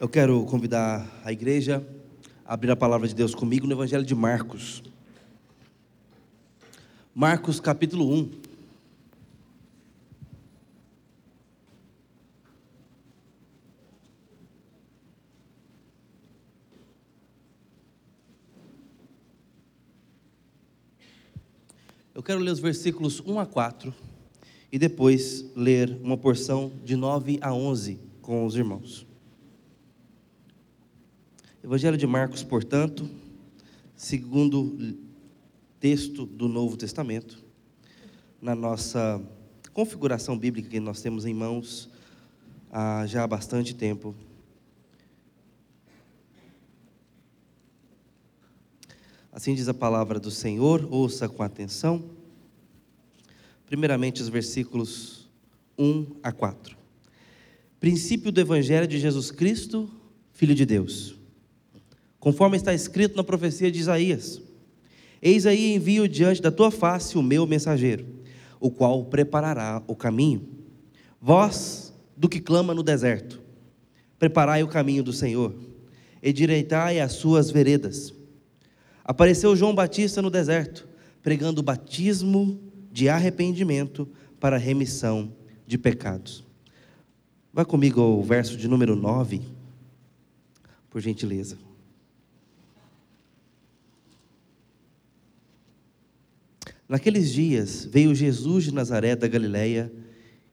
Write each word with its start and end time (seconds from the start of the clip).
Eu 0.00 0.08
quero 0.08 0.44
convidar 0.46 1.08
a 1.24 1.32
igreja 1.32 1.86
a 2.44 2.54
abrir 2.54 2.68
a 2.68 2.74
palavra 2.76 3.06
de 3.06 3.14
Deus 3.14 3.32
comigo 3.32 3.64
no 3.64 3.74
Evangelho 3.74 4.04
de 4.04 4.14
Marcos. 4.14 4.82
Marcos 7.14 7.60
capítulo 7.60 8.12
1. 8.12 8.30
Eu 22.12 22.22
quero 22.22 22.40
ler 22.40 22.50
os 22.50 22.58
versículos 22.58 23.20
1 23.20 23.38
a 23.38 23.46
4 23.46 23.94
e 24.72 24.78
depois 24.78 25.44
ler 25.54 25.96
uma 26.02 26.16
porção 26.16 26.72
de 26.84 26.96
9 26.96 27.38
a 27.40 27.54
11 27.54 28.00
com 28.20 28.44
os 28.44 28.56
irmãos. 28.56 29.13
Evangelho 31.64 31.96
de 31.96 32.06
Marcos, 32.06 32.42
portanto, 32.42 33.08
segundo 33.96 34.98
texto 35.80 36.26
do 36.26 36.46
Novo 36.46 36.76
Testamento, 36.76 37.42
na 38.38 38.54
nossa 38.54 39.18
configuração 39.72 40.36
bíblica 40.36 40.68
que 40.68 40.78
nós 40.78 41.00
temos 41.00 41.24
em 41.24 41.32
mãos 41.32 41.88
há 42.70 43.06
já 43.06 43.24
há 43.24 43.26
bastante 43.26 43.74
tempo. 43.74 44.14
Assim 49.32 49.54
diz 49.54 49.66
a 49.66 49.72
palavra 49.72 50.20
do 50.20 50.30
Senhor, 50.30 50.86
ouça 50.90 51.30
com 51.30 51.42
atenção. 51.42 52.10
Primeiramente, 53.64 54.20
os 54.20 54.28
versículos 54.28 55.30
1 55.78 56.16
a 56.22 56.30
4. 56.30 56.76
Princípio 57.80 58.30
do 58.30 58.38
Evangelho 58.38 58.86
de 58.86 58.98
Jesus 59.00 59.30
Cristo, 59.30 59.90
Filho 60.30 60.54
de 60.54 60.66
Deus. 60.66 61.23
Conforme 62.24 62.56
está 62.56 62.72
escrito 62.72 63.18
na 63.18 63.22
profecia 63.22 63.70
de 63.70 63.78
Isaías: 63.78 64.40
Eis 65.20 65.44
aí 65.44 65.74
envio 65.74 66.08
diante 66.08 66.40
da 66.40 66.50
tua 66.50 66.70
face 66.70 67.18
o 67.18 67.22
meu 67.22 67.46
mensageiro, 67.46 68.06
o 68.58 68.70
qual 68.70 69.04
preparará 69.04 69.82
o 69.86 69.94
caminho. 69.94 70.48
Vós, 71.20 71.92
do 72.16 72.26
que 72.26 72.40
clama 72.40 72.72
no 72.72 72.82
deserto, 72.82 73.42
preparai 74.18 74.62
o 74.62 74.68
caminho 74.68 75.02
do 75.02 75.12
Senhor, 75.12 75.54
e 76.22 76.32
direitai 76.32 76.98
as 76.98 77.12
suas 77.12 77.50
veredas. 77.50 78.14
Apareceu 79.04 79.54
João 79.54 79.74
Batista 79.74 80.22
no 80.22 80.30
deserto, 80.30 80.88
pregando 81.22 81.60
o 81.60 81.64
batismo 81.64 82.58
de 82.90 83.06
arrependimento 83.06 84.08
para 84.40 84.56
remissão 84.56 85.30
de 85.66 85.76
pecados. 85.76 86.42
Vá 87.52 87.66
comigo 87.66 88.00
ao 88.00 88.22
verso 88.22 88.56
de 88.56 88.66
número 88.66 88.96
9, 88.96 89.42
por 90.88 91.02
gentileza. 91.02 91.58
Naqueles 96.88 97.32
dias 97.32 97.88
veio 97.90 98.14
Jesus 98.14 98.64
de 98.64 98.74
Nazaré 98.74 99.16
da 99.16 99.26
Galileia 99.26 99.90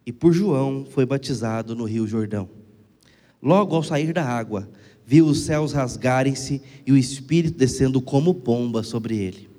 e 0.06 0.12
por 0.12 0.32
João 0.34 0.86
foi 0.90 1.06
batizado 1.06 1.76
no 1.76 1.84
Rio 1.84 2.08
Jordão. 2.08 2.50
Logo 3.42 3.76
ao 3.76 3.84
sair 3.84 4.14
da 4.14 4.24
água, 4.24 4.70
viu 5.06 5.26
os 5.26 5.42
céus 5.42 5.74
rasgarem-se 5.74 6.62
e 6.86 6.92
o 6.92 6.98
Espírito 6.98 7.58
descendo 7.58 8.02
como 8.02 8.34
pomba 8.34 8.82
sobre 8.84 9.18
ele. 9.18 9.50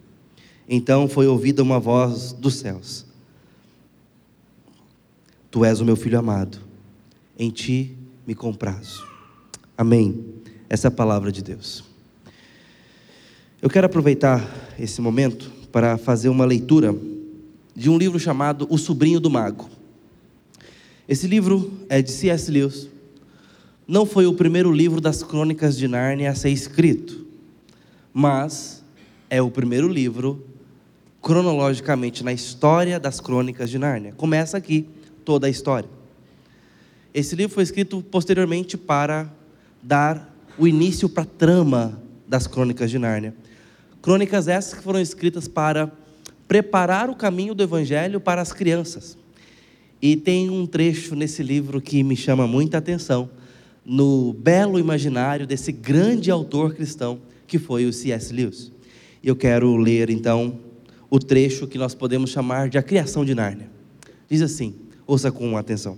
Então 0.69 1.09
foi 1.09 1.27
ouvida 1.27 1.63
uma 1.63 1.79
voz 1.79 2.33
dos 2.33 2.55
céus: 2.55 3.05
Tu 5.51 5.65
és 5.65 5.81
o 5.81 5.85
meu 5.85 5.97
filho 5.97 6.19
amado, 6.19 6.59
em 7.39 7.51
ti 7.51 7.97
me 8.27 8.35
comprazo. 8.35 9.07
Amém. 9.77 10.25
Essa 10.69 10.87
é 10.87 10.89
a 10.89 10.93
palavra 10.93 11.31
de 11.31 11.43
Deus. 11.43 11.85
Eu 13.61 13.69
quero 13.69 13.87
aproveitar 13.87 14.75
esse 14.79 15.01
momento 15.01 15.53
para 15.73 15.97
fazer 15.97 16.29
uma 16.29 16.45
leitura 16.45 16.95
de 17.75 17.89
um 17.89 17.99
livro 17.99 18.21
chamado 18.21 18.67
O 18.71 18.77
Sobrinho 18.77 19.19
do 19.19 19.31
Mago. 19.31 19.69
Esse 21.09 21.27
livro 21.27 21.73
é 21.89 22.01
de 22.01 22.13
C.S. 22.13 22.51
Lewis 22.51 22.93
não 23.87 24.07
foi 24.07 24.27
o 24.27 24.33
primeiro 24.33 24.73
livro 24.73 25.01
das 25.01 25.23
crônicas 25.23 25.77
de 25.77 25.89
Nárnia 25.89 26.31
a 26.31 26.35
ser 26.35 26.51
escrito, 26.51 27.27
mas 28.13 28.83
é 29.29 29.43
o 29.43 29.51
primeiro 29.51 29.89
livro 29.89 30.47
cronologicamente 31.21 32.25
na 32.25 32.33
história 32.33 32.99
das 32.99 33.21
crônicas 33.21 33.69
de 33.69 33.79
Nárnia. 33.79 34.13
Começa 34.17 34.57
aqui 34.57 34.89
toda 35.25 35.47
a 35.47 35.51
história. 35.51 35.89
Esse 37.13 37.35
livro 37.35 37.55
foi 37.55 37.65
escrito 37.65 38.03
posteriormente 38.03 38.77
para 38.77 39.31
dar 39.83 40.35
o 40.57 40.67
início 40.67 41.09
para 41.09 41.25
a 41.25 41.27
trama 41.27 42.01
das 42.27 42.47
crônicas 42.47 42.91
de 42.91 42.99
Nárnia. 42.99 43.35
Crônicas 44.03 44.49
essas 44.49 44.75
que 44.75 44.83
foram 44.83 45.01
escritas 45.01 45.47
para 45.47 45.91
preparar 46.49 47.09
o 47.09 47.15
caminho 47.15 47.55
do 47.55 47.63
evangelho 47.63 48.21
para 48.21 48.43
as 48.43 48.53
crianças. 48.53 49.17
E 50.03 50.17
tem 50.17 50.51
um 50.51 50.67
trecho 50.67 51.15
nesse 51.15 51.43
livro 51.43 51.81
que 51.81 52.03
me 52.03 52.17
chama 52.17 52.45
muita 52.47 52.79
atenção, 52.79 53.31
no 53.87 54.33
belo 54.33 54.79
imaginário 54.79 55.47
desse 55.47 55.71
grande 55.71 56.31
autor 56.31 56.75
cristão 56.75 57.21
que 57.47 57.59
foi 57.59 57.87
o 57.87 57.93
C.S. 57.93 58.33
Lewis. 58.35 58.73
Eu 59.23 59.37
quero 59.37 59.77
ler 59.77 60.11
então 60.11 60.59
o 61.09 61.21
trecho 61.21 61.69
que 61.69 61.79
nós 61.79 61.95
podemos 61.95 62.31
chamar 62.31 62.69
de 62.69 62.79
a 62.79 62.83
criação 62.83 63.25
de 63.25 63.35
Nárnia. 63.35 63.71
Diz 64.29 64.43
assim, 64.43 64.75
ouça 65.07 65.31
com 65.31 65.57
atenção. 65.57 65.97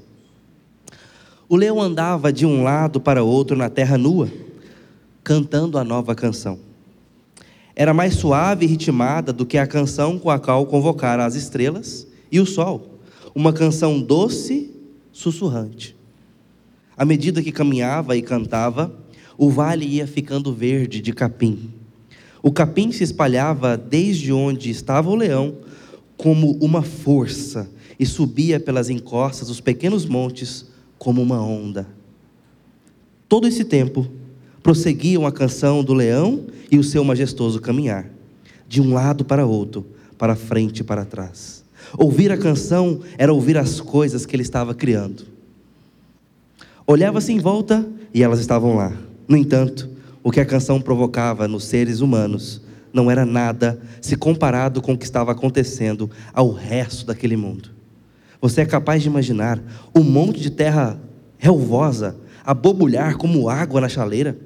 O 1.48 1.56
leão 1.56 1.80
andava 1.80 2.32
de 2.32 2.44
um 2.44 2.62
lado 2.62 3.00
para 3.00 3.22
outro 3.22 3.56
na 3.56 3.70
terra 3.70 3.96
nua, 3.96 4.30
cantando 5.22 5.78
a 5.78 5.84
nova 5.84 6.14
canção. 6.14 6.58
Era 7.76 7.92
mais 7.92 8.14
suave 8.14 8.64
e 8.64 8.68
ritmada 8.68 9.32
do 9.32 9.44
que 9.44 9.58
a 9.58 9.66
canção 9.66 10.18
com 10.18 10.30
a 10.30 10.38
qual 10.38 10.64
convocara 10.66 11.24
as 11.24 11.34
estrelas 11.34 12.06
e 12.30 12.38
o 12.38 12.46
sol, 12.46 13.00
uma 13.34 13.52
canção 13.52 14.00
doce, 14.00 14.70
sussurrante. 15.12 15.96
À 16.96 17.04
medida 17.04 17.42
que 17.42 17.50
caminhava 17.50 18.16
e 18.16 18.22
cantava, 18.22 18.94
o 19.36 19.50
vale 19.50 19.84
ia 19.84 20.06
ficando 20.06 20.52
verde 20.52 21.00
de 21.00 21.12
capim. 21.12 21.72
O 22.40 22.52
capim 22.52 22.92
se 22.92 23.02
espalhava 23.02 23.76
desde 23.76 24.32
onde 24.32 24.70
estava 24.70 25.10
o 25.10 25.16
leão 25.16 25.56
como 26.16 26.52
uma 26.60 26.82
força 26.82 27.68
e 27.98 28.06
subia 28.06 28.60
pelas 28.60 28.88
encostas 28.88 29.48
dos 29.48 29.60
pequenos 29.60 30.06
montes 30.06 30.66
como 30.98 31.20
uma 31.20 31.42
onda. 31.42 31.88
Todo 33.28 33.48
esse 33.48 33.64
tempo 33.64 34.06
prosseguiam 34.64 35.26
a 35.26 35.30
canção 35.30 35.84
do 35.84 35.92
leão 35.92 36.46
e 36.70 36.78
o 36.78 36.82
seu 36.82 37.04
majestoso 37.04 37.60
caminhar, 37.60 38.06
de 38.66 38.80
um 38.80 38.94
lado 38.94 39.22
para 39.22 39.44
outro, 39.44 39.86
para 40.16 40.34
frente 40.34 40.78
e 40.78 40.82
para 40.82 41.04
trás. 41.04 41.62
Ouvir 41.98 42.32
a 42.32 42.38
canção 42.38 43.00
era 43.18 43.30
ouvir 43.30 43.58
as 43.58 43.78
coisas 43.78 44.24
que 44.24 44.34
ele 44.34 44.42
estava 44.42 44.74
criando. 44.74 45.26
Olhava-se 46.86 47.30
em 47.30 47.38
volta 47.38 47.86
e 48.12 48.22
elas 48.22 48.40
estavam 48.40 48.74
lá. 48.74 48.90
No 49.28 49.36
entanto, 49.36 49.90
o 50.22 50.30
que 50.30 50.40
a 50.40 50.46
canção 50.46 50.80
provocava 50.80 51.46
nos 51.46 51.64
seres 51.64 52.00
humanos 52.00 52.62
não 52.90 53.10
era 53.10 53.26
nada 53.26 53.78
se 54.00 54.16
comparado 54.16 54.80
com 54.80 54.94
o 54.94 54.98
que 54.98 55.04
estava 55.04 55.32
acontecendo 55.32 56.10
ao 56.32 56.50
resto 56.50 57.04
daquele 57.04 57.36
mundo. 57.36 57.68
Você 58.40 58.62
é 58.62 58.66
capaz 58.66 59.02
de 59.02 59.08
imaginar 59.08 59.62
um 59.94 60.02
monte 60.02 60.40
de 60.40 60.48
terra 60.48 60.98
relvosa 61.36 62.16
a 62.42 62.54
bobulhar 62.54 63.18
como 63.18 63.50
água 63.50 63.82
na 63.82 63.90
chaleira? 63.90 64.38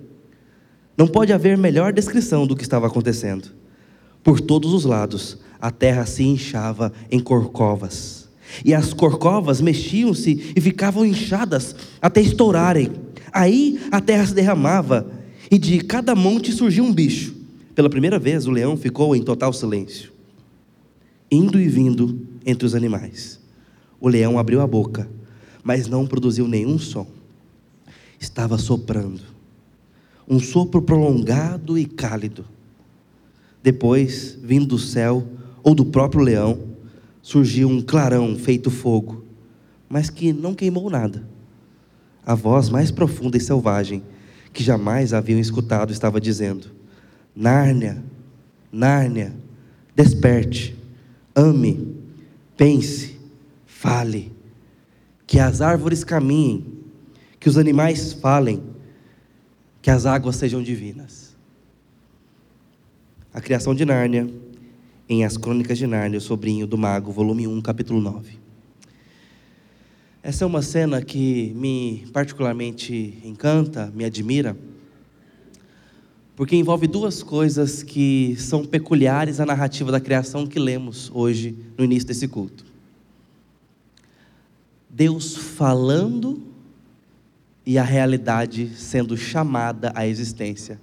Não 0.99 1.07
pode 1.07 1.33
haver 1.33 1.57
melhor 1.57 1.93
descrição 1.93 2.45
do 2.45 2.57
que 2.57 2.65
estava 2.65 2.89
acontecendo. 2.89 3.49
Por 4.25 4.41
todos 4.41 4.75
os 4.75 4.85
lados, 4.85 5.39
a 5.61 5.71
terra 5.71 6.05
se 6.05 6.25
inchava 6.25 6.93
em 7.09 7.21
corcovas 7.21 8.29
e 8.65 8.75
as 8.75 8.93
corcovas 8.93 9.61
mexiam-se 9.61 10.53
e 10.57 10.61
ficavam 10.61 11.05
inchadas 11.05 11.77
até 12.03 12.21
estourarem. 12.21 12.91
Aí 13.33 13.81
a 13.93 14.01
terra 14.01 14.27
se 14.27 14.35
derramava 14.35 15.09
e 15.49 15.57
de 15.57 15.81
cada 15.81 16.17
monte 16.17 16.51
surgia 16.53 16.83
um 16.83 16.93
bicho. 16.93 17.35
Pela 17.75 17.89
primeira 17.89 18.19
vez, 18.19 18.47
o 18.47 18.51
leão 18.51 18.77
ficou 18.77 19.15
em 19.15 19.23
total 19.23 19.53
silêncio, 19.53 20.11
indo 21.31 21.61
e 21.61 21.69
vindo 21.69 22.27
entre 22.45 22.67
os 22.67 22.75
animais. 22.75 23.39
O 24.01 24.09
leão 24.09 24.37
abriu 24.37 24.61
a 24.61 24.67
boca, 24.67 25.09
mas 25.63 25.87
não 25.87 26.07
produziu 26.07 26.49
nenhum 26.49 26.77
som. 26.77 27.07
Estava 28.19 28.59
soprando, 28.59 29.38
um 30.29 30.39
sopro 30.39 30.83
prolongado 30.83 31.79
e 31.79 31.87
cálido. 31.87 32.45
Depois, 33.63 34.39
vindo 34.43 34.67
do 34.67 34.79
céu 34.79 35.27
ou 35.63 35.75
do 35.75 35.85
próprio 35.85 36.21
leão, 36.21 36.61
surgiu 37.23 37.69
um 37.69 37.81
clarão 37.81 38.37
feito 38.37 38.71
fogo, 38.71 39.25
mas 39.89 40.11
que 40.11 40.33
não 40.33 40.55
queimou 40.55 40.91
nada. 40.91 41.27
A 42.25 42.35
voz 42.35 42.69
mais 42.69 42.91
profunda 42.91 43.37
e 43.37 43.41
selvagem 43.41 44.03
que 44.53 44.63
jamais 44.63 45.15
haviam 45.15 45.41
escutado 45.41 45.93
estava 45.93 46.21
dizendo: 46.21 46.69
Nárnia, 47.35 48.03
Nárnia, 48.71 49.35
desperte, 49.97 50.77
ame, 51.35 51.97
pense, 52.57 53.19
fale, 53.67 54.33
que 55.27 55.39
as 55.39 55.61
árvores 55.61 56.05
caminhem, 56.05 56.67
que 57.41 57.49
os 57.49 57.57
animais 57.57 58.13
falem, 58.13 58.63
que 59.89 59.93
as 59.93 60.05
águas 60.05 60.37
sejam 60.37 60.63
divinas. 60.63 61.35
A 63.33 63.41
criação 63.41 63.75
de 63.75 63.87
Nárnia, 63.87 64.29
em 65.09 65.25
As 65.25 65.39
Crônicas 65.39 65.79
de 65.79 65.87
Nárnia, 65.87 66.19
o 66.19 66.21
sobrinho 66.21 66.67
do 66.67 66.77
mago, 66.77 67.11
volume 67.11 67.49
1, 67.49 67.63
capítulo 67.63 67.99
9. 67.99 68.39
Essa 70.23 70.45
é 70.45 70.47
uma 70.47 70.61
cena 70.61 71.01
que 71.01 71.55
me 71.57 72.07
particularmente 72.13 73.19
encanta, 73.25 73.91
me 73.95 74.05
admira, 74.05 74.55
porque 76.37 76.55
envolve 76.55 76.87
duas 76.87 77.23
coisas 77.23 77.83
que 77.83 78.37
são 78.37 78.67
peculiares 78.67 79.41
à 79.41 79.47
narrativa 79.47 79.91
da 79.91 80.01
criação 80.01 80.47
que 80.47 80.59
lemos 80.59 81.11
hoje 81.15 81.57
no 81.79 81.85
início 81.87 82.09
desse 82.09 82.29
culto. 82.29 82.63
Deus 84.91 85.35
falando 85.35 86.48
e 87.69 87.77
a 87.77 87.83
realidade 87.83 88.73
sendo 88.75 89.15
chamada 89.15 89.93
à 89.95 90.07
existência. 90.07 90.81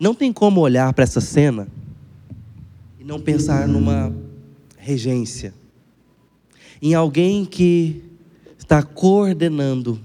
Não 0.00 0.12
tem 0.12 0.32
como 0.32 0.60
olhar 0.60 0.92
para 0.92 1.04
essa 1.04 1.20
cena 1.20 1.68
e 2.98 3.04
não 3.04 3.20
pensar 3.20 3.68
numa 3.68 4.12
regência, 4.76 5.54
em 6.82 6.92
alguém 6.92 7.44
que 7.44 8.02
está 8.58 8.82
coordenando 8.82 10.00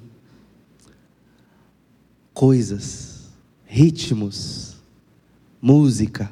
coisas, 2.32 3.30
ritmos, 3.66 4.78
música, 5.60 6.32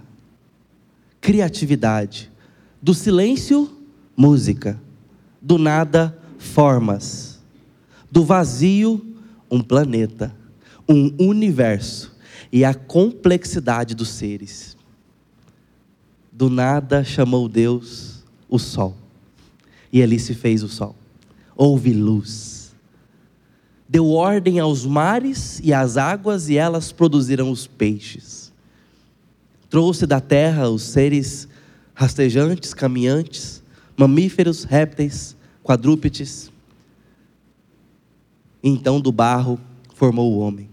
criatividade. 1.20 2.32
Do 2.80 2.94
silêncio, 2.94 3.68
música. 4.16 4.80
Do 5.42 5.58
nada, 5.58 6.16
formas. 6.38 7.27
Do 8.12 8.24
vazio, 8.24 9.06
um 9.50 9.62
planeta, 9.62 10.36
um 10.88 11.14
universo 11.20 12.16
e 12.52 12.64
a 12.64 12.74
complexidade 12.74 13.94
dos 13.94 14.10
seres. 14.10 14.78
Do 16.32 16.50
nada 16.50 17.04
chamou 17.04 17.50
Deus 17.50 18.24
o 18.50 18.58
sol. 18.60 18.96
E 19.92 20.02
ali 20.02 20.20
se 20.20 20.34
fez 20.34 20.64
o 20.64 20.70
sol. 20.70 20.96
Houve 21.56 21.92
luz. 21.94 22.76
Deu 23.90 24.10
ordem 24.10 24.60
aos 24.60 24.86
mares 24.86 25.60
e 25.64 25.74
às 25.74 25.98
águas, 25.98 26.50
e 26.50 26.58
elas 26.58 26.92
produziram 26.92 27.50
os 27.50 27.66
peixes. 27.66 28.52
Trouxe 29.70 30.06
da 30.06 30.20
terra 30.20 30.70
os 30.70 30.84
seres 30.84 31.48
rastejantes, 31.94 32.74
caminhantes, 32.74 33.64
mamíferos, 33.96 34.66
répteis, 34.66 35.36
quadrúpedes. 35.64 36.52
Então 38.68 39.00
do 39.00 39.14
barro 39.14 39.58
formou 39.96 40.34
o 40.34 40.40
homem. 40.40 40.70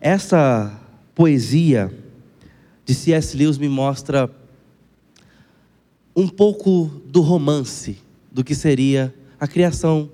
Essa 0.00 0.80
poesia 1.12 1.92
de 2.84 2.94
C.S. 2.94 3.36
Lewis 3.36 3.58
me 3.58 3.68
mostra 3.68 4.30
um 6.14 6.28
pouco 6.28 7.02
do 7.04 7.20
romance 7.20 7.98
do 8.30 8.44
que 8.44 8.54
seria 8.54 9.12
a 9.40 9.48
criação 9.48 10.08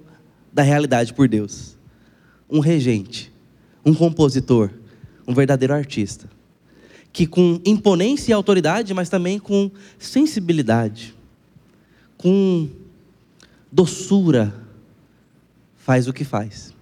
da 0.50 0.62
realidade 0.62 1.12
por 1.12 1.28
Deus. 1.28 1.76
Um 2.48 2.60
regente, 2.60 3.30
um 3.84 3.92
compositor, 3.92 4.70
um 5.28 5.34
verdadeiro 5.34 5.74
artista, 5.74 6.30
que 7.12 7.26
com 7.26 7.60
imponência 7.62 8.30
e 8.30 8.32
autoridade, 8.32 8.94
mas 8.94 9.10
também 9.10 9.38
com 9.38 9.70
sensibilidade, 9.98 11.14
com 12.16 12.70
doçura, 13.70 14.69
faz 15.80 16.06
o 16.06 16.12
que 16.12 16.24
faz. 16.24 16.74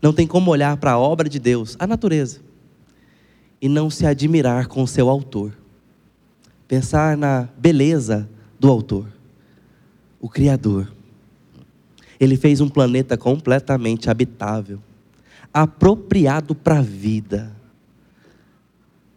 Não 0.00 0.12
tem 0.12 0.26
como 0.26 0.50
olhar 0.50 0.76
para 0.76 0.92
a 0.92 0.98
obra 0.98 1.28
de 1.28 1.38
Deus, 1.38 1.76
a 1.78 1.86
natureza, 1.86 2.40
e 3.60 3.68
não 3.68 3.88
se 3.88 4.06
admirar 4.06 4.68
com 4.68 4.86
seu 4.86 5.08
autor. 5.08 5.56
Pensar 6.68 7.16
na 7.16 7.48
beleza 7.56 8.28
do 8.60 8.70
autor, 8.70 9.06
o 10.20 10.28
Criador. 10.28 10.92
Ele 12.20 12.36
fez 12.36 12.60
um 12.60 12.68
planeta 12.68 13.16
completamente 13.16 14.10
habitável, 14.10 14.80
apropriado 15.52 16.54
para 16.54 16.78
a 16.78 16.82
vida. 16.82 17.54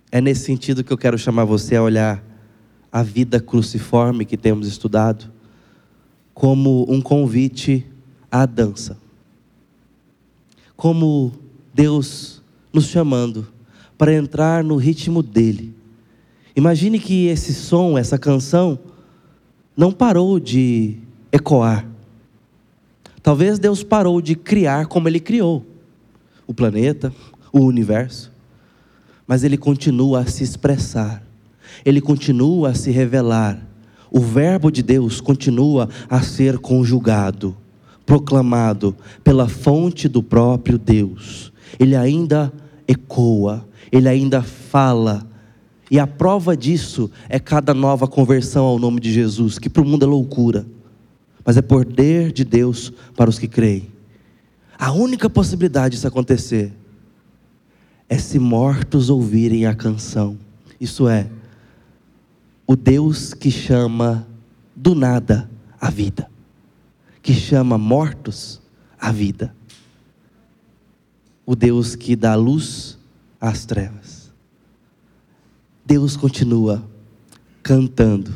É 0.09 0.21
nesse 0.21 0.45
sentido 0.45 0.83
que 0.83 0.91
eu 0.91 0.97
quero 0.97 1.17
chamar 1.17 1.43
você 1.43 1.75
a 1.75 1.83
olhar 1.83 2.23
a 2.91 3.03
vida 3.03 3.39
cruciforme 3.41 4.25
que 4.25 4.37
temos 4.37 4.67
estudado 4.67 5.31
como 6.33 6.85
um 6.89 7.01
convite 7.01 7.85
à 8.31 8.45
dança. 8.45 8.97
Como 10.75 11.33
Deus 11.73 12.41
nos 12.71 12.85
chamando 12.85 13.47
para 13.97 14.13
entrar 14.13 14.63
no 14.63 14.75
ritmo 14.75 15.23
dele. 15.23 15.73
Imagine 16.55 16.99
que 16.99 17.27
esse 17.27 17.53
som, 17.53 17.97
essa 17.97 18.17
canção, 18.17 18.79
não 19.75 19.91
parou 19.91 20.39
de 20.39 20.97
ecoar. 21.31 21.85
Talvez 23.21 23.59
Deus 23.59 23.83
parou 23.83 24.21
de 24.21 24.35
criar 24.35 24.87
como 24.87 25.07
Ele 25.07 25.19
criou 25.19 25.65
o 26.47 26.53
planeta, 26.53 27.13
o 27.51 27.59
universo, 27.59 28.31
mas 29.27 29.43
Ele 29.43 29.57
continua 29.57 30.21
a 30.21 30.25
se 30.25 30.43
expressar, 30.43 31.21
Ele 31.85 31.99
continua 31.99 32.69
a 32.69 32.73
se 32.73 32.89
revelar. 32.89 33.61
O 34.09 34.21
Verbo 34.21 34.71
de 34.71 34.81
Deus 34.81 35.19
continua 35.19 35.89
a 36.09 36.21
ser 36.21 36.57
conjugado, 36.57 37.55
proclamado 38.07 38.95
pela 39.23 39.47
fonte 39.47 40.07
do 40.07 40.23
próprio 40.23 40.79
Deus. 40.79 41.53
Ele 41.79 41.95
ainda 41.95 42.51
ecoa, 42.87 43.67
ele 43.91 44.09
ainda 44.09 44.41
fala. 44.41 45.27
E 45.91 45.99
a 45.99 46.07
prova 46.07 46.57
disso 46.57 47.11
é 47.29 47.37
cada 47.37 47.71
nova 47.71 48.07
conversão 48.07 48.65
ao 48.65 48.79
nome 48.79 48.99
de 48.99 49.13
Jesus, 49.13 49.59
que 49.59 49.69
para 49.69 49.83
o 49.83 49.85
mundo 49.85 50.03
é 50.03 50.07
loucura 50.07 50.65
mas 51.47 51.55
é 51.55 51.61
poder 51.61 52.33
de 52.33 52.43
Deus 52.43 52.91
para 53.15 53.29
os 53.29 53.39
que 53.39 53.47
creem. 53.47 53.87
A 54.77 54.91
única 54.91 55.29
possibilidade 55.29 55.95
disso 55.95 56.05
acontecer 56.05 56.73
é 58.09 58.17
se 58.17 58.37
mortos 58.37 59.09
ouvirem 59.09 59.65
a 59.65 59.73
canção. 59.73 60.37
Isso 60.77 61.07
é, 61.07 61.29
o 62.67 62.75
Deus 62.75 63.33
que 63.33 63.49
chama 63.49 64.27
do 64.75 64.93
nada 64.93 65.49
a 65.79 65.89
vida, 65.89 66.29
que 67.27 67.33
chama 67.33 67.77
mortos 67.77 68.61
à 68.97 69.11
vida. 69.11 69.53
O 71.45 71.57
Deus 71.57 71.93
que 71.93 72.15
dá 72.15 72.35
luz 72.35 72.97
às 73.41 73.65
trevas. 73.65 74.31
Deus 75.85 76.15
continua 76.15 76.81
cantando 77.61 78.33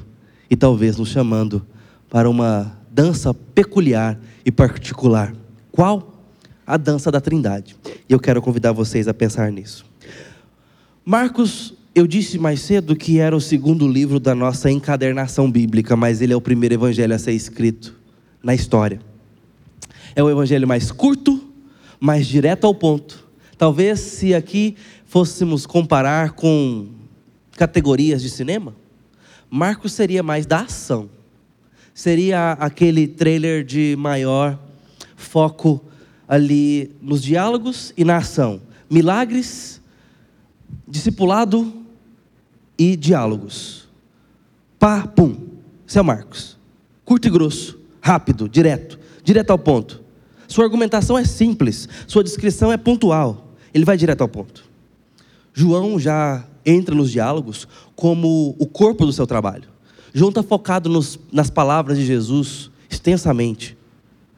e 0.50 0.57
talvez 0.57 0.98
nos 0.98 1.07
chamando 1.07 1.65
para 2.10 2.29
uma 2.29 2.77
dança 2.91 3.33
peculiar 3.33 4.19
e 4.43 4.51
particular. 4.51 5.33
Qual? 5.71 6.21
A 6.67 6.75
dança 6.75 7.10
da 7.10 7.21
Trindade. 7.21 7.77
E 8.10 8.12
eu 8.12 8.19
quero 8.19 8.41
convidar 8.41 8.74
vocês 8.74 9.07
a 9.07 9.13
pensar 9.13 9.53
nisso. 9.53 9.86
Marcos, 11.05 11.74
eu 11.95 12.05
disse 12.05 12.38
mais 12.38 12.60
cedo 12.60 12.93
que 12.93 13.19
era 13.19 13.33
o 13.33 13.39
segundo 13.39 13.88
livro 13.88 14.19
da 14.19 14.36
nossa 14.36 14.69
encadernação 14.69 15.50
bíblica, 15.50 15.95
mas 15.95 16.21
ele 16.21 16.33
é 16.33 16.36
o 16.36 16.41
primeiro 16.41 16.75
evangelho 16.75 17.15
a 17.15 17.19
ser 17.19 17.31
escrito 17.31 18.00
na 18.43 18.53
história. 18.53 19.00
É 20.15 20.24
o 20.24 20.29
evangelho 20.29 20.67
mais 20.67 20.91
curto, 20.91 21.50
mais 22.00 22.27
direto 22.27 22.65
ao 22.65 22.75
ponto. 22.75 23.27
Talvez 23.57 24.00
se 24.00 24.33
aqui 24.33 24.75
fôssemos 25.05 25.65
comparar 25.65 26.31
com 26.31 26.89
categorias 27.57 28.21
de 28.21 28.29
cinema, 28.29 28.75
Marcos 29.50 29.91
seria 29.93 30.24
mais 30.24 30.45
da 30.45 30.62
ação 30.62 31.10
seria 31.93 32.53
aquele 32.53 33.07
trailer 33.07 33.63
de 33.63 33.95
maior 33.98 34.60
foco 35.15 35.83
ali 36.27 36.95
nos 37.01 37.21
diálogos 37.21 37.93
e 37.98 38.03
na 38.03 38.17
ação. 38.17 38.62
Milagres, 38.89 39.81
discipulado 40.88 41.71
e 42.77 42.95
diálogos. 42.95 43.89
Pá, 44.79 45.05
pum. 45.05 45.36
Esse 45.88 46.00
é 46.00 46.01
Marcos. 46.01 46.57
Curto 47.05 47.27
e 47.27 47.31
grosso, 47.31 47.79
rápido, 48.01 48.50
direto, 48.50 49.00
direto 49.24 49.51
ao 49.51 49.60
ponto. 49.60 50.01
Sua 50.48 50.65
argumentação 50.65 51.17
é 51.17 51.24
simples, 51.24 51.88
sua 52.08 52.24
descrição 52.24 52.72
é 52.72 52.77
pontual. 52.77 53.53
Ele 53.74 53.86
vai 53.86 53.96
direto 53.96 54.22
ao 54.22 54.27
ponto. 54.27 54.65
João 55.53 56.00
já 56.00 56.46
entra 56.65 56.93
nos 56.93 57.12
diálogos 57.12 57.67
como 57.96 58.55
o 58.60 58.65
corpo 58.65 59.05
do 59.05 59.13
seu 59.13 59.25
trabalho. 59.25 59.70
João 60.13 60.29
está 60.29 60.43
focado 60.43 60.89
nos, 60.89 61.20
nas 61.31 61.50
palavras 61.50 61.98
de 61.98 62.05
Jesus 62.05 62.70
extensamente. 62.89 63.77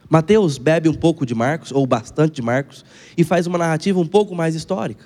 Mateus 0.10 0.60
bebe 0.60 0.88
um 0.88 0.93
pouco 0.93 1.25
de 1.25 1.34
Marcos, 1.34 1.72
ou 1.72 1.88
bastante 1.88 2.36
de 2.36 2.41
Marcos, 2.41 2.86
e 3.17 3.24
faz 3.24 3.48
uma 3.48 3.58
narrativa 3.58 4.00
um 4.00 4.05
pouco 4.05 4.36
mais 4.36 4.53
histórica. 4.53 5.05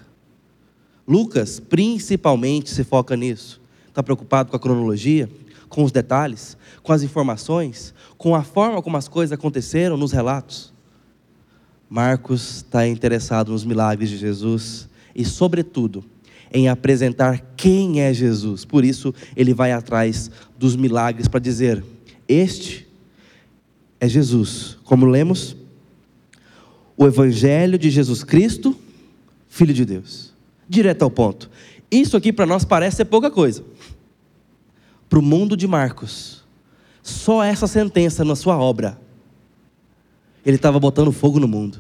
Lucas, 1.07 1.61
principalmente, 1.61 2.69
se 2.69 2.83
foca 2.83 3.15
nisso. 3.15 3.61
Está 3.87 4.03
preocupado 4.03 4.49
com 4.49 4.57
a 4.57 4.59
cronologia, 4.59 5.29
com 5.69 5.83
os 5.83 5.91
detalhes, 5.91 6.57
com 6.81 6.93
as 6.93 7.03
informações, 7.03 7.93
com 8.17 8.35
a 8.35 8.43
forma 8.43 8.81
como 8.81 8.97
as 8.97 9.07
coisas 9.07 9.33
aconteceram 9.33 9.97
nos 9.97 10.11
relatos. 10.11 10.73
Marcos 11.89 12.57
está 12.57 12.87
interessado 12.87 13.51
nos 13.51 13.63
milagres 13.63 14.09
de 14.09 14.17
Jesus 14.17 14.89
e, 15.15 15.23
sobretudo, 15.23 16.03
em 16.53 16.69
apresentar 16.69 17.41
quem 17.55 18.01
é 18.01 18.13
Jesus. 18.13 18.65
Por 18.65 18.83
isso, 18.83 19.13
ele 19.35 19.53
vai 19.53 19.71
atrás 19.71 20.29
dos 20.57 20.75
milagres 20.75 21.27
para 21.27 21.39
dizer: 21.39 21.83
Este 22.27 22.87
é 23.99 24.07
Jesus. 24.07 24.77
Como 24.83 25.05
lemos, 25.05 25.55
o 26.95 27.05
Evangelho 27.05 27.77
de 27.77 27.89
Jesus 27.89 28.23
Cristo, 28.23 28.75
Filho 29.47 29.73
de 29.73 29.85
Deus. 29.85 30.33
Direto 30.67 31.03
ao 31.03 31.11
ponto. 31.11 31.49
Isso 31.89 32.17
aqui 32.17 32.33
para 32.33 32.45
nós 32.45 32.65
parece 32.65 32.97
ser 32.97 33.05
pouca 33.05 33.31
coisa. 33.31 33.63
Para 35.09 35.19
o 35.19 35.21
mundo 35.21 35.55
de 35.55 35.67
Marcos, 35.67 36.43
só 37.01 37.43
essa 37.43 37.67
sentença 37.67 38.25
na 38.25 38.35
sua 38.35 38.57
obra, 38.57 38.99
ele 40.45 40.57
estava 40.57 40.79
botando 40.79 41.11
fogo 41.11 41.39
no 41.39 41.47
mundo. 41.47 41.79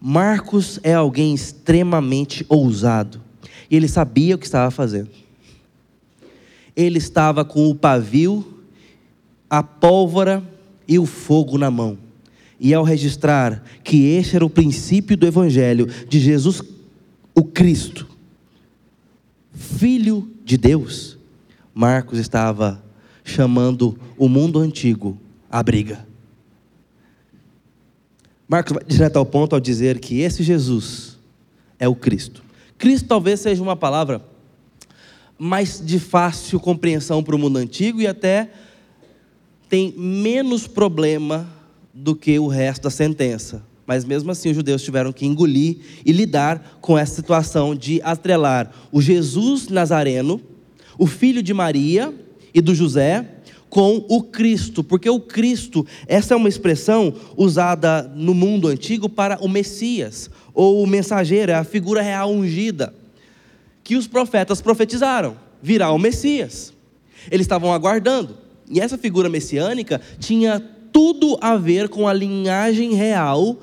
Marcos 0.00 0.80
é 0.82 0.94
alguém 0.94 1.34
extremamente 1.34 2.46
ousado. 2.48 3.20
E 3.70 3.76
ele 3.76 3.86
sabia 3.86 4.34
o 4.34 4.38
que 4.38 4.46
estava 4.46 4.70
fazendo. 4.70 5.10
Ele 6.74 6.98
estava 6.98 7.44
com 7.44 7.68
o 7.68 7.74
pavio, 7.74 8.64
a 9.48 9.62
pólvora 9.62 10.42
e 10.88 10.98
o 10.98 11.04
fogo 11.04 11.58
na 11.58 11.70
mão. 11.70 11.98
E 12.58 12.72
ao 12.72 12.82
registrar 12.82 13.62
que 13.84 14.06
este 14.06 14.36
era 14.36 14.44
o 14.44 14.50
princípio 14.50 15.16
do 15.16 15.26
Evangelho 15.26 15.86
de 16.08 16.18
Jesus, 16.18 16.62
o 17.34 17.44
Cristo, 17.44 18.08
Filho 19.60 20.26
de 20.42 20.56
Deus, 20.56 21.18
Marcos 21.74 22.18
estava 22.18 22.82
chamando 23.22 23.94
o 24.16 24.26
mundo 24.26 24.58
antigo 24.58 25.20
à 25.50 25.62
briga. 25.62 26.06
Marcos 28.48 28.72
vai 28.72 28.82
direto 28.84 29.18
ao 29.18 29.26
ponto 29.26 29.54
ao 29.54 29.60
dizer 29.60 29.98
que 30.00 30.20
esse 30.20 30.42
Jesus 30.42 31.18
é 31.78 31.86
o 31.86 31.94
Cristo. 31.94 32.42
Cristo 32.78 33.06
talvez 33.06 33.40
seja 33.40 33.62
uma 33.62 33.76
palavra 33.76 34.24
mais 35.38 35.78
de 35.84 35.98
fácil 36.00 36.58
compreensão 36.58 37.22
para 37.22 37.36
o 37.36 37.38
mundo 37.38 37.58
antigo 37.58 38.00
e 38.00 38.06
até 38.06 38.50
tem 39.68 39.92
menos 39.92 40.66
problema 40.66 41.46
do 41.92 42.16
que 42.16 42.38
o 42.38 42.48
resto 42.48 42.84
da 42.84 42.90
sentença. 42.90 43.62
Mas 43.90 44.04
mesmo 44.04 44.30
assim, 44.30 44.50
os 44.50 44.54
judeus 44.54 44.82
tiveram 44.82 45.12
que 45.12 45.26
engolir 45.26 45.78
e 46.06 46.12
lidar 46.12 46.78
com 46.80 46.96
essa 46.96 47.12
situação 47.12 47.74
de 47.74 48.00
atrelar 48.04 48.70
o 48.92 49.02
Jesus 49.02 49.66
Nazareno, 49.66 50.40
o 50.96 51.08
filho 51.08 51.42
de 51.42 51.52
Maria 51.52 52.14
e 52.54 52.60
do 52.60 52.72
José, 52.72 53.28
com 53.68 54.04
o 54.08 54.22
Cristo, 54.22 54.84
porque 54.84 55.10
o 55.10 55.18
Cristo, 55.18 55.84
essa 56.06 56.34
é 56.34 56.36
uma 56.36 56.48
expressão 56.48 57.12
usada 57.36 58.04
no 58.14 58.32
mundo 58.32 58.68
antigo 58.68 59.08
para 59.08 59.44
o 59.44 59.48
Messias, 59.48 60.30
ou 60.54 60.84
o 60.84 60.86
mensageiro, 60.86 61.50
é 61.50 61.56
a 61.56 61.64
figura 61.64 62.00
real 62.00 62.30
ungida, 62.30 62.94
que 63.82 63.96
os 63.96 64.06
profetas 64.06 64.62
profetizaram, 64.62 65.36
virá 65.60 65.90
o 65.90 65.98
Messias. 65.98 66.72
Eles 67.28 67.44
estavam 67.44 67.72
aguardando. 67.72 68.38
E 68.68 68.78
essa 68.78 68.96
figura 68.96 69.28
messiânica 69.28 70.00
tinha 70.20 70.60
tudo 70.92 71.36
a 71.40 71.56
ver 71.56 71.88
com 71.88 72.06
a 72.06 72.12
linhagem 72.12 72.94
real, 72.94 73.58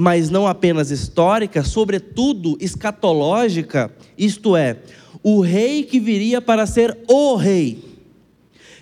mas 0.00 0.30
não 0.30 0.46
apenas 0.46 0.92
histórica, 0.92 1.64
sobretudo 1.64 2.56
escatológica, 2.60 3.92
isto 4.16 4.54
é, 4.54 4.76
o 5.24 5.40
rei 5.40 5.82
que 5.82 5.98
viria 5.98 6.40
para 6.40 6.68
ser 6.68 6.96
o 7.08 7.34
rei. 7.34 7.82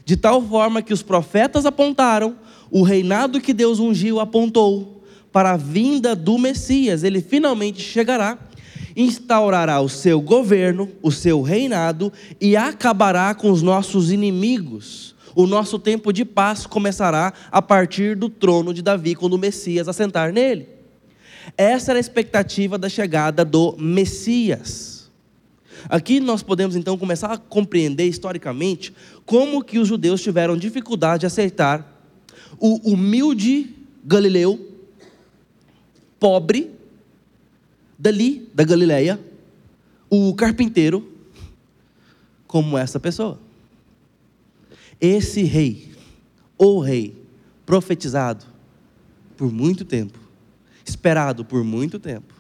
De 0.05 0.15
tal 0.15 0.43
forma 0.43 0.83
que 0.83 0.93
os 0.93 1.03
profetas 1.03 1.65
apontaram, 1.65 2.37
o 2.71 2.83
reinado 2.83 3.41
que 3.41 3.55
Deus 3.55 3.79
ungiu 3.79 4.21
apontou 4.21 5.03
para 5.33 5.53
a 5.53 5.57
vinda 5.57 6.15
do 6.15 6.37
Messias. 6.37 7.03
Ele 7.03 7.23
finalmente 7.23 7.81
chegará, 7.81 8.39
instaurará 8.95 9.81
o 9.81 9.89
seu 9.89 10.21
governo, 10.21 10.87
o 11.01 11.11
seu 11.11 11.41
reinado 11.41 12.13
e 12.39 12.59
acabará 12.59 13.35
com 13.35 13.51
os 13.51 13.63
nossos 13.63 14.13
inimigos 14.13 15.17
o 15.35 15.47
nosso 15.47 15.79
tempo 15.79 16.15
de 16.15 16.25
paz 16.25 16.65
começará 16.65 17.31
a 17.51 17.61
partir 17.61 18.17
do 18.17 18.31
trono 18.31 18.73
de 18.73 18.81
Davi, 18.81 19.15
quando 19.15 19.35
o 19.35 19.39
Messias 19.39 19.87
assentar 19.87 20.33
nele. 20.33 20.76
Essa 21.57 21.93
era 21.93 21.99
a 21.99 22.01
expectativa 22.01 22.79
da 22.79 22.89
chegada 22.89 23.45
do 23.45 23.77
Messias. 23.79 25.11
Aqui 25.89 26.19
nós 26.19 26.43
podemos 26.43 26.75
então 26.75 26.99
começar 26.99 27.33
a 27.33 27.39
compreender 27.39 28.07
historicamente 28.07 28.93
como 29.25 29.63
que 29.63 29.79
os 29.79 29.87
judeus 29.87 30.23
tiveram 30.23 30.57
dificuldade 30.57 31.21
de 31.21 31.27
aceitar 31.27 31.93
o 32.59 32.91
humilde 32.91 33.75
Galileu, 34.05 34.73
pobre, 36.19 36.71
dali 37.99 38.49
da 38.55 38.65
Galileia, 38.65 39.21
o 40.09 40.35
carpinteiro, 40.35 41.13
como 42.47 42.79
essa 42.79 42.99
pessoa. 42.99 43.39
Esse 45.01 45.43
rei, 45.43 45.93
o 46.57 46.81
rei, 46.81 47.15
profetizado 47.67 48.45
por 49.37 49.53
muito 49.53 49.85
tempo, 49.85 50.26
esperado 50.87 51.45
por 51.45 51.65
muito 51.65 51.99
tempo, 51.99 52.35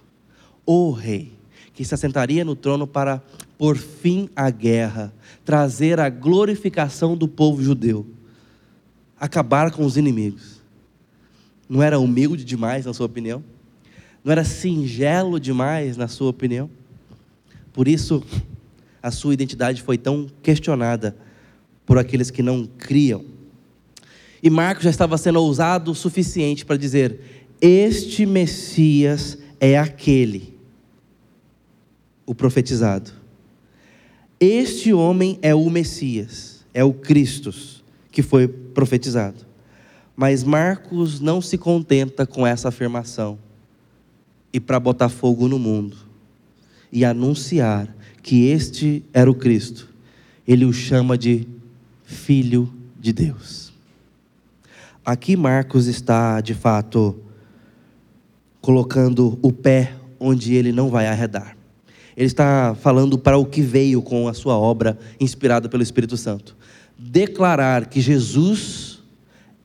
o 0.65 0.91
rei, 0.91 1.33
que 1.75 1.85
se 1.85 1.95
assentaria 1.95 2.45
no 2.45 2.57
trono 2.57 2.87
para 2.87 3.23
por 3.59 3.77
fim 3.77 4.29
à 4.37 4.51
guerra, 4.51 5.13
trazer 5.45 5.99
a 5.99 6.09
glorificação 6.09 7.17
do 7.17 7.27
povo 7.27 7.63
judeu, 7.63 8.07
acabar 9.19 9.71
com 9.71 9.85
os 9.85 9.97
inimigos. 9.97 10.63
Não 11.69 11.83
era 11.83 11.99
humilde 11.99 12.45
demais, 12.45 12.87
na 12.87 12.93
sua 12.93 13.07
opinião? 13.07 13.43
Não 14.25 14.31
era 14.31 14.45
singelo 14.45 15.41
demais, 15.41 15.97
na 15.97 16.07
sua 16.07 16.31
opinião? 16.31 16.71
Por 17.73 17.89
isso, 17.89 18.23
a 19.03 19.11
sua 19.11 19.35
identidade 19.35 19.83
foi 19.83 19.97
tão 19.97 20.27
questionada 20.43 21.17
por 21.85 21.99
aqueles 21.99 22.31
que 22.31 22.43
não 22.43 22.67
criam. 22.67 23.25
E 24.43 24.51
Marcos 24.51 24.85
já 24.85 24.91
estava 24.91 25.17
sendo 25.17 25.41
ousado 25.41 25.91
o 25.91 25.95
suficiente 25.95 26.65
para 26.65 26.77
dizer: 26.77 27.46
Este 27.61 28.27
Messias 28.27 29.39
é 29.59 29.79
aquele, 29.79 30.55
o 32.27 32.35
profetizado. 32.35 33.11
Este 34.39 34.93
homem 34.93 35.39
é 35.41 35.55
o 35.55 35.71
Messias, 35.71 36.65
é 36.75 36.85
o 36.85 36.93
Cristo 36.93 37.53
que 38.11 38.23
foi 38.23 38.47
profetizado. 38.47 39.47
Mas 40.15 40.43
Marcos 40.43 41.21
não 41.21 41.41
se 41.41 41.57
contenta 41.57 42.27
com 42.27 42.47
essa 42.47 42.69
afirmação 42.69 43.39
e 44.53 44.61
para 44.61 44.81
botar 44.81 45.09
fogo 45.09 45.49
no 45.49 45.59
mundo 45.59 45.97
e 46.91 47.05
anunciar 47.05 47.95
que 48.23 48.47
este 48.47 49.03
era 49.13 49.31
o 49.31 49.35
Cristo, 49.35 49.89
ele 50.47 50.65
o 50.65 50.73
chama 50.73 51.19
de 51.19 51.47
Filho 52.05 52.73
de 52.99 53.13
Deus. 53.13 53.73
Aqui 55.05 55.37
Marcos 55.37 55.87
está, 55.87 56.41
de 56.41 56.55
fato, 56.55 57.21
colocando 58.67 59.39
o 59.43 59.53
pé 59.53 59.93
onde 60.19 60.53
ele 60.57 60.73
não 60.73 60.91
vai 60.91 61.07
arredar. 61.07 61.57
Ele 62.17 62.27
está 62.27 62.75
falando 62.75 63.17
para 63.17 63.39
o 63.39 63.47
que 63.47 63.63
veio 63.63 64.03
com 64.03 64.27
a 64.27 64.35
sua 64.35 64.59
obra 64.59 64.99
inspirada 65.21 65.69
pelo 65.69 65.85
Espírito 65.85 66.17
Santo. 66.17 66.57
Declarar 66.99 67.87
que 67.87 68.01
Jesus 68.01 68.99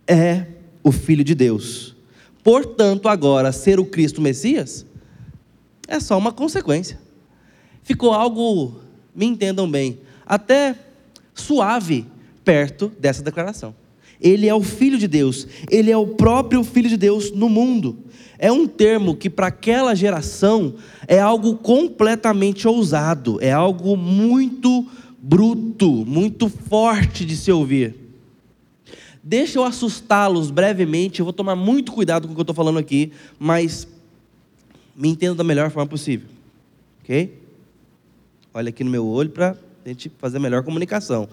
é 0.08 0.46
o 0.84 0.92
Filho 0.92 1.24
de 1.24 1.34
Deus. 1.34 1.96
Portanto, 2.44 3.10
agora, 3.10 3.52
ser 3.52 3.80
o 3.80 3.86
Cristo 3.86 4.22
Messias 4.22 4.86
é 5.88 6.00
só 6.00 6.16
uma 6.16 6.32
consequência. 6.32 7.00
Ficou 7.82 8.14
algo, 8.14 8.82
me 9.16 9.26
entendam 9.26 9.68
bem, 9.68 9.98
até 10.28 10.76
suave 11.34 12.06
perto 12.46 12.92
dessa 13.00 13.24
declaração. 13.24 13.74
Ele 14.22 14.48
é 14.48 14.54
o 14.54 14.62
Filho 14.62 14.98
de 14.98 15.08
Deus, 15.08 15.48
ele 15.70 15.90
é 15.90 15.98
o 15.98 16.08
próprio 16.08 16.64
Filho 16.64 16.90
de 16.90 16.98
Deus 16.98 17.32
no 17.32 17.50
mundo. 17.50 17.98
É 18.38 18.52
um 18.52 18.68
termo 18.68 19.16
que, 19.16 19.30
para 19.30 19.48
aquela 19.48 19.96
geração, 19.96 20.76
é 21.08 21.20
algo 21.20 21.56
completamente 21.56 22.68
ousado, 22.68 23.40
é 23.42 23.52
algo 23.52 23.96
muito 23.96 24.88
bruto, 25.22 26.06
muito 26.06 26.50
forte 26.50 27.24
de 27.24 27.36
se 27.36 27.52
ouvir. 27.52 27.96
Deixa 29.24 29.60
eu 29.60 29.64
assustá-los 29.64 30.50
brevemente, 30.50 31.20
eu 31.20 31.26
vou 31.26 31.34
tomar 31.34 31.56
muito 31.56 31.92
cuidado 31.92 32.28
com 32.28 32.34
o 32.34 32.36
que 32.36 32.40
eu 32.40 32.44
estou 32.44 32.56
falando 32.56 32.80
aqui, 32.80 33.12
mas 33.38 33.88
me 34.96 35.10
entenda 35.10 35.36
da 35.36 35.44
melhor 35.44 35.70
forma 35.70 35.88
possível, 35.88 36.28
ok? 37.04 37.38
Olha 38.54 38.70
aqui 38.70 38.84
no 38.84 38.90
meu 38.90 39.06
olho 39.06 39.30
para 39.30 39.56
a 39.86 39.88
gente 39.88 40.12
fazer 40.18 40.38
a 40.38 40.40
melhor 40.40 40.64
comunicação. 40.64 41.30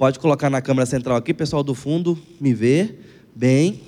Pode 0.00 0.18
colocar 0.18 0.48
na 0.48 0.62
câmera 0.62 0.86
central 0.86 1.18
aqui, 1.18 1.34
pessoal 1.34 1.62
do 1.62 1.74
fundo, 1.74 2.18
me 2.40 2.54
vê 2.54 2.96
bem. 3.36 3.82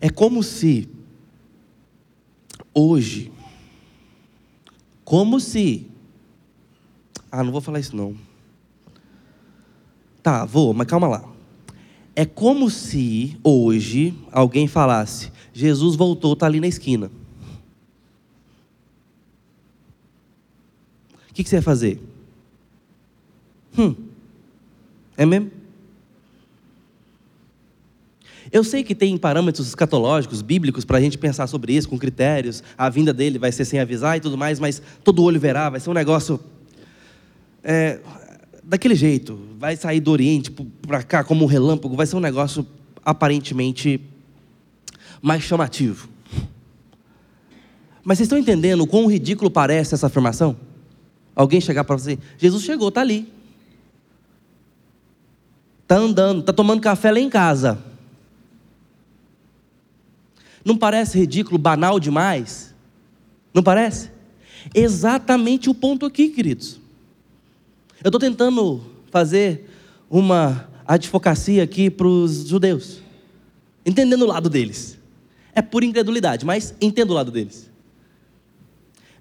É 0.00 0.08
como 0.08 0.44
se 0.44 0.88
hoje, 2.72 3.32
como 5.04 5.40
se. 5.40 5.90
Ah, 7.32 7.42
não 7.42 7.50
vou 7.50 7.60
falar 7.60 7.80
isso 7.80 7.96
não. 7.96 8.16
Tá, 10.22 10.44
vou, 10.44 10.72
mas 10.72 10.86
calma 10.86 11.08
lá. 11.08 11.28
É 12.14 12.24
como 12.24 12.70
se 12.70 13.36
hoje 13.42 14.14
alguém 14.30 14.68
falasse: 14.68 15.32
Jesus 15.52 15.96
voltou, 15.96 16.34
está 16.34 16.46
ali 16.46 16.60
na 16.60 16.68
esquina. 16.68 17.10
O 21.28 21.34
que, 21.34 21.42
que 21.42 21.50
você 21.50 21.56
vai 21.56 21.62
fazer? 21.62 22.00
Hum, 23.76 24.07
é 25.18 25.26
mesmo? 25.26 25.50
Eu 28.50 28.64
sei 28.64 28.82
que 28.82 28.94
tem 28.94 29.18
parâmetros 29.18 29.66
escatológicos, 29.66 30.40
bíblicos, 30.40 30.84
para 30.84 30.96
a 30.96 31.00
gente 31.00 31.18
pensar 31.18 31.46
sobre 31.48 31.74
isso, 31.74 31.88
com 31.88 31.98
critérios. 31.98 32.62
A 32.78 32.88
vinda 32.88 33.12
dele 33.12 33.38
vai 33.38 33.52
ser 33.52 33.66
sem 33.66 33.78
avisar 33.78 34.16
e 34.16 34.20
tudo 34.20 34.38
mais, 34.38 34.58
mas 34.58 34.80
todo 35.04 35.22
olho 35.22 35.38
verá, 35.38 35.68
vai 35.68 35.80
ser 35.80 35.90
um 35.90 35.92
negócio. 35.92 36.40
É, 37.62 37.98
daquele 38.64 38.94
jeito, 38.94 39.38
vai 39.58 39.76
sair 39.76 40.00
do 40.00 40.10
Oriente 40.10 40.50
para 40.86 41.02
cá 41.02 41.22
como 41.22 41.44
um 41.44 41.48
relâmpago, 41.48 41.94
vai 41.94 42.06
ser 42.06 42.16
um 42.16 42.20
negócio 42.20 42.66
aparentemente 43.04 44.00
mais 45.20 45.42
chamativo. 45.42 46.08
Mas 48.02 48.16
vocês 48.18 48.26
estão 48.26 48.38
entendendo 48.38 48.82
o 48.82 48.86
quão 48.86 49.06
ridículo 49.06 49.50
parece 49.50 49.94
essa 49.94 50.06
afirmação? 50.06 50.56
Alguém 51.34 51.60
chegar 51.60 51.84
para 51.84 51.98
você, 51.98 52.18
Jesus 52.38 52.62
chegou, 52.62 52.88
está 52.88 53.02
ali. 53.02 53.37
Está 55.88 55.96
andando, 55.96 56.40
está 56.40 56.52
tomando 56.52 56.82
café 56.82 57.10
lá 57.10 57.18
em 57.18 57.30
casa. 57.30 57.82
Não 60.62 60.76
parece 60.76 61.18
ridículo, 61.18 61.56
banal 61.56 61.98
demais? 61.98 62.74
Não 63.54 63.62
parece? 63.62 64.10
Exatamente 64.74 65.70
o 65.70 65.74
ponto 65.74 66.04
aqui, 66.04 66.28
queridos. 66.28 66.78
Eu 68.04 68.08
estou 68.08 68.20
tentando 68.20 68.82
fazer 69.10 69.66
uma 70.10 70.68
advocacia 70.86 71.62
aqui 71.62 71.88
para 71.88 72.06
os 72.06 72.46
judeus, 72.46 73.00
entendendo 73.86 74.24
o 74.24 74.26
lado 74.26 74.50
deles. 74.50 74.98
É 75.54 75.62
por 75.62 75.82
incredulidade, 75.82 76.44
mas 76.44 76.74
entendo 76.82 77.12
o 77.12 77.14
lado 77.14 77.30
deles. 77.30 77.70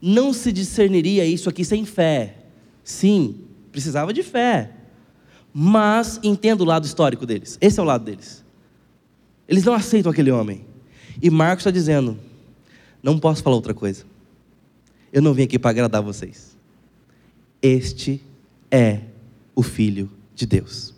Não 0.01 0.33
se 0.33 0.51
discerniria 0.51 1.25
isso 1.25 1.47
aqui 1.47 1.63
sem 1.63 1.85
fé. 1.85 2.35
Sim, 2.83 3.37
precisava 3.71 4.11
de 4.11 4.21
fé. 4.21 4.71
Mas 5.53 6.19
entendo 6.23 6.61
o 6.61 6.65
lado 6.65 6.85
histórico 6.85 7.25
deles. 7.25 7.57
Esse 7.59 7.79
é 7.79 7.83
o 7.83 7.85
lado 7.85 8.03
deles. 8.03 8.43
Eles 9.47 9.63
não 9.63 9.73
aceitam 9.73 10.11
aquele 10.11 10.31
homem. 10.31 10.65
E 11.21 11.29
Marcos 11.29 11.61
está 11.61 11.71
dizendo: 11.71 12.19
não 13.01 13.17
posso 13.17 13.41
falar 13.41 13.55
outra 13.55 13.73
coisa. 13.73 14.05
Eu 15.11 15.21
não 15.21 15.33
vim 15.33 15.43
aqui 15.43 15.57
para 15.57 15.71
agradar 15.71 16.01
vocês. 16.01 16.55
Este 17.61 18.21
é 18.69 19.01
o 19.55 19.63
Filho 19.63 20.11
de 20.35 20.45
Deus. 20.45 20.93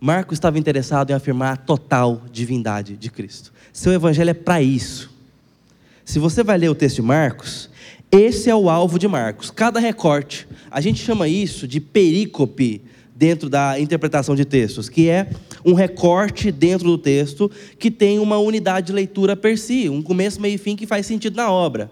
Marcos 0.00 0.36
estava 0.36 0.58
interessado 0.58 1.10
em 1.10 1.14
afirmar 1.14 1.52
a 1.52 1.56
total 1.56 2.22
divindade 2.30 2.96
de 2.96 3.10
Cristo. 3.10 3.52
Seu 3.72 3.92
evangelho 3.92 4.30
é 4.30 4.34
para 4.34 4.60
isso. 4.60 5.10
Se 6.04 6.18
você 6.18 6.42
vai 6.44 6.58
ler 6.58 6.68
o 6.68 6.74
texto 6.74 6.96
de 6.96 7.02
Marcos, 7.02 7.70
esse 8.18 8.48
é 8.48 8.54
o 8.54 8.70
alvo 8.70 8.98
de 8.98 9.06
Marcos. 9.06 9.50
Cada 9.50 9.78
recorte, 9.78 10.48
a 10.70 10.80
gente 10.80 11.02
chama 11.02 11.28
isso 11.28 11.68
de 11.68 11.80
perícope 11.80 12.82
dentro 13.14 13.48
da 13.48 13.78
interpretação 13.80 14.34
de 14.34 14.44
textos, 14.44 14.88
que 14.88 15.08
é 15.08 15.30
um 15.64 15.74
recorte 15.74 16.52
dentro 16.52 16.86
do 16.86 16.98
texto 16.98 17.50
que 17.78 17.90
tem 17.90 18.18
uma 18.18 18.38
unidade 18.38 18.88
de 18.88 18.92
leitura 18.92 19.34
per 19.34 19.58
si, 19.58 19.88
um 19.88 20.02
começo, 20.02 20.40
meio 20.40 20.54
e 20.54 20.58
fim 20.58 20.76
que 20.76 20.86
faz 20.86 21.06
sentido 21.06 21.36
na 21.36 21.50
obra. 21.50 21.90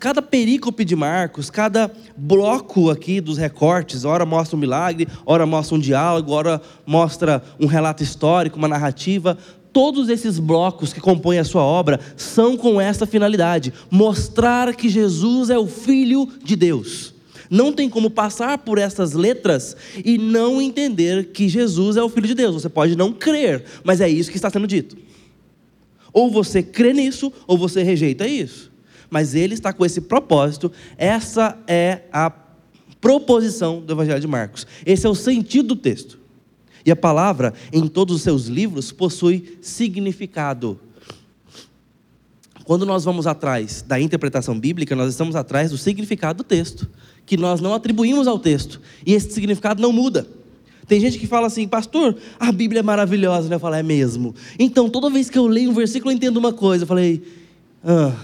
Cada 0.00 0.20
perícope 0.20 0.84
de 0.84 0.96
Marcos, 0.96 1.50
cada 1.50 1.90
bloco 2.16 2.90
aqui 2.90 3.20
dos 3.20 3.38
recortes, 3.38 4.04
ora 4.04 4.26
mostra 4.26 4.56
um 4.56 4.60
milagre, 4.60 5.06
ora 5.24 5.46
mostra 5.46 5.76
um 5.76 5.78
diálogo, 5.78 6.32
ora 6.32 6.60
mostra 6.84 7.42
um 7.60 7.66
relato 7.66 8.02
histórico, 8.02 8.58
uma 8.58 8.68
narrativa. 8.68 9.38
Todos 9.74 10.08
esses 10.08 10.38
blocos 10.38 10.92
que 10.92 11.00
compõem 11.00 11.38
a 11.38 11.44
sua 11.44 11.62
obra 11.62 12.00
são 12.16 12.56
com 12.56 12.80
essa 12.80 13.04
finalidade: 13.06 13.74
mostrar 13.90 14.74
que 14.74 14.88
Jesus 14.88 15.50
é 15.50 15.58
o 15.58 15.66
Filho 15.66 16.26
de 16.42 16.56
Deus. 16.56 17.12
Não 17.50 17.70
tem 17.70 17.90
como 17.90 18.08
passar 18.08 18.56
por 18.56 18.78
essas 18.78 19.12
letras 19.12 19.76
e 20.02 20.16
não 20.16 20.62
entender 20.62 21.26
que 21.32 21.46
Jesus 21.46 21.98
é 21.98 22.02
o 22.02 22.08
Filho 22.08 22.26
de 22.26 22.34
Deus. 22.34 22.54
Você 22.54 22.70
pode 22.70 22.96
não 22.96 23.12
crer, 23.12 23.64
mas 23.84 24.00
é 24.00 24.08
isso 24.08 24.30
que 24.30 24.36
está 24.36 24.48
sendo 24.48 24.66
dito. 24.66 24.96
Ou 26.10 26.30
você 26.30 26.62
crê 26.62 26.94
nisso, 26.94 27.30
ou 27.46 27.58
você 27.58 27.82
rejeita 27.82 28.26
isso 28.26 28.72
mas 29.14 29.36
ele 29.36 29.54
está 29.54 29.72
com 29.72 29.86
esse 29.86 30.00
propósito. 30.00 30.72
Essa 30.98 31.56
é 31.68 32.00
a 32.12 32.32
proposição 33.00 33.80
do 33.80 33.92
Evangelho 33.92 34.18
de 34.18 34.26
Marcos. 34.26 34.66
Esse 34.84 35.06
é 35.06 35.08
o 35.08 35.14
sentido 35.14 35.68
do 35.68 35.76
texto. 35.76 36.18
E 36.84 36.90
a 36.90 36.96
palavra, 36.96 37.54
em 37.72 37.86
todos 37.86 38.16
os 38.16 38.22
seus 38.22 38.46
livros, 38.46 38.92
possui 38.92 39.58
significado. 39.62 40.78
Quando 42.64 42.86
nós 42.86 43.04
vamos 43.04 43.26
atrás 43.26 43.82
da 43.82 44.00
interpretação 44.00 44.58
bíblica, 44.58 44.96
nós 44.96 45.10
estamos 45.10 45.36
atrás 45.36 45.70
do 45.70 45.78
significado 45.78 46.38
do 46.38 46.44
texto, 46.44 46.88
que 47.26 47.36
nós 47.36 47.60
não 47.60 47.74
atribuímos 47.74 48.26
ao 48.26 48.38
texto. 48.38 48.80
E 49.04 49.12
esse 49.12 49.30
significado 49.30 49.82
não 49.82 49.92
muda. 49.92 50.26
Tem 50.86 51.00
gente 51.00 51.18
que 51.18 51.26
fala 51.26 51.46
assim, 51.46 51.66
pastor, 51.66 52.16
a 52.38 52.52
Bíblia 52.52 52.80
é 52.80 52.82
maravilhosa, 52.82 53.48
né? 53.48 53.56
Eu 53.56 53.60
falo, 53.60 53.74
é 53.74 53.82
mesmo. 53.82 54.34
Então, 54.58 54.88
toda 54.88 55.08
vez 55.08 55.30
que 55.30 55.38
eu 55.38 55.46
leio 55.46 55.70
um 55.70 55.74
versículo, 55.74 56.10
eu 56.10 56.16
entendo 56.16 56.36
uma 56.36 56.52
coisa. 56.52 56.84
Eu 56.84 56.88
falei, 56.88 57.22
ah, 57.82 58.14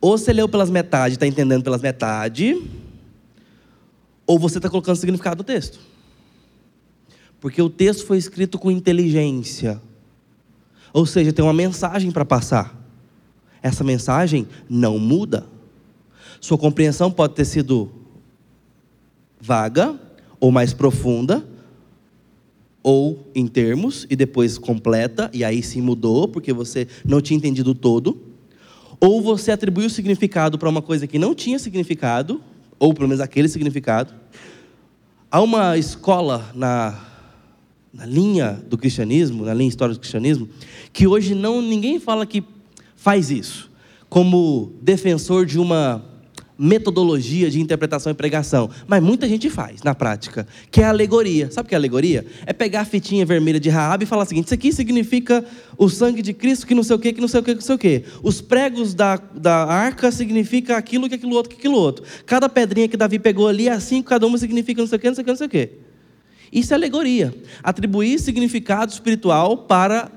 ou 0.00 0.16
você 0.16 0.32
leu 0.32 0.48
pelas 0.48 0.70
metades 0.70 1.14
está 1.14 1.26
entendendo 1.26 1.62
pelas 1.62 1.82
metades, 1.82 2.56
ou 4.26 4.38
você 4.38 4.58
está 4.58 4.68
colocando 4.68 4.96
significado 4.96 5.38
no 5.38 5.44
texto. 5.44 5.78
Porque 7.40 7.62
o 7.62 7.70
texto 7.70 8.06
foi 8.06 8.18
escrito 8.18 8.58
com 8.58 8.70
inteligência. 8.70 9.80
Ou 10.92 11.06
seja, 11.06 11.32
tem 11.32 11.44
uma 11.44 11.52
mensagem 11.52 12.10
para 12.10 12.24
passar. 12.24 12.76
Essa 13.62 13.84
mensagem 13.84 14.46
não 14.68 14.98
muda. 14.98 15.46
Sua 16.40 16.58
compreensão 16.58 17.10
pode 17.10 17.34
ter 17.34 17.44
sido 17.44 17.90
vaga, 19.40 19.98
ou 20.40 20.50
mais 20.50 20.72
profunda, 20.72 21.46
ou 22.82 23.28
em 23.34 23.46
termos, 23.46 24.06
e 24.08 24.16
depois 24.16 24.56
completa, 24.56 25.30
e 25.32 25.44
aí 25.44 25.62
sim 25.62 25.80
mudou, 25.80 26.28
porque 26.28 26.52
você 26.52 26.86
não 27.04 27.20
tinha 27.20 27.36
entendido 27.36 27.74
todo. 27.74 28.20
Ou 29.00 29.22
você 29.22 29.52
atribuiu 29.52 29.88
significado 29.90 30.58
para 30.58 30.68
uma 30.68 30.82
coisa 30.82 31.06
que 31.06 31.18
não 31.18 31.34
tinha 31.34 31.58
significado, 31.58 32.42
ou 32.78 32.94
pelo 32.94 33.08
menos 33.08 33.20
aquele 33.20 33.48
significado. 33.48 34.12
Há 35.30 35.40
uma 35.40 35.76
escola 35.76 36.50
na, 36.54 37.07
na 37.92 38.04
linha 38.04 38.62
do 38.68 38.76
cristianismo, 38.76 39.44
na 39.44 39.54
linha 39.54 39.68
histórica 39.68 39.94
do 39.94 40.00
cristianismo, 40.00 40.48
que 40.92 41.06
hoje 41.06 41.34
não 41.34 41.62
ninguém 41.62 41.98
fala 41.98 42.26
que 42.26 42.44
faz 42.96 43.30
isso, 43.30 43.70
como 44.08 44.72
defensor 44.82 45.46
de 45.46 45.58
uma 45.58 46.04
metodologia 46.58 47.48
de 47.48 47.60
interpretação 47.60 48.10
e 48.10 48.14
pregação, 48.14 48.68
mas 48.88 49.00
muita 49.00 49.28
gente 49.28 49.48
faz 49.48 49.82
na 49.82 49.94
prática, 49.94 50.46
que 50.72 50.80
é 50.80 50.84
alegoria. 50.84 51.48
Sabe 51.52 51.66
o 51.66 51.68
que 51.68 51.74
é 51.74 51.78
alegoria? 51.78 52.26
É 52.44 52.52
pegar 52.52 52.80
a 52.80 52.84
fitinha 52.84 53.24
vermelha 53.24 53.60
de 53.60 53.68
Raab 53.68 54.02
e 54.02 54.06
falar 54.06 54.24
o 54.24 54.26
seguinte: 54.26 54.46
isso 54.46 54.54
aqui 54.54 54.72
significa 54.72 55.44
o 55.76 55.88
sangue 55.88 56.20
de 56.20 56.34
Cristo, 56.34 56.66
que 56.66 56.74
não 56.74 56.82
sei 56.82 56.96
o 56.96 56.98
que, 56.98 57.12
que 57.12 57.20
não 57.20 57.28
sei 57.28 57.40
o 57.40 57.42
que, 57.44 57.54
que 57.54 57.60
não 57.60 57.66
sei 57.66 57.74
o 57.76 57.78
que. 57.78 58.04
Os 58.22 58.40
pregos 58.40 58.92
da, 58.92 59.16
da 59.16 59.64
arca 59.64 60.10
significa 60.10 60.76
aquilo, 60.76 61.08
que 61.08 61.14
aquilo 61.14 61.34
outro, 61.36 61.50
que 61.50 61.56
aquilo 61.56 61.76
outro. 61.76 62.04
Cada 62.26 62.48
pedrinha 62.48 62.88
que 62.88 62.96
Davi 62.96 63.20
pegou 63.20 63.46
ali 63.46 63.68
é 63.68 63.72
assim, 63.72 64.02
cada 64.02 64.26
uma 64.26 64.36
significa 64.36 64.80
não 64.80 64.88
sei 64.88 64.96
o 64.96 65.00
que, 65.00 65.06
não 65.06 65.14
sei 65.14 65.22
o 65.22 65.24
que, 65.24 65.30
não 65.30 65.38
sei 65.38 65.46
o 65.46 65.50
que. 65.50 65.87
Isso 66.52 66.72
é 66.72 66.76
alegoria. 66.76 67.34
Atribuir 67.62 68.18
significado 68.18 68.92
espiritual 68.92 69.58
para 69.58 70.10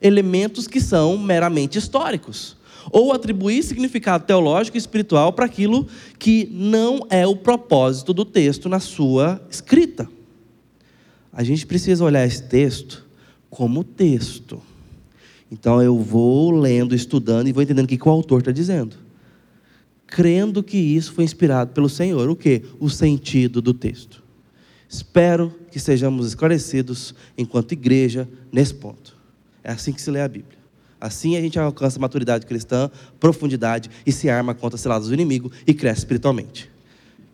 elementos 0.00 0.66
que 0.66 0.80
são 0.80 1.16
meramente 1.16 1.78
históricos 1.78 2.56
ou 2.90 3.12
atribuir 3.12 3.62
significado 3.62 4.24
teológico 4.24 4.76
e 4.76 4.78
espiritual 4.78 5.32
para 5.32 5.46
aquilo 5.46 5.86
que 6.18 6.48
não 6.52 7.06
é 7.10 7.26
o 7.26 7.36
propósito 7.36 8.12
do 8.12 8.24
texto 8.24 8.68
na 8.68 8.80
sua 8.80 9.40
escrita. 9.50 10.08
A 11.32 11.42
gente 11.42 11.66
precisa 11.66 12.04
olhar 12.04 12.26
esse 12.26 12.42
texto 12.42 13.04
como 13.50 13.84
texto. 13.84 14.60
Então 15.50 15.80
eu 15.82 15.98
vou 15.98 16.50
lendo, 16.50 16.94
estudando 16.94 17.48
e 17.48 17.52
vou 17.52 17.62
entendendo 17.62 17.84
o 17.84 17.88
que, 17.88 18.08
o 18.08 18.10
autor 18.10 18.40
está 18.40 18.52
dizendo. 18.52 18.96
Crendo 20.06 20.62
que 20.62 20.76
isso 20.76 21.12
foi 21.12 21.24
inspirado 21.24 21.72
pelo 21.72 21.88
Senhor. 21.88 22.28
O 22.28 22.36
que? 22.36 22.62
O 22.78 22.88
sentido 22.88 23.60
do 23.60 23.72
texto. 23.72 24.23
Espero 24.88 25.52
que 25.70 25.80
sejamos 25.80 26.28
esclarecidos 26.28 27.14
enquanto 27.36 27.72
igreja 27.72 28.28
nesse 28.52 28.74
ponto. 28.74 29.16
É 29.62 29.72
assim 29.72 29.92
que 29.92 30.00
se 30.00 30.10
lê 30.10 30.20
a 30.20 30.28
Bíblia. 30.28 30.58
Assim 31.00 31.36
a 31.36 31.40
gente 31.40 31.58
alcança 31.58 31.98
maturidade 31.98 32.46
cristã, 32.46 32.90
profundidade 33.20 33.90
e 34.06 34.12
se 34.12 34.30
arma 34.30 34.54
contra 34.54 34.76
as 34.76 34.80
ciladas 34.80 35.08
do 35.08 35.14
inimigo 35.14 35.50
e 35.66 35.74
cresce 35.74 36.00
espiritualmente. 36.00 36.70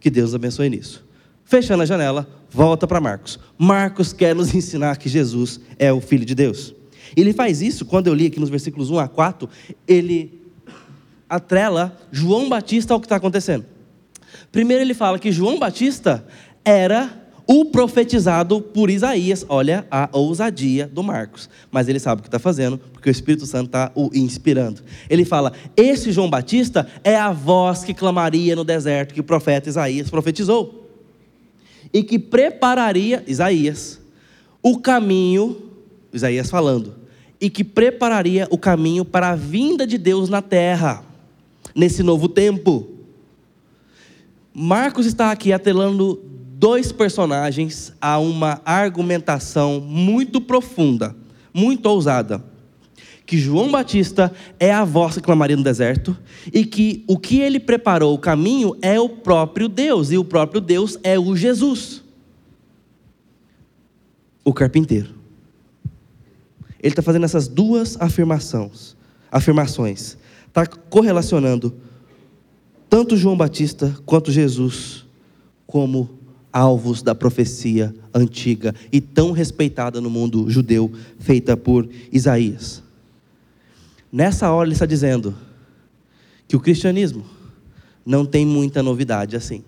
Que 0.00 0.10
Deus 0.10 0.34
abençoe 0.34 0.70
nisso. 0.70 1.04
Fechando 1.44 1.82
a 1.82 1.86
janela, 1.86 2.28
volta 2.50 2.86
para 2.86 3.00
Marcos. 3.00 3.38
Marcos 3.58 4.12
quer 4.12 4.34
nos 4.34 4.54
ensinar 4.54 4.96
que 4.96 5.08
Jesus 5.08 5.60
é 5.78 5.92
o 5.92 6.00
Filho 6.00 6.24
de 6.24 6.34
Deus. 6.34 6.74
Ele 7.16 7.32
faz 7.32 7.60
isso, 7.60 7.84
quando 7.84 8.06
eu 8.06 8.14
li 8.14 8.26
aqui 8.26 8.40
nos 8.40 8.48
versículos 8.48 8.90
1 8.90 8.98
a 8.98 9.08
4, 9.08 9.48
ele 9.86 10.40
atrela 11.28 11.96
João 12.10 12.48
Batista 12.48 12.94
ao 12.94 13.00
que 13.00 13.06
está 13.06 13.16
acontecendo. 13.16 13.64
Primeiro 14.50 14.82
ele 14.82 14.94
fala 14.94 15.18
que 15.18 15.30
João 15.30 15.58
Batista 15.58 16.26
era 16.64 17.19
o 17.52 17.64
profetizado 17.64 18.60
por 18.60 18.88
Isaías. 18.88 19.44
Olha 19.48 19.84
a 19.90 20.08
ousadia 20.12 20.86
do 20.86 21.02
Marcos. 21.02 21.50
Mas 21.68 21.88
ele 21.88 21.98
sabe 21.98 22.20
o 22.20 22.22
que 22.22 22.28
está 22.28 22.38
fazendo, 22.38 22.78
porque 22.78 23.08
o 23.08 23.10
Espírito 23.10 23.44
Santo 23.44 23.66
está 23.66 23.90
o 23.96 24.08
inspirando. 24.14 24.80
Ele 25.08 25.24
fala: 25.24 25.52
Esse 25.76 26.12
João 26.12 26.30
Batista 26.30 26.86
é 27.02 27.16
a 27.16 27.32
voz 27.32 27.82
que 27.82 27.92
clamaria 27.92 28.54
no 28.54 28.62
deserto 28.62 29.12
que 29.12 29.20
o 29.20 29.24
profeta 29.24 29.68
Isaías 29.68 30.08
profetizou. 30.08 30.88
E 31.92 32.04
que 32.04 32.20
prepararia, 32.20 33.24
Isaías, 33.26 34.00
o 34.62 34.78
caminho, 34.78 35.56
Isaías 36.12 36.48
falando, 36.48 36.94
e 37.40 37.50
que 37.50 37.64
prepararia 37.64 38.46
o 38.48 38.56
caminho 38.56 39.04
para 39.04 39.30
a 39.30 39.34
vinda 39.34 39.84
de 39.84 39.98
Deus 39.98 40.28
na 40.28 40.40
terra, 40.40 41.04
nesse 41.74 42.04
novo 42.04 42.28
tempo. 42.28 42.86
Marcos 44.54 45.04
está 45.04 45.32
aqui 45.32 45.52
atrelando 45.52 46.30
dois 46.60 46.92
personagens 46.92 47.90
a 47.98 48.18
uma 48.18 48.60
argumentação 48.66 49.80
muito 49.80 50.42
profunda, 50.42 51.16
muito 51.54 51.86
ousada. 51.86 52.44
Que 53.24 53.38
João 53.38 53.70
Batista 53.70 54.30
é 54.58 54.70
a 54.70 54.84
voz 54.84 55.14
que 55.14 55.22
clamaria 55.22 55.56
no 55.56 55.62
deserto 55.62 56.14
e 56.52 56.66
que 56.66 57.02
o 57.08 57.18
que 57.18 57.40
ele 57.40 57.58
preparou 57.58 58.14
o 58.14 58.18
caminho 58.18 58.76
é 58.82 59.00
o 59.00 59.08
próprio 59.08 59.70
Deus, 59.70 60.10
e 60.10 60.18
o 60.18 60.24
próprio 60.24 60.60
Deus 60.60 60.98
é 61.02 61.18
o 61.18 61.34
Jesus, 61.34 62.02
o 64.44 64.52
carpinteiro. 64.52 65.14
Ele 66.78 66.92
está 66.92 67.00
fazendo 67.00 67.24
essas 67.24 67.48
duas 67.48 67.98
afirmações, 67.98 68.94
afirmações, 69.32 70.18
está 70.46 70.66
correlacionando 70.66 71.74
tanto 72.90 73.16
João 73.16 73.36
Batista 73.36 73.96
quanto 74.04 74.30
Jesus 74.30 75.06
como 75.66 76.19
alvos 76.52 77.02
da 77.02 77.14
profecia 77.14 77.94
antiga 78.12 78.74
e 78.92 79.00
tão 79.00 79.32
respeitada 79.32 80.00
no 80.00 80.10
mundo 80.10 80.50
judeu, 80.50 80.92
feita 81.18 81.56
por 81.56 81.88
Isaías. 82.12 82.82
Nessa 84.12 84.50
hora 84.50 84.66
ele 84.66 84.74
está 84.74 84.86
dizendo 84.86 85.34
que 86.48 86.56
o 86.56 86.60
cristianismo 86.60 87.24
não 88.04 88.26
tem 88.26 88.44
muita 88.44 88.82
novidade 88.82 89.36
assim. 89.36 89.62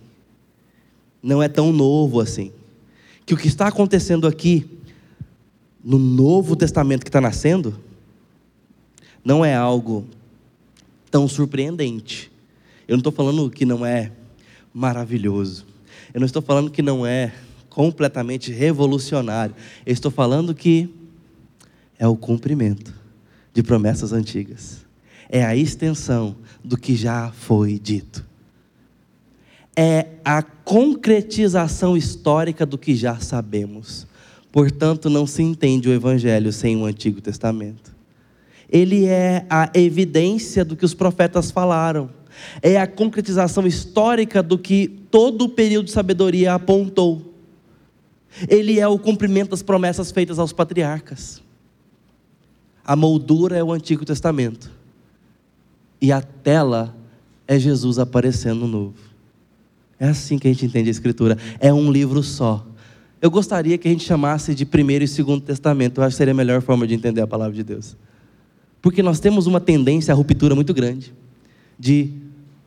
Não 1.22 1.40
é 1.42 1.48
tão 1.48 1.72
novo 1.72 2.20
assim. 2.20 2.52
Que 3.24 3.34
o 3.34 3.36
que 3.36 3.46
está 3.46 3.68
acontecendo 3.68 4.26
aqui, 4.26 4.68
no 5.84 5.98
Novo 5.98 6.56
Testamento 6.56 7.04
que 7.04 7.08
está 7.08 7.20
nascendo, 7.20 7.78
não 9.24 9.44
é 9.44 9.54
algo 9.54 10.04
tão 11.08 11.28
surpreendente. 11.28 12.32
Eu 12.88 12.94
não 12.94 13.00
estou 13.00 13.12
falando 13.12 13.48
que 13.48 13.64
não 13.64 13.86
é 13.86 14.10
maravilhoso. 14.74 15.71
Eu 16.12 16.20
não 16.20 16.26
estou 16.26 16.42
falando 16.42 16.70
que 16.70 16.82
não 16.82 17.06
é 17.06 17.32
completamente 17.70 18.52
revolucionário. 18.52 19.54
Eu 19.86 19.92
estou 19.92 20.10
falando 20.10 20.54
que 20.54 20.92
é 21.98 22.06
o 22.06 22.16
cumprimento 22.16 22.92
de 23.52 23.62
promessas 23.62 24.12
antigas. 24.12 24.84
É 25.28 25.42
a 25.42 25.56
extensão 25.56 26.36
do 26.62 26.76
que 26.76 26.94
já 26.94 27.32
foi 27.32 27.78
dito. 27.78 28.24
É 29.74 30.06
a 30.22 30.42
concretização 30.42 31.96
histórica 31.96 32.66
do 32.66 32.76
que 32.76 32.94
já 32.94 33.18
sabemos. 33.18 34.06
Portanto, 34.50 35.08
não 35.08 35.26
se 35.26 35.42
entende 35.42 35.88
o 35.88 35.92
Evangelho 35.92 36.52
sem 36.52 36.76
o 36.76 36.84
Antigo 36.84 37.22
Testamento. 37.22 37.96
Ele 38.68 39.06
é 39.06 39.46
a 39.48 39.70
evidência 39.74 40.62
do 40.62 40.76
que 40.76 40.84
os 40.84 40.92
profetas 40.92 41.50
falaram 41.50 42.10
é 42.60 42.78
a 42.78 42.86
concretização 42.86 43.66
histórica 43.66 44.42
do 44.42 44.58
que 44.58 44.88
todo 45.10 45.46
o 45.46 45.48
período 45.48 45.86
de 45.86 45.92
sabedoria 45.92 46.54
apontou. 46.54 47.34
Ele 48.48 48.80
é 48.80 48.88
o 48.88 48.98
cumprimento 48.98 49.50
das 49.50 49.62
promessas 49.62 50.10
feitas 50.10 50.38
aos 50.38 50.52
patriarcas. 50.52 51.42
A 52.84 52.96
moldura 52.96 53.56
é 53.56 53.62
o 53.62 53.72
Antigo 53.72 54.04
Testamento. 54.04 54.70
E 56.00 56.10
a 56.10 56.20
tela 56.20 56.96
é 57.46 57.58
Jesus 57.58 57.98
aparecendo 57.98 58.60
no 58.60 58.68
novo. 58.68 58.94
É 60.00 60.08
assim 60.08 60.38
que 60.38 60.48
a 60.48 60.52
gente 60.52 60.66
entende 60.66 60.88
a 60.88 60.90
Escritura. 60.90 61.38
É 61.60 61.72
um 61.72 61.92
livro 61.92 62.22
só. 62.22 62.66
Eu 63.20 63.30
gostaria 63.30 63.78
que 63.78 63.86
a 63.86 63.90
gente 63.90 64.04
chamasse 64.04 64.52
de 64.52 64.66
primeiro 64.66 65.04
e 65.04 65.08
segundo 65.08 65.42
testamento. 65.42 66.00
Eu 66.00 66.04
acho 66.04 66.14
que 66.14 66.18
seria 66.18 66.32
a 66.32 66.36
melhor 66.36 66.60
forma 66.60 66.88
de 66.88 66.94
entender 66.94 67.20
a 67.20 67.26
palavra 67.26 67.54
de 67.54 67.62
Deus. 67.62 67.96
Porque 68.80 69.00
nós 69.00 69.20
temos 69.20 69.46
uma 69.46 69.60
tendência 69.60 70.10
à 70.12 70.16
ruptura 70.16 70.56
muito 70.56 70.74
grande 70.74 71.14
de 71.78 72.10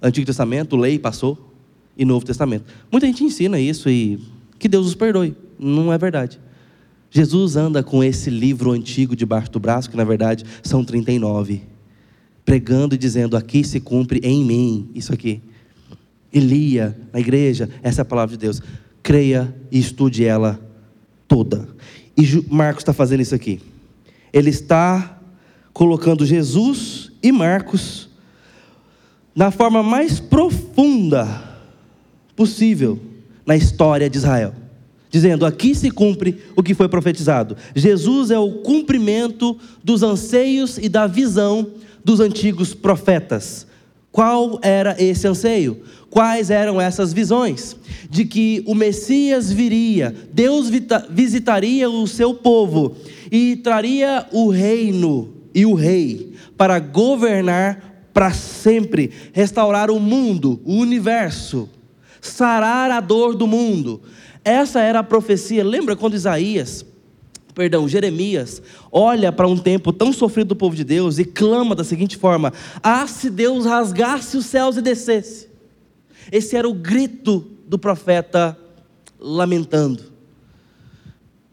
Antigo 0.05 0.25
Testamento, 0.25 0.75
lei 0.75 0.99
passou, 0.99 1.51
e 1.97 2.05
Novo 2.05 2.25
Testamento. 2.25 2.65
Muita 2.91 3.07
gente 3.07 3.23
ensina 3.23 3.59
isso 3.59 3.89
e 3.89 4.19
que 4.59 4.67
Deus 4.67 4.85
os 4.85 4.95
perdoe. 4.95 5.35
Não 5.57 5.91
é 5.91 5.97
verdade. 5.97 6.39
Jesus 7.09 7.55
anda 7.55 7.81
com 7.81 8.03
esse 8.03 8.29
livro 8.29 8.71
antigo 8.71 9.15
debaixo 9.15 9.51
do 9.51 9.59
braço, 9.59 9.89
que 9.89 9.97
na 9.97 10.03
verdade 10.03 10.43
são 10.61 10.83
39, 10.83 11.61
pregando 12.43 12.93
e 12.93 12.97
dizendo: 12.97 13.37
Aqui 13.37 13.63
se 13.63 13.79
cumpre 13.79 14.19
em 14.23 14.43
mim, 14.43 14.89
isso 14.93 15.13
aqui. 15.13 15.41
E 16.33 16.39
lia 16.39 16.97
na 17.13 17.19
igreja, 17.19 17.69
essa 17.81 18.01
é 18.01 18.03
a 18.03 18.05
palavra 18.05 18.35
de 18.35 18.41
Deus. 18.41 18.61
Creia 19.01 19.55
e 19.71 19.79
estude 19.79 20.25
ela 20.25 20.59
toda. 21.27 21.67
E 22.17 22.45
Marcos 22.49 22.81
está 22.81 22.93
fazendo 22.93 23.21
isso 23.21 23.33
aqui. 23.33 23.61
Ele 24.33 24.49
está 24.49 25.21
colocando 25.71 26.25
Jesus 26.25 27.11
e 27.23 27.31
Marcos 27.31 28.09
na 29.35 29.51
forma 29.51 29.83
mais 29.83 30.19
profunda 30.19 31.43
possível 32.35 32.99
na 33.45 33.55
história 33.55 34.09
de 34.09 34.17
Israel. 34.17 34.53
Dizendo: 35.09 35.45
aqui 35.45 35.75
se 35.75 35.91
cumpre 35.91 36.37
o 36.55 36.63
que 36.63 36.73
foi 36.73 36.87
profetizado. 36.87 37.57
Jesus 37.75 38.31
é 38.31 38.39
o 38.39 38.61
cumprimento 38.61 39.57
dos 39.83 40.01
anseios 40.01 40.77
e 40.77 40.87
da 40.87 41.05
visão 41.05 41.67
dos 42.03 42.19
antigos 42.19 42.73
profetas. 42.73 43.67
Qual 44.11 44.59
era 44.61 44.95
esse 44.97 45.27
anseio? 45.27 45.81
Quais 46.09 46.49
eram 46.49 46.79
essas 46.79 47.11
visões? 47.11 47.75
De 48.09 48.23
que 48.23 48.63
o 48.65 48.73
Messias 48.73 49.51
viria, 49.51 50.15
Deus 50.31 50.69
visitaria 51.09 51.89
o 51.89 52.07
seu 52.07 52.33
povo 52.33 52.95
e 53.29 53.57
traria 53.57 54.25
o 54.31 54.49
reino 54.49 55.33
e 55.53 55.65
o 55.65 55.73
rei 55.73 56.33
para 56.55 56.79
governar 56.79 57.94
para 58.15 58.31
sempre, 58.31 59.11
restaurar 59.33 59.91
o 59.91 59.99
mundo, 59.99 60.61
o 60.63 60.75
universo, 60.75 61.69
sarar 62.21 62.89
a 62.89 63.01
dor 63.01 63.35
do 63.35 63.45
mundo. 63.45 64.01
Essa 64.41 64.79
era 64.79 64.99
a 64.99 65.03
profecia. 65.03 65.65
Lembra 65.65 65.97
quando 65.97 66.13
Isaías, 66.13 66.85
perdão, 67.53 67.89
Jeremias, 67.89 68.61
olha 68.89 69.33
para 69.33 69.49
um 69.49 69.57
tempo 69.57 69.91
tão 69.91 70.13
sofrido 70.13 70.47
do 70.47 70.55
povo 70.55 70.77
de 70.77 70.85
Deus 70.85 71.19
e 71.19 71.25
clama 71.25 71.75
da 71.75 71.83
seguinte 71.83 72.15
forma: 72.15 72.53
Ah, 72.81 73.05
se 73.05 73.29
Deus 73.29 73.65
rasgasse 73.65 74.37
os 74.37 74.45
céus 74.45 74.77
e 74.77 74.81
descesse. 74.81 75.49
Esse 76.31 76.55
era 76.55 76.69
o 76.69 76.73
grito 76.73 77.45
do 77.67 77.77
profeta 77.77 78.57
lamentando. 79.19 80.05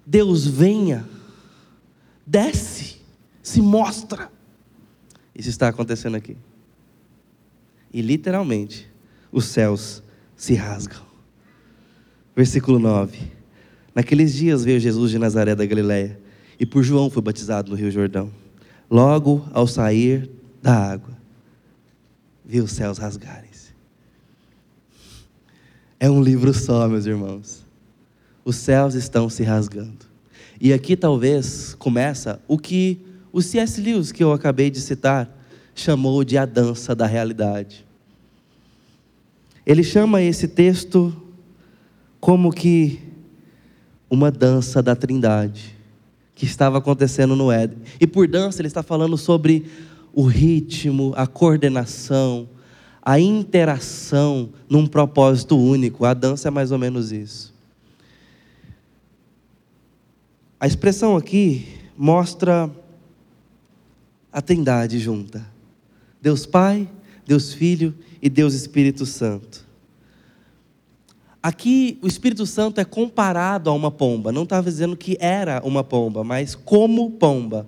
Deus 0.07 0.47
venha, 0.47 1.09
desce, 2.25 2.99
se 3.43 3.61
mostra. 3.61 4.31
Isso 5.35 5.49
está 5.49 5.67
acontecendo 5.67 6.15
aqui 6.15 6.37
e 7.93 8.01
literalmente 8.01 8.89
os 9.31 9.47
céus 9.47 10.03
se 10.37 10.55
rasgam. 10.55 11.03
Versículo 12.35 12.79
9. 12.79 13.19
Naqueles 13.95 14.33
dias 14.35 14.65
veio 14.65 14.81
Jesus 14.81 15.11
de 15.11 15.19
Nazaré 15.19 15.55
da 15.55 15.67
Galiléia 15.67 16.19
e 16.59 16.65
por 16.65 16.83
João 16.83 17.11
foi 17.11 17.23
batizado 17.23 17.71
no 17.71 17.77
Rio 17.77 17.91
Jordão. 17.91 18.31
Logo 18.91 19.47
ao 19.53 19.67
sair 19.67 20.31
da 20.63 20.75
água, 20.75 21.17
viu 22.45 22.65
os 22.65 22.73
céus 22.73 22.99
rasgarem-se. 22.99 23.73
É 25.99 26.11
um 26.11 26.23
livro 26.23 26.53
só, 26.53 26.89
meus 26.89 27.07
irmãos. 27.07 27.65
Os 28.45 28.57
céus 28.57 28.95
estão 28.95 29.29
se 29.29 29.43
rasgando. 29.43 30.07
E 30.61 30.73
aqui 30.73 30.97
talvez 30.97 31.75
começa 31.75 32.41
o 32.47 32.59
que 32.59 33.01
o 33.33 33.41
C.S. 33.41 33.81
Lewis, 33.81 34.13
que 34.13 34.23
eu 34.23 34.33
acabei 34.33 34.71
de 34.71 34.81
citar, 34.81 35.42
chamou 35.75 36.25
de 36.25 36.37
a 36.37 36.45
dança 36.45 36.95
da 36.95 37.07
realidade. 37.07 37.85
Ele 39.65 39.83
chama 39.83 40.21
esse 40.21 40.49
texto 40.49 41.15
como 42.21 42.53
que 42.53 43.01
uma 44.11 44.31
dança 44.31 44.83
da 44.83 44.95
Trindade 44.95 45.77
que 46.35 46.45
estava 46.45 46.79
acontecendo 46.79 47.37
no 47.37 47.51
Éden. 47.51 47.79
E 48.01 48.07
por 48.07 48.27
dança 48.27 48.61
ele 48.61 48.69
está 48.69 48.83
falando 48.83 49.17
sobre 49.17 49.67
o 50.13 50.25
ritmo, 50.25 51.13
a 51.17 51.27
coordenação, 51.27 52.49
a 53.01 53.19
interação 53.19 54.51
num 54.69 54.87
propósito 54.87 55.57
único. 55.57 56.05
A 56.05 56.15
dança 56.15 56.49
é 56.49 56.51
mais 56.51 56.71
ou 56.71 56.79
menos 56.79 57.13
isso. 57.13 57.53
A 60.59 60.67
expressão 60.67 61.17
aqui 61.17 61.67
mostra 61.97 62.71
a 64.33 64.41
Trindade 64.41 64.99
junta. 64.99 65.52
Deus 66.23 66.47
Pai, 66.47 66.89
Deus 67.27 67.53
Filho 67.53 67.93
e 68.23 68.29
Deus 68.31 68.55
Espírito 68.55 69.05
Santo. 69.05 69.67
Aqui 71.43 71.99
o 72.01 72.07
Espírito 72.07 72.47
Santo 72.47 72.81
é 72.81 72.85
comparado 72.85 73.69
a 73.69 73.73
uma 73.73 73.91
pomba. 73.91 74.31
Não 74.31 74.45
estava 74.45 74.71
dizendo 74.71 74.97
que 74.97 75.19
era 75.19 75.61
uma 75.65 75.83
pomba, 75.83 76.23
mas 76.23 76.55
como 76.55 77.11
pomba. 77.11 77.67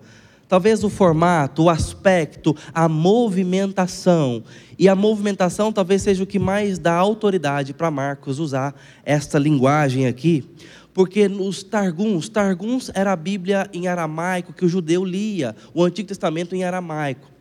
Talvez 0.48 0.84
o 0.84 0.88
formato, 0.88 1.64
o 1.64 1.70
aspecto, 1.70 2.54
a 2.72 2.88
movimentação. 2.88 4.44
E 4.78 4.88
a 4.88 4.94
movimentação 4.94 5.72
talvez 5.72 6.02
seja 6.02 6.22
o 6.22 6.26
que 6.26 6.38
mais 6.38 6.78
dá 6.78 6.94
autoridade 6.94 7.74
para 7.74 7.90
Marcos 7.90 8.38
usar 8.38 8.72
esta 9.04 9.36
linguagem 9.36 10.06
aqui. 10.06 10.48
Porque 10.92 11.28
nos 11.28 11.64
Targuns, 11.64 12.28
Targuns 12.28 12.88
era 12.94 13.10
a 13.10 13.16
Bíblia 13.16 13.68
em 13.72 13.88
aramaico 13.88 14.52
que 14.52 14.64
o 14.64 14.68
judeu 14.68 15.04
lia, 15.04 15.56
o 15.74 15.82
Antigo 15.82 16.06
Testamento 16.06 16.54
em 16.54 16.62
aramaico. 16.62 17.33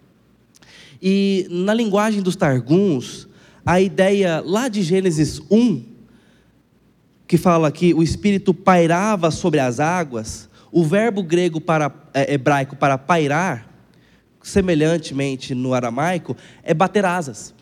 E 1.05 1.45
na 1.49 1.73
linguagem 1.73 2.21
dos 2.21 2.37
Targuns, 2.37 3.27
a 3.65 3.81
ideia 3.81 4.41
lá 4.45 4.69
de 4.69 4.81
Gênesis 4.81 5.41
1, 5.51 5.83
que 7.27 7.37
fala 7.37 7.69
que 7.73 7.93
o 7.93 8.01
Espírito 8.01 8.53
pairava 8.53 9.29
sobre 9.29 9.59
as 9.59 9.81
águas, 9.81 10.49
o 10.71 10.81
verbo 10.81 11.21
grego 11.21 11.59
para, 11.59 11.93
é, 12.13 12.33
hebraico 12.33 12.77
para 12.77 12.97
pairar, 12.97 13.67
semelhantemente 14.41 15.53
no 15.53 15.73
aramaico, 15.73 16.37
é 16.63 16.73
bater 16.73 17.03
asas. 17.03 17.53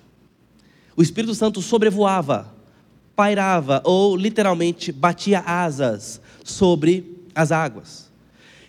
O 0.96 1.02
Espírito 1.02 1.34
Santo 1.34 1.64
sobrevoava, 1.64 2.54
pairava, 3.16 3.82
ou 3.84 4.16
literalmente 4.16 4.92
batia 4.92 5.40
asas 5.40 6.22
sobre 6.44 7.26
as 7.34 7.52
águas. 7.52 8.11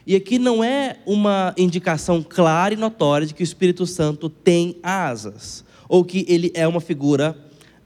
E 0.06 0.16
aqui 0.16 0.38
não 0.38 0.64
é 0.64 0.98
uma 1.06 1.54
indicação 1.56 2.22
clara 2.22 2.74
e 2.74 2.76
notória 2.76 3.26
de 3.26 3.34
que 3.34 3.42
o 3.42 3.44
Espírito 3.44 3.86
Santo 3.86 4.28
tem 4.28 4.76
asas, 4.82 5.64
ou 5.88 6.04
que 6.04 6.24
ele 6.28 6.50
é 6.54 6.66
uma 6.66 6.80
figura 6.80 7.36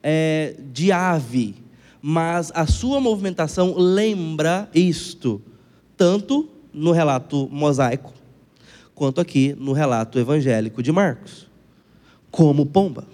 é, 0.02 0.55
de 0.72 0.92
ave 0.92 1.66
mas 2.09 2.52
a 2.55 2.68
sua 2.68 3.00
movimentação 3.00 3.74
lembra 3.76 4.70
isto, 4.72 5.42
tanto 5.96 6.48
no 6.72 6.92
relato 6.92 7.48
mosaico, 7.50 8.12
quanto 8.94 9.20
aqui 9.20 9.57
no 9.59 9.72
relato 9.72 10.16
evangélico 10.16 10.85
de 10.85 10.92
Marcos, 10.92 11.48
como 12.31 12.64
pomba. 12.64 13.09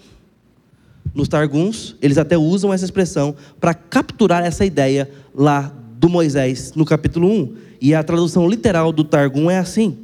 Nos 1.15 1.27
Targuns, 1.27 1.97
eles 2.03 2.19
até 2.19 2.37
usam 2.37 2.71
essa 2.71 2.85
expressão 2.85 3.35
para 3.59 3.73
capturar 3.73 4.45
essa 4.45 4.63
ideia 4.63 5.11
lá 5.35 5.75
do 5.97 6.11
Moisés, 6.11 6.75
no 6.75 6.85
capítulo 6.85 7.31
1. 7.31 7.57
E 7.83 7.97
a 7.97 8.03
tradução 8.05 8.49
literal 8.49 8.93
do 8.93 9.03
Targum 9.03 9.51
é 9.51 9.59
assim: 9.59 9.99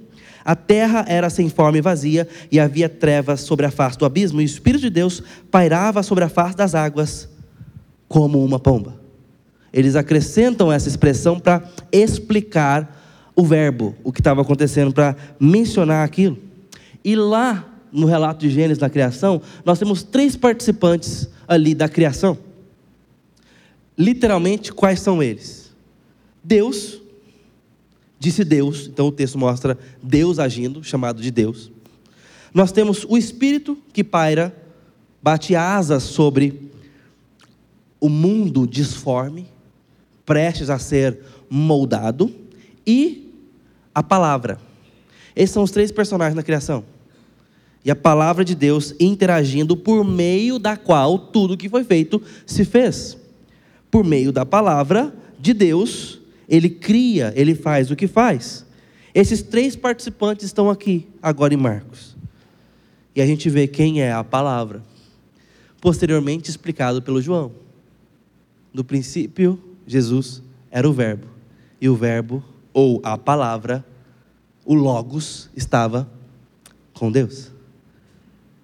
A 0.45 0.57
terra 0.57 1.05
era 1.07 1.31
sem 1.31 1.49
forma 1.49 1.79
e 1.79 1.81
vazia, 1.81 2.27
e 2.51 2.59
havia 2.59 2.89
trevas 2.89 3.43
sobre 3.43 3.65
a 3.65 3.71
face 3.71 3.97
do 3.97 4.05
abismo, 4.05 4.41
e 4.41 4.45
o 4.45 4.47
Espírito 4.47 4.81
de 4.81 4.91
Deus 4.91 5.23
pairava 5.49 6.03
sobre 6.03 6.25
a 6.25 6.29
face 6.29 6.57
das 6.57 6.75
águas 6.75 7.29
como 8.09 8.45
uma 8.45 8.59
pomba. 8.59 9.01
Eles 9.73 9.95
acrescentam 9.95 10.73
essa 10.73 10.89
expressão 10.89 11.39
para 11.39 11.63
explicar 11.93 12.97
o 13.37 13.45
verbo, 13.45 13.95
o 14.03 14.13
que 14.13 14.21
estava 14.21 14.43
acontecendo, 14.43 14.93
para 14.93 15.15
mencionar 15.39 16.05
aquilo. 16.05 16.37
E 17.05 17.15
lá 17.15 17.65
no 17.93 18.09
relato 18.09 18.41
de 18.41 18.51
Gênesis 18.51 18.79
da 18.79 18.91
criação, 18.91 19.41
nós 19.65 19.79
temos 19.79 20.03
três 20.03 20.35
participantes 20.35 21.29
ali 21.47 21.77
da 21.77 21.89
criação. 21.89 22.37
Literalmente, 23.97 24.73
quais 24.73 24.99
são 24.99 25.23
eles? 25.23 25.73
Deus, 26.43 27.01
disse 28.19 28.45
Deus, 28.45 28.87
então 28.87 29.07
o 29.07 29.13
texto 29.13 29.39
mostra 29.39 29.79
Deus 30.03 30.39
agindo, 30.39 30.83
chamado 30.83 31.23
de 31.23 31.31
Deus. 31.31 31.71
Nós 32.53 32.73
temos 32.73 33.05
o 33.09 33.17
Espírito 33.17 33.79
que 33.93 34.03
paira, 34.03 34.55
bate 35.23 35.55
asas 35.55 36.03
sobre 36.03 36.71
o 38.01 38.09
mundo 38.09 38.67
disforme, 38.67 39.47
prestes 40.25 40.71
a 40.71 40.79
ser 40.79 41.19
moldado, 41.49 42.35
e 42.87 43.33
a 43.95 44.03
palavra. 44.03 44.59
Esses 45.35 45.53
são 45.53 45.63
os 45.63 45.71
três 45.71 45.93
personagens 45.93 46.35
na 46.35 46.43
criação. 46.43 46.85
E 47.85 47.91
a 47.91 47.97
palavra 47.97 48.45
de 48.45 48.55
Deus 48.55 48.95
interagindo 48.99 49.77
por 49.77 50.05
meio 50.05 50.59
da 50.59 50.77
qual 50.77 51.19
tudo 51.19 51.57
que 51.57 51.69
foi 51.69 51.85
feito 51.85 52.21
se 52.47 52.65
fez. 52.65 53.17
Por 53.91 54.05
meio 54.05 54.33
da 54.33 54.45
palavra 54.45 55.15
de 55.39 55.55
Deus, 55.55 56.18
ele 56.49 56.71
cria, 56.71 57.33
ele 57.37 57.55
faz 57.55 57.91
o 57.91 57.97
que 57.97 58.07
faz. 58.07 58.65
Esses 59.15 59.43
três 59.43 59.77
participantes 59.77 60.47
estão 60.47 60.71
aqui, 60.71 61.07
agora 61.23 61.53
em 61.53 61.57
Marcos. 61.57 62.17
E 63.15 63.21
a 63.21 63.27
gente 63.27 63.51
vê 63.51 63.67
quem 63.67 64.01
é 64.01 64.13
a 64.13 64.25
palavra. 64.25 64.83
Posteriormente 65.81 66.49
explicado 66.49 67.03
pelo 67.03 67.21
João. 67.21 67.53
No 68.73 68.83
princípio, 68.83 69.63
Jesus 69.87 70.43
era 70.71 70.89
o 70.89 70.93
Verbo. 70.93 71.27
E 71.81 71.89
o 71.89 71.97
Verbo, 71.97 72.43
ou 72.73 73.01
a 73.05 73.19
palavra, 73.19 73.85
o 74.65 74.75
Logos, 74.75 75.51
estava 75.55 76.09
com 76.95 77.11
Deus. 77.11 77.53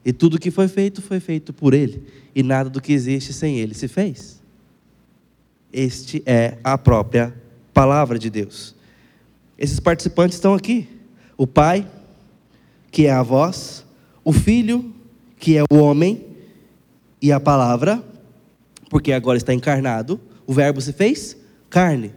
E 0.04 0.12
tudo 0.12 0.38
que 0.38 0.50
foi 0.50 0.68
feito, 0.68 1.02
foi 1.02 1.20
feito 1.20 1.52
por 1.52 1.74
Ele. 1.74 2.02
E 2.34 2.42
nada 2.42 2.70
do 2.70 2.80
que 2.80 2.92
existe 2.92 3.32
sem 3.32 3.58
Ele 3.58 3.74
se 3.74 3.88
fez. 3.88 4.42
Este 5.72 6.22
é 6.26 6.58
a 6.62 6.78
própria 6.78 7.34
palavra 7.74 8.18
de 8.18 8.30
Deus. 8.30 8.74
Esses 9.58 9.80
participantes 9.80 10.36
estão 10.36 10.54
aqui: 10.54 10.88
o 11.36 11.46
Pai, 11.46 11.86
que 12.90 13.06
é 13.06 13.10
a 13.10 13.22
voz, 13.22 13.84
o 14.24 14.32
Filho, 14.32 14.94
que 15.38 15.58
é 15.58 15.64
o 15.70 15.76
homem, 15.76 16.24
e 17.20 17.32
a 17.32 17.40
palavra, 17.40 18.02
porque 18.88 19.12
agora 19.12 19.36
está 19.36 19.52
encarnado, 19.52 20.20
o 20.46 20.52
Verbo 20.52 20.80
se 20.80 20.92
fez 20.92 21.36
carne. 21.68 22.12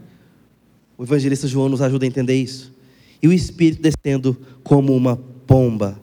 O 0.98 1.04
evangelista 1.04 1.48
João 1.48 1.70
nos 1.70 1.82
ajuda 1.82 2.06
a 2.06 2.08
entender 2.08 2.36
isso. 2.36 2.74
E 3.22 3.28
o 3.28 3.34
Espírito 3.34 3.82
descendo 3.82 4.38
como 4.64 4.96
uma 4.96 5.16
pomba. 5.46 6.00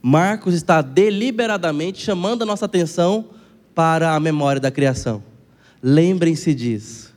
Marcos 0.00 0.54
está 0.54 0.80
deliberadamente 0.80 2.02
chamando 2.02 2.42
a 2.42 2.46
nossa 2.46 2.64
atenção 2.64 3.26
para 3.74 4.14
a 4.14 4.20
memória 4.20 4.60
da 4.60 4.70
criação. 4.70 5.22
Lembrem-se 5.82 6.54
disso. 6.54 7.07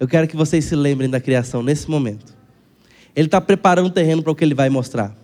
Eu 0.00 0.08
quero 0.08 0.26
que 0.26 0.34
vocês 0.34 0.64
se 0.64 0.74
lembrem 0.74 1.10
da 1.10 1.20
criação 1.20 1.62
nesse 1.62 1.90
momento. 1.90 2.34
Ele 3.14 3.26
está 3.26 3.38
preparando 3.38 3.88
o 3.88 3.90
terreno 3.90 4.22
para 4.22 4.32
o 4.32 4.34
que 4.34 4.42
ele 4.42 4.54
vai 4.54 4.70
mostrar. 4.70 5.14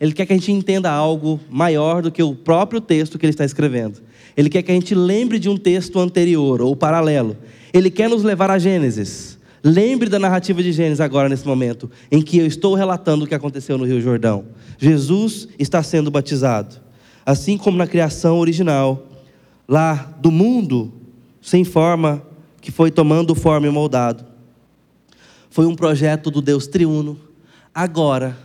Ele 0.00 0.12
quer 0.12 0.26
que 0.26 0.32
a 0.32 0.36
gente 0.36 0.50
entenda 0.50 0.90
algo 0.90 1.38
maior 1.48 2.02
do 2.02 2.10
que 2.10 2.20
o 2.22 2.34
próprio 2.34 2.80
texto 2.80 3.20
que 3.20 3.24
ele 3.24 3.30
está 3.30 3.44
escrevendo. 3.44 4.02
Ele 4.36 4.50
quer 4.50 4.62
que 4.62 4.72
a 4.72 4.74
gente 4.74 4.96
lembre 4.96 5.38
de 5.38 5.48
um 5.48 5.56
texto 5.56 6.00
anterior 6.00 6.60
ou 6.60 6.74
paralelo. 6.74 7.36
Ele 7.72 7.88
quer 7.88 8.10
nos 8.10 8.24
levar 8.24 8.50
a 8.50 8.58
Gênesis. 8.58 9.38
Lembre 9.62 10.08
da 10.08 10.18
narrativa 10.18 10.60
de 10.60 10.72
Gênesis 10.72 11.00
agora, 11.00 11.28
nesse 11.28 11.46
momento, 11.46 11.88
em 12.10 12.20
que 12.20 12.38
eu 12.38 12.46
estou 12.46 12.74
relatando 12.74 13.24
o 13.24 13.28
que 13.28 13.34
aconteceu 13.34 13.78
no 13.78 13.84
Rio 13.84 14.00
Jordão. 14.00 14.46
Jesus 14.76 15.48
está 15.56 15.84
sendo 15.84 16.10
batizado. 16.10 16.76
Assim 17.24 17.56
como 17.56 17.78
na 17.78 17.86
criação 17.86 18.38
original, 18.38 19.06
lá 19.68 20.14
do 20.20 20.32
mundo, 20.32 20.92
sem 21.40 21.64
forma, 21.64 22.22
que 22.66 22.72
foi 22.72 22.90
tomando 22.90 23.32
forma 23.32 23.68
e 23.68 23.70
moldado. 23.70 24.24
Foi 25.48 25.66
um 25.66 25.76
projeto 25.76 26.32
do 26.32 26.42
Deus 26.42 26.66
triuno. 26.66 27.16
Agora, 27.72 28.36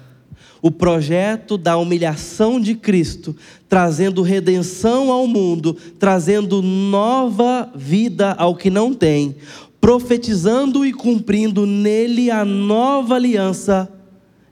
o 0.62 0.70
projeto 0.70 1.58
da 1.58 1.76
humilhação 1.76 2.62
de 2.62 2.76
Cristo, 2.76 3.36
trazendo 3.68 4.22
redenção 4.22 5.12
ao 5.12 5.26
mundo, 5.26 5.76
trazendo 5.98 6.62
nova 6.62 7.72
vida 7.74 8.34
ao 8.34 8.56
que 8.56 8.70
não 8.70 8.94
tem, 8.94 9.38
profetizando 9.82 10.86
e 10.86 10.94
cumprindo 10.94 11.66
nele 11.66 12.30
a 12.30 12.46
nova 12.46 13.16
aliança, 13.16 13.92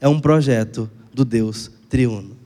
é 0.01 0.07
um 0.07 0.19
projeto 0.19 0.89
do 1.13 1.23
Deus 1.23 1.69
triuno. 1.87 2.38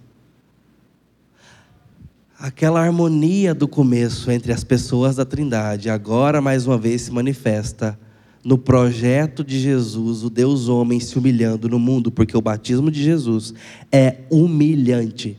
Aquela 2.43 2.82
harmonia 2.82 3.56
do 3.56 3.69
começo 3.69 4.29
entre 4.29 4.51
as 4.51 4.65
pessoas 4.65 5.15
da 5.15 5.23
Trindade, 5.23 5.89
agora 5.89 6.41
mais 6.41 6.67
uma 6.67 6.77
vez 6.77 7.03
se 7.03 7.10
manifesta 7.10 7.97
no 8.43 8.58
projeto 8.58 9.45
de 9.45 9.58
Jesus, 9.58 10.25
o 10.25 10.29
Deus 10.29 10.67
homem 10.67 10.99
se 10.99 11.17
humilhando 11.17 11.69
no 11.69 11.79
mundo, 11.79 12.12
porque 12.12 12.36
o 12.36 12.41
batismo 12.41 12.91
de 12.91 13.01
Jesus 13.01 13.53
é 13.89 14.17
humilhante. 14.29 15.38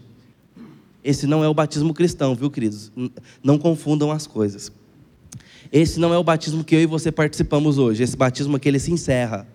Esse 1.04 1.26
não 1.26 1.44
é 1.44 1.48
o 1.48 1.52
batismo 1.52 1.92
cristão, 1.92 2.34
viu, 2.34 2.50
queridos? 2.50 2.90
Não 3.42 3.58
confundam 3.58 4.10
as 4.10 4.26
coisas. 4.26 4.72
Esse 5.70 6.00
não 6.00 6.14
é 6.14 6.16
o 6.16 6.24
batismo 6.24 6.64
que 6.64 6.74
eu 6.74 6.80
e 6.80 6.86
você 6.86 7.12
participamos 7.12 7.76
hoje. 7.76 8.02
Esse 8.02 8.16
batismo 8.16 8.56
aqui 8.56 8.66
ele 8.66 8.78
se 8.78 8.90
encerra. 8.90 9.46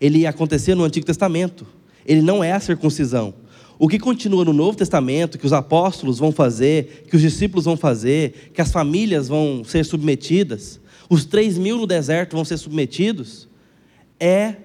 Ele 0.00 0.18
ia 0.18 0.30
acontecer 0.30 0.76
no 0.76 0.84
Antigo 0.84 1.04
Testamento. 1.04 1.66
Ele 2.06 2.22
não 2.22 2.44
é 2.44 2.52
a 2.52 2.60
circuncisão. 2.60 3.34
O 3.78 3.88
que 3.88 3.98
continua 3.98 4.44
no 4.44 4.52
Novo 4.52 4.78
Testamento, 4.78 5.38
que 5.38 5.46
os 5.46 5.52
apóstolos 5.52 6.18
vão 6.18 6.30
fazer, 6.30 7.04
que 7.08 7.16
os 7.16 7.22
discípulos 7.22 7.64
vão 7.64 7.76
fazer, 7.76 8.50
que 8.54 8.60
as 8.60 8.70
famílias 8.70 9.28
vão 9.28 9.62
ser 9.64 9.84
submetidas, 9.84 10.80
os 11.10 11.24
três 11.24 11.58
mil 11.58 11.76
no 11.76 11.86
deserto 11.86 12.36
vão 12.36 12.44
ser 12.44 12.56
submetidos, 12.56 13.48
é 14.18 14.56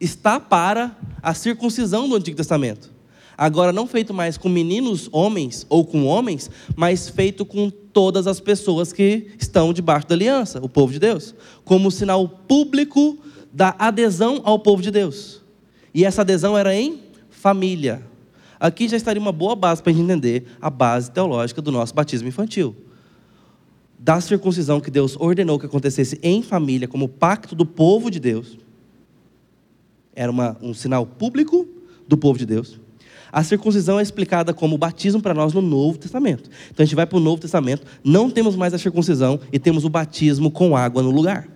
está 0.00 0.38
para 0.40 0.96
a 1.22 1.34
circuncisão 1.34 2.08
do 2.08 2.16
Antigo 2.16 2.36
Testamento. 2.36 2.90
Agora 3.36 3.72
não 3.72 3.86
feito 3.86 4.14
mais 4.14 4.38
com 4.38 4.48
meninos 4.48 5.08
homens 5.12 5.66
ou 5.68 5.84
com 5.84 6.06
homens, 6.06 6.50
mas 6.74 7.08
feito 7.08 7.44
com 7.44 7.68
todas 7.68 8.26
as 8.26 8.40
pessoas 8.40 8.92
que 8.92 9.28
estão 9.38 9.72
debaixo 9.72 10.08
da 10.08 10.14
aliança, 10.14 10.58
o 10.62 10.68
povo 10.68 10.92
de 10.92 10.98
Deus, 10.98 11.34
como 11.64 11.90
sinal 11.90 12.26
público 12.26 13.18
da 13.52 13.74
adesão 13.78 14.40
ao 14.44 14.58
povo 14.58 14.82
de 14.82 14.90
Deus. 14.90 15.42
E 15.92 16.04
essa 16.04 16.22
adesão 16.22 16.56
era 16.56 16.74
em 16.74 17.00
família. 17.28 18.02
Aqui 18.58 18.88
já 18.88 18.96
estaria 18.96 19.20
uma 19.20 19.32
boa 19.32 19.54
base 19.54 19.82
para 19.82 19.92
a 19.92 19.94
gente 19.94 20.04
entender 20.04 20.46
a 20.60 20.70
base 20.70 21.10
teológica 21.10 21.60
do 21.60 21.70
nosso 21.70 21.94
batismo 21.94 22.28
infantil. 22.28 22.74
Da 23.98 24.20
circuncisão 24.20 24.80
que 24.80 24.90
Deus 24.90 25.16
ordenou 25.18 25.58
que 25.58 25.66
acontecesse 25.66 26.18
em 26.22 26.42
família, 26.42 26.88
como 26.88 27.08
pacto 27.08 27.54
do 27.54 27.64
povo 27.64 28.10
de 28.10 28.20
Deus, 28.20 28.58
era 30.14 30.30
uma, 30.30 30.56
um 30.62 30.72
sinal 30.72 31.06
público 31.06 31.66
do 32.08 32.16
povo 32.16 32.38
de 32.38 32.46
Deus. 32.46 32.80
A 33.30 33.42
circuncisão 33.42 33.98
é 33.98 34.02
explicada 34.02 34.54
como 34.54 34.78
batismo 34.78 35.20
para 35.20 35.34
nós 35.34 35.52
no 35.52 35.60
Novo 35.60 35.98
Testamento. 35.98 36.48
Então 36.70 36.82
a 36.82 36.86
gente 36.86 36.96
vai 36.96 37.06
para 37.06 37.18
o 37.18 37.20
Novo 37.20 37.40
Testamento, 37.40 37.86
não 38.02 38.30
temos 38.30 38.56
mais 38.56 38.72
a 38.72 38.78
circuncisão 38.78 39.38
e 39.52 39.58
temos 39.58 39.84
o 39.84 39.90
batismo 39.90 40.50
com 40.50 40.76
água 40.76 41.02
no 41.02 41.10
lugar. 41.10 41.55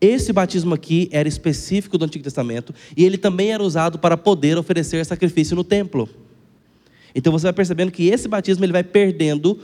Esse 0.00 0.32
batismo 0.32 0.74
aqui 0.74 1.08
era 1.10 1.28
específico 1.28 1.96
do 1.96 2.04
Antigo 2.04 2.22
Testamento 2.22 2.74
e 2.96 3.04
ele 3.04 3.16
também 3.16 3.52
era 3.52 3.62
usado 3.62 3.98
para 3.98 4.16
poder 4.16 4.58
oferecer 4.58 5.04
sacrifício 5.06 5.56
no 5.56 5.64
templo. 5.64 6.08
Então 7.14 7.32
você 7.32 7.44
vai 7.44 7.52
percebendo 7.52 7.90
que 7.90 8.08
esse 8.08 8.28
batismo 8.28 8.64
ele 8.64 8.72
vai 8.72 8.84
perdendo 8.84 9.58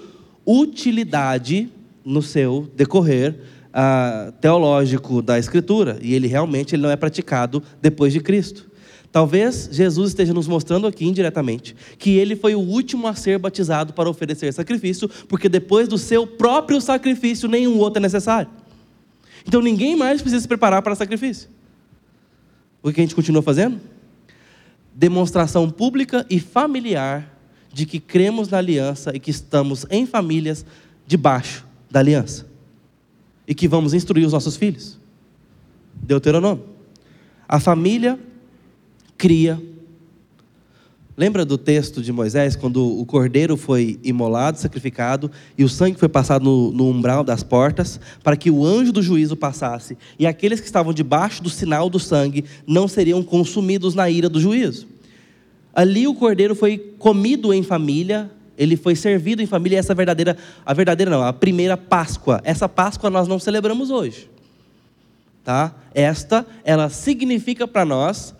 utilidade 0.46 1.68
no 2.04 2.22
seu 2.22 2.70
decorrer 2.74 3.36
uh, 3.68 4.32
teológico 4.40 5.20
da 5.20 5.38
Escritura 5.38 5.98
e 6.00 6.14
ele 6.14 6.26
realmente 6.26 6.74
ele 6.74 6.82
não 6.82 6.90
é 6.90 6.96
praticado 6.96 7.62
depois 7.80 8.12
de 8.12 8.20
Cristo. 8.20 8.70
Talvez 9.12 9.68
Jesus 9.70 10.08
esteja 10.08 10.32
nos 10.32 10.48
mostrando 10.48 10.86
aqui 10.86 11.04
indiretamente 11.04 11.76
que 11.98 12.16
ele 12.16 12.34
foi 12.34 12.54
o 12.54 12.60
último 12.60 13.06
a 13.06 13.14
ser 13.14 13.38
batizado 13.38 13.92
para 13.92 14.08
oferecer 14.08 14.50
sacrifício, 14.54 15.06
porque 15.28 15.50
depois 15.50 15.86
do 15.86 15.98
seu 15.98 16.26
próprio 16.26 16.80
sacrifício 16.80 17.46
nenhum 17.46 17.78
outro 17.78 17.98
é 17.98 18.02
necessário. 18.02 18.48
Então 19.46 19.60
ninguém 19.60 19.96
mais 19.96 20.20
precisa 20.20 20.42
se 20.42 20.48
preparar 20.48 20.82
para 20.82 20.94
sacrifício. 20.94 21.48
O 22.82 22.92
que 22.92 23.00
a 23.00 23.04
gente 23.04 23.14
continua 23.14 23.42
fazendo? 23.42 23.80
Demonstração 24.94 25.70
pública 25.70 26.26
e 26.28 26.40
familiar 26.40 27.32
de 27.72 27.86
que 27.86 27.98
cremos 27.98 28.48
na 28.48 28.58
aliança 28.58 29.12
e 29.14 29.20
que 29.20 29.30
estamos 29.30 29.86
em 29.90 30.04
famílias 30.06 30.66
debaixo 31.06 31.66
da 31.90 32.00
aliança. 32.00 32.46
E 33.46 33.54
que 33.54 33.66
vamos 33.66 33.94
instruir 33.94 34.26
os 34.26 34.32
nossos 34.32 34.56
filhos. 34.56 34.98
Deuteronômio. 35.94 36.64
A 37.48 37.58
família 37.60 38.18
cria 39.16 39.60
Lembra 41.14 41.44
do 41.44 41.58
texto 41.58 42.00
de 42.00 42.10
Moisés, 42.10 42.56
quando 42.56 42.98
o 42.98 43.04
cordeiro 43.04 43.54
foi 43.54 44.00
imolado, 44.02 44.58
sacrificado, 44.58 45.30
e 45.58 45.64
o 45.64 45.68
sangue 45.68 45.98
foi 45.98 46.08
passado 46.08 46.42
no, 46.42 46.72
no, 46.72 46.88
umbral 46.88 47.22
das 47.22 47.42
portas, 47.42 48.00
para 48.22 48.34
que 48.34 48.50
o 48.50 48.64
anjo 48.64 48.92
do 48.92 49.02
juízo 49.02 49.36
passasse, 49.36 49.98
e 50.18 50.26
aqueles 50.26 50.58
que 50.58 50.66
estavam 50.66 50.92
debaixo 50.92 51.42
do 51.42 51.50
sinal 51.50 51.90
do 51.90 51.98
sangue 51.98 52.46
não 52.66 52.88
seriam 52.88 53.22
consumidos 53.22 53.94
na 53.94 54.08
ira 54.08 54.28
do 54.28 54.40
juízo. 54.40 54.86
Ali 55.74 56.06
o 56.06 56.14
cordeiro 56.14 56.54
foi 56.54 56.78
comido 56.98 57.52
em 57.52 57.62
família, 57.62 58.30
ele 58.56 58.76
foi 58.76 58.96
servido 58.96 59.42
em 59.42 59.46
família, 59.46 59.76
e 59.76 59.78
essa 59.78 59.94
verdadeira, 59.94 60.38
a 60.64 60.72
verdadeira 60.72 61.10
não, 61.10 61.22
a 61.22 61.32
primeira 61.32 61.76
Páscoa. 61.76 62.40
Essa 62.42 62.68
Páscoa 62.70 63.10
nós 63.10 63.28
não 63.28 63.38
celebramos 63.38 63.90
hoje. 63.90 64.30
Tá? 65.44 65.74
Esta, 65.92 66.46
ela 66.64 66.88
significa 66.88 67.68
para 67.68 67.84
nós 67.84 68.34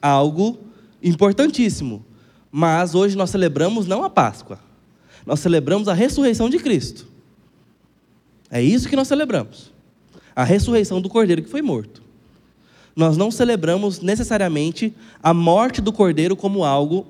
algo 0.00 0.58
importantíssimo 1.02 2.04
mas 2.52 2.94
hoje 2.94 3.16
nós 3.16 3.30
celebramos 3.30 3.86
não 3.86 4.04
a 4.04 4.10
Páscoa, 4.10 4.58
nós 5.24 5.40
celebramos 5.40 5.88
a 5.88 5.94
ressurreição 5.94 6.50
de 6.50 6.58
Cristo. 6.58 7.06
É 8.50 8.60
isso 8.60 8.88
que 8.88 8.96
nós 8.96 9.08
celebramos. 9.08 9.72
A 10.36 10.44
ressurreição 10.44 11.00
do 11.00 11.08
cordeiro 11.08 11.42
que 11.42 11.48
foi 11.48 11.62
morto. 11.62 12.02
Nós 12.94 13.16
não 13.16 13.30
celebramos 13.30 14.00
necessariamente 14.00 14.94
a 15.22 15.32
morte 15.32 15.80
do 15.80 15.92
cordeiro 15.92 16.36
como 16.36 16.62
algo 16.62 17.06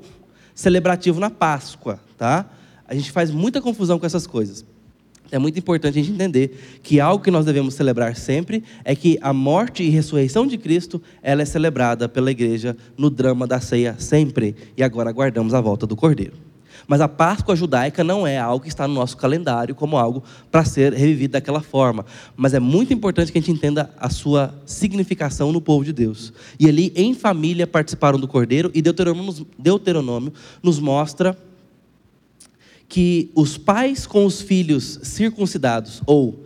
celebrativo 0.55 1.19
na 1.19 1.31
Páscoa, 1.31 1.99
tá? 2.17 2.47
A 2.87 2.95
gente 2.95 3.11
faz 3.11 3.33
muita 3.33 3.61
confusão 3.61 3.99
com 3.99 4.07
essas 4.07 4.27
coisas. 4.27 4.65
É 5.33 5.39
muito 5.39 5.59
importante 5.59 5.99
a 5.99 6.03
gente 6.03 6.13
entender 6.13 6.79
que 6.83 7.01
algo 7.01 7.25
que 7.25 7.31
nós 7.31 7.47
devemos 7.47 7.73
celebrar 7.73 8.15
sempre 8.15 8.63
é 8.85 8.95
que 8.95 9.19
a 9.23 9.33
morte 9.33 9.83
e 9.83 9.89
ressurreição 9.89 10.47
de 10.47 10.59
Cristo, 10.59 11.01
ela 11.23 11.41
é 11.41 11.45
celebrada 11.47 12.07
pela 12.07 12.31
igreja 12.31 12.77
no 12.99 13.09
drama 13.09 13.47
da 13.47 13.59
ceia 13.59 13.97
sempre, 13.99 14.55
e 14.77 14.83
agora 14.83 15.09
aguardamos 15.09 15.55
a 15.55 15.61
volta 15.61 15.87
do 15.87 15.97
Cordeiro. 15.97 16.35
Mas 16.87 17.01
a 17.01 17.09
Páscoa 17.09 17.57
judaica 17.57 18.05
não 18.05 18.27
é 18.27 18.37
algo 18.37 18.63
que 18.63 18.69
está 18.69 18.87
no 18.87 18.93
nosso 18.93 19.17
calendário 19.17 19.75
como 19.75 19.97
algo 19.97 20.23
para 20.51 20.67
ser 20.67 20.93
revivido 20.93 21.33
daquela 21.33 21.63
forma. 21.63 22.05
Mas 22.37 22.53
é 22.53 22.61
muito 22.61 22.93
importante 22.93 23.33
que 23.33 23.39
a 23.39 23.41
gente 23.41 23.53
entenda 23.53 23.89
a 23.97 24.11
sua 24.11 24.55
significação 24.67 25.51
no 25.51 25.63
povo 25.63 25.83
de 25.83 25.95
Deus. 25.95 26.31
E 26.61 26.69
ali, 26.69 26.93
em 26.95 27.15
família, 27.15 27.67
participaram 27.67 28.19
do 28.19 28.29
Cordeiro, 28.29 28.71
e 28.75 28.83
Deuteronômio, 28.83 29.47
Deuteronômio 29.59 30.33
nos 30.63 30.79
mostra 30.79 31.35
que 32.93 33.31
os 33.35 33.57
pais 33.57 34.07
com 34.07 34.27
os 34.27 34.43
filhos 34.43 35.01
circuncidados 35.03 36.03
ou 36.05 36.45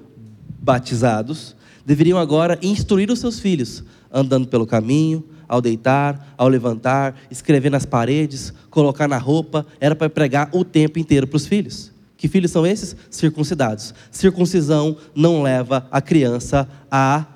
batizados 0.61 1.57
deveriam 1.85 2.17
agora 2.17 2.57
instruir 2.63 3.11
os 3.11 3.19
seus 3.19 3.41
filhos, 3.41 3.83
andando 4.13 4.47
pelo 4.47 4.65
caminho, 4.65 5.25
ao 5.49 5.61
deitar, 5.61 6.35
ao 6.39 6.47
levantar, 6.47 7.17
escrever 7.33 7.69
nas 7.69 7.85
paredes, 7.85 8.55
colocar 8.71 9.09
na 9.09 9.19
roupa, 9.19 9.67
era 9.81 9.97
para 9.97 10.09
pregar 10.09 10.49
o 10.53 10.65
tempo 10.65 11.01
inteiro 11.01 11.27
para 11.27 11.37
os 11.37 11.49
filhos. 11.49 11.91
Que 12.17 12.29
filhos 12.29 12.53
são 12.53 12.65
esses? 12.65 12.95
Circuncidados. 13.11 13.93
Circuncisão 14.13 14.97
não 15.17 15.43
leva 15.43 15.89
a 15.91 16.01
criança 16.01 16.69
a 16.89 17.27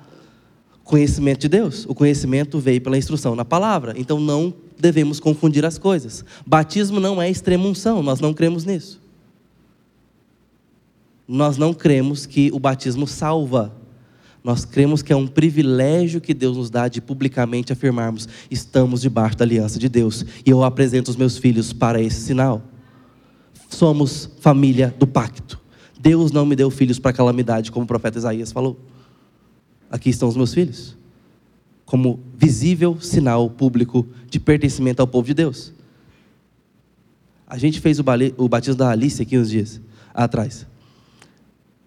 conhecimento 0.85 1.41
de 1.41 1.49
Deus. 1.49 1.85
O 1.85 1.93
conhecimento 1.93 2.59
veio 2.59 2.79
pela 2.79 2.97
instrução 2.97 3.35
na 3.35 3.43
palavra. 3.43 3.93
Então 3.97 4.21
não 4.21 4.53
devemos 4.79 5.19
confundir 5.19 5.65
as 5.65 5.77
coisas. 5.77 6.23
Batismo 6.47 7.01
não 7.01 7.21
é 7.21 7.29
extrema 7.29 7.67
unção, 7.67 8.01
nós 8.01 8.21
não 8.21 8.33
cremos 8.33 8.63
nisso 8.63 9.00
nós 11.31 11.57
não 11.57 11.73
cremos 11.73 12.25
que 12.25 12.51
o 12.51 12.59
batismo 12.59 13.07
salva. 13.07 13.73
Nós 14.43 14.65
cremos 14.65 15.01
que 15.01 15.13
é 15.13 15.15
um 15.15 15.27
privilégio 15.27 16.19
que 16.19 16.33
Deus 16.33 16.57
nos 16.57 16.69
dá 16.69 16.89
de 16.89 16.99
publicamente 16.99 17.71
afirmarmos: 17.71 18.27
estamos 18.49 19.01
debaixo 19.01 19.37
da 19.37 19.45
aliança 19.45 19.79
de 19.79 19.87
Deus. 19.87 20.25
E 20.45 20.49
eu 20.49 20.61
apresento 20.61 21.09
os 21.09 21.15
meus 21.15 21.37
filhos 21.37 21.71
para 21.71 22.01
esse 22.01 22.19
sinal. 22.19 22.61
Somos 23.69 24.29
família 24.41 24.93
do 24.99 25.07
pacto. 25.07 25.57
Deus 25.97 26.33
não 26.33 26.45
me 26.45 26.53
deu 26.53 26.69
filhos 26.69 26.99
para 26.99 27.13
calamidade, 27.13 27.71
como 27.71 27.85
o 27.85 27.87
profeta 27.87 28.17
Isaías 28.17 28.51
falou. 28.51 28.77
Aqui 29.89 30.09
estão 30.09 30.27
os 30.27 30.35
meus 30.35 30.53
filhos, 30.53 30.97
como 31.85 32.19
visível 32.35 32.99
sinal 32.99 33.49
público 33.49 34.05
de 34.29 34.37
pertencimento 34.37 34.99
ao 35.01 35.07
povo 35.07 35.27
de 35.27 35.33
Deus. 35.33 35.71
A 37.47 37.57
gente 37.57 37.79
fez 37.79 37.99
o 37.99 38.49
batismo 38.49 38.75
da 38.75 38.89
Alice 38.89 39.21
aqui 39.21 39.37
uns 39.37 39.49
dias 39.49 39.79
atrás. 40.13 40.70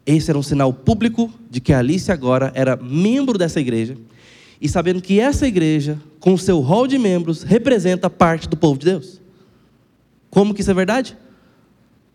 Esse 0.07 0.31
era 0.31 0.39
um 0.39 0.43
sinal 0.43 0.73
público 0.73 1.33
de 1.51 1.61
que 1.61 1.73
Alice 1.73 2.13
agora 2.13 2.53
era 2.55 2.77
membro 2.77 3.39
dessa 3.39 3.61
igreja, 3.61 3.97
e 4.61 4.69
sabendo 4.69 5.03
que 5.03 5.21
essa 5.21 5.47
igreja, 5.47 5.99
com 6.21 6.37
seu 6.37 6.61
rol 6.61 6.87
de 6.87 6.99
membros, 6.99 7.43
representa 7.43 8.09
parte 8.09 8.49
do 8.49 8.57
povo 8.57 8.79
de 8.79 8.87
Deus. 8.87 9.21
Como 10.31 10.55
que 10.55 10.61
isso 10.63 10.71
é 10.71 10.75
verdade? 10.75 11.17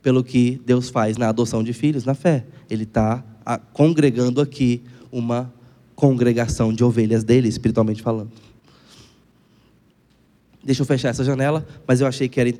Pelo 0.01 0.23
que 0.23 0.59
Deus 0.65 0.89
faz 0.89 1.17
na 1.17 1.29
adoção 1.29 1.63
de 1.63 1.73
filhos, 1.73 2.05
na 2.05 2.13
fé. 2.13 2.45
Ele 2.69 2.83
está 2.83 3.23
congregando 3.73 4.41
aqui 4.41 4.81
uma 5.11 5.53
congregação 5.95 6.73
de 6.73 6.83
ovelhas 6.83 7.23
dele, 7.23 7.47
espiritualmente 7.47 8.01
falando. 8.01 8.31
Deixa 10.63 10.81
eu 10.81 10.85
fechar 10.85 11.09
essa 11.09 11.23
janela, 11.23 11.67
mas 11.87 12.01
eu 12.01 12.07
achei 12.07 12.27
que 12.27 12.39
era 12.39 12.53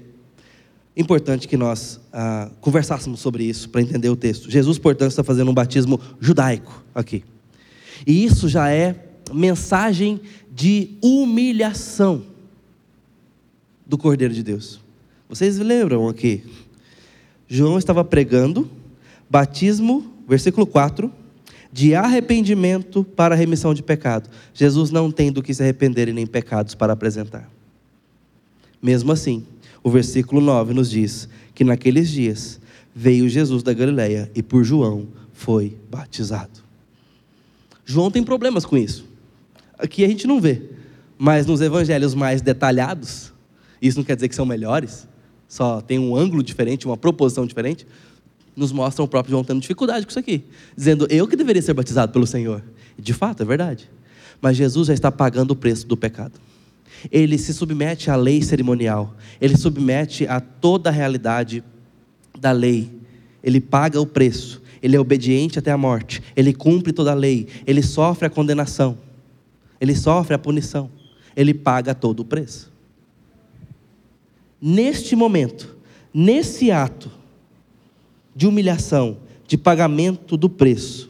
importante 0.95 1.47
que 1.47 1.56
nós 1.56 1.99
ah, 2.12 2.49
conversássemos 2.60 3.19
sobre 3.19 3.43
isso 3.43 3.69
para 3.69 3.82
entender 3.82 4.10
o 4.10 4.15
texto. 4.15 4.49
Jesus, 4.49 4.78
portanto, 4.78 5.12
está 5.12 5.23
fazendo 5.23 5.49
um 5.52 5.54
batismo 5.54 5.99
judaico 6.19 6.83
aqui. 6.94 7.23
E 8.06 8.25
isso 8.25 8.50
já 8.50 8.69
é 8.69 9.08
mensagem 9.33 10.19
de 10.52 10.98
humilhação 11.02 12.23
do 13.85 13.98
Cordeiro 13.98 14.33
de 14.33 14.44
Deus. 14.44 14.79
Vocês 15.27 15.58
lembram 15.58 16.08
aqui? 16.08 16.44
João 17.48 17.77
estava 17.77 18.04
pregando 18.04 18.69
batismo, 19.29 20.12
versículo 20.27 20.65
4, 20.65 21.12
de 21.71 21.94
arrependimento 21.94 23.04
para 23.04 23.35
remissão 23.35 23.73
de 23.73 23.83
pecado. 23.83 24.29
Jesus 24.54 24.92
não 24.92 25.12
tem 25.12 25.31
do 25.31 25.42
que 25.42 25.54
se 25.54 25.62
arrepender 25.62 26.08
e 26.08 26.13
nem 26.13 26.25
pecados 26.25 26.73
para 26.73 26.94
apresentar. 26.94 27.50
Mesmo 28.81 29.12
assim, 29.12 29.46
o 29.84 29.90
versículo 29.90 30.42
9 30.42 30.73
nos 30.73 30.90
diz 30.90 31.30
que 31.54 31.63
naqueles 31.63 32.10
dias 32.10 32.60
veio 32.94 33.30
Jesus 33.30 33.63
da 33.63 33.73
Galileia 33.73 34.30
e 34.36 34.44
por 34.44 34.63
João 34.63 35.08
foi 35.32 35.77
batizado. 35.90 36.60
João 37.86 38.12
tem 38.12 38.23
problemas 38.23 38.65
com 38.65 38.77
isso. 38.77 39.06
Aqui 39.77 40.04
a 40.04 40.08
gente 40.08 40.27
não 40.27 40.42
vê, 40.42 40.62
mas 41.17 41.46
nos 41.46 41.62
evangelhos 41.62 42.13
mais 42.13 42.42
detalhados, 42.42 43.34
isso 43.82 43.98
não 43.98 44.04
quer 44.04 44.15
dizer 44.15 44.27
que 44.27 44.36
são 44.36 44.46
melhores, 44.46 45.08
só 45.48 45.82
tem 45.82 45.98
um 45.98 46.15
ângulo 46.15 46.44
diferente, 46.44 46.86
uma 46.86 46.98
proposição 46.98 47.46
diferente, 47.46 47.88
nos 48.56 48.71
mostram 48.71 49.06
o 49.06 49.08
próprio 49.08 49.32
João 49.32 49.44
tendo 49.44 49.62
dificuldade 49.62 50.06
com 50.06 50.10
isso 50.10 50.19
aqui, 50.19 50.44
dizendo 50.75 51.08
eu 51.10 51.27
que 51.27 51.36
deveria 51.36 51.62
ser 51.62 51.73
batizado 51.73 52.12
pelo 52.12 52.27
Senhor. 52.27 52.62
De 52.98 53.13
fato, 53.13 53.42
é 53.42 53.46
verdade. 53.46 53.90
Mas 54.42 54.58
Jesus 54.58 54.88
já 54.88 54.94
está 54.94 55.12
pagando 55.12 55.52
o 55.52 55.56
preço 55.56 55.88
do 55.88 55.96
pecado. 55.96 56.34
Ele 57.12 57.37
se 57.37 57.54
submete 57.54 58.10
à 58.10 58.15
lei 58.15 58.41
cerimonial, 58.41 59.15
ele 59.39 59.58
submete 59.58 60.27
a 60.27 60.39
toda 60.39 60.89
a 60.89 60.93
realidade 60.93 61.63
da 62.39 62.52
lei. 62.52 62.89
Ele 63.43 63.62
paga 63.62 64.00
o 64.02 64.06
preço, 64.06 64.62
ele 64.81 64.95
é 64.95 65.00
obediente 65.00 65.60
até 65.60 65.71
a 65.71 65.77
morte, 65.77 66.21
ele 66.35 66.54
cumpre 66.54 66.91
toda 66.91 67.12
a 67.12 67.15
lei, 67.15 67.47
ele 67.65 67.81
sofre 67.81 68.25
a 68.27 68.29
condenação, 68.29 68.97
ele 69.79 69.95
sofre 69.95 70.33
a 70.33 70.39
punição, 70.39 70.89
ele 71.35 71.54
paga 71.54 71.95
todo 71.95 72.21
o 72.21 72.25
preço. 72.25 72.71
Neste 74.62 75.15
momento, 75.15 75.77
nesse 76.13 76.69
ato 76.69 77.10
de 78.35 78.45
humilhação, 78.45 79.17
de 79.47 79.58
pagamento 79.58 80.35
do 80.35 80.50
preço, 80.50 81.10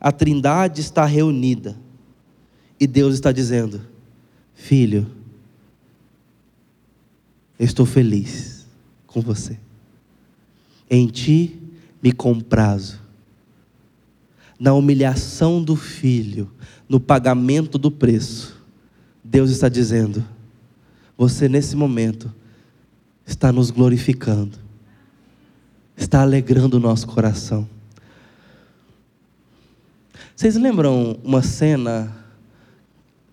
a 0.00 0.12
Trindade 0.12 0.80
está 0.80 1.04
reunida. 1.04 1.76
E 2.78 2.86
Deus 2.86 3.14
está 3.14 3.32
dizendo: 3.32 3.80
Filho, 4.54 5.06
eu 7.58 7.64
estou 7.64 7.84
feliz 7.84 8.66
com 9.06 9.20
você. 9.20 9.58
Em 10.88 11.06
ti 11.06 11.58
me 12.02 12.12
comprazo. 12.12 13.00
Na 14.58 14.72
humilhação 14.72 15.62
do 15.62 15.76
filho, 15.76 16.50
no 16.88 16.98
pagamento 16.98 17.78
do 17.78 17.90
preço, 17.90 18.60
Deus 19.22 19.50
está 19.50 19.68
dizendo: 19.68 20.24
você 21.16 21.48
nesse 21.48 21.76
momento 21.76 22.32
está 23.26 23.52
nos 23.52 23.70
glorificando, 23.70 24.58
está 25.96 26.22
alegrando 26.22 26.76
o 26.76 26.80
nosso 26.80 27.06
coração. 27.06 27.68
Vocês 30.34 30.56
lembram 30.56 31.18
uma 31.22 31.42
cena? 31.42 32.16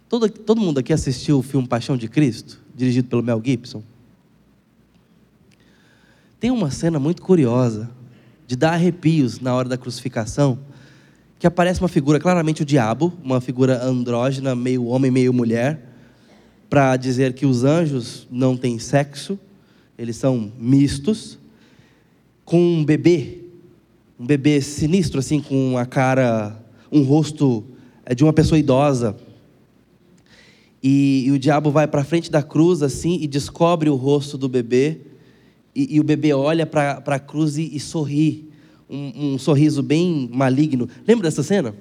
Todo, 0.10 0.30
todo 0.30 0.62
mundo 0.62 0.80
aqui 0.80 0.94
assistiu 0.94 1.40
o 1.40 1.44
filme 1.44 1.68
Paixão 1.68 1.98
de 1.98 2.08
Cristo, 2.08 2.62
dirigido 2.76 3.08
pelo 3.08 3.24
Mel 3.24 3.42
Gibson? 3.44 3.84
Tem 6.46 6.52
uma 6.52 6.70
cena 6.70 7.00
muito 7.00 7.24
curiosa, 7.24 7.90
de 8.46 8.56
dar 8.56 8.74
arrepios 8.74 9.40
na 9.40 9.56
hora 9.56 9.68
da 9.68 9.80
crucificação, 9.80 10.60
que 11.40 11.48
aparece 11.48 11.80
uma 11.80 11.88
figura, 11.88 12.20
claramente 12.20 12.62
o 12.62 12.66
diabo, 12.66 13.12
uma 13.24 13.42
figura 13.42 13.84
andrógena, 13.84 14.54
meio 14.56 14.86
homem, 14.86 15.10
meio 15.10 15.34
mulher, 15.34 15.90
para 16.70 16.98
dizer 16.98 17.34
que 17.34 17.48
os 17.48 17.64
anjos 17.64 18.28
não 18.30 18.56
têm 18.56 18.78
sexo, 18.78 19.40
eles 19.98 20.18
são 20.18 20.52
mistos, 20.60 21.40
com 22.46 22.62
um 22.62 22.86
bebê, 22.86 23.40
um 24.20 24.28
bebê 24.28 24.62
sinistro, 24.62 25.22
assim, 25.22 25.42
com 25.42 25.80
a 25.80 25.86
cara, 25.88 26.64
um 26.92 27.02
rosto 27.02 27.64
é, 28.06 28.14
de 28.14 28.24
uma 28.24 28.34
pessoa 28.34 28.60
idosa. 28.60 29.18
E, 30.84 31.24
e 31.26 31.32
o 31.32 31.40
diabo 31.40 31.72
vai 31.72 31.88
para 31.88 32.04
frente 32.04 32.30
da 32.30 32.44
cruz, 32.44 32.84
assim, 32.84 33.18
e 33.20 33.26
descobre 33.26 33.90
o 33.90 33.96
rosto 33.96 34.38
do 34.38 34.48
bebê, 34.48 35.15
e, 35.76 35.96
e 35.96 36.00
o 36.00 36.04
bebê 36.04 36.34
olha 36.34 36.66
para 36.66 37.02
a 37.06 37.20
cruz 37.20 37.58
e, 37.58 37.76
e 37.76 37.80
sorri, 37.80 38.50
um, 38.90 39.34
um 39.34 39.38
sorriso 39.38 39.84
bem 39.84 40.30
maligno. 40.32 40.88
Lembra 41.06 41.28
dessa 41.28 41.44
cena? 41.44 41.76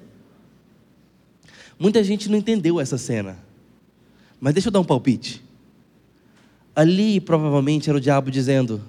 Muita 1.79 2.03
gente 2.03 2.29
não 2.29 2.37
entendeu 2.37 2.79
essa 2.79 2.97
cena. 2.97 3.37
Mas 4.39 4.53
deixa 4.53 4.67
eu 4.67 4.71
dar 4.71 4.81
um 4.81 4.85
palpite. 4.85 5.41
Ali 6.75 7.21
provavelmente 7.21 7.89
era 7.89 7.97
o 7.97 8.01
diabo 8.01 8.29
dizendo: 8.29 8.81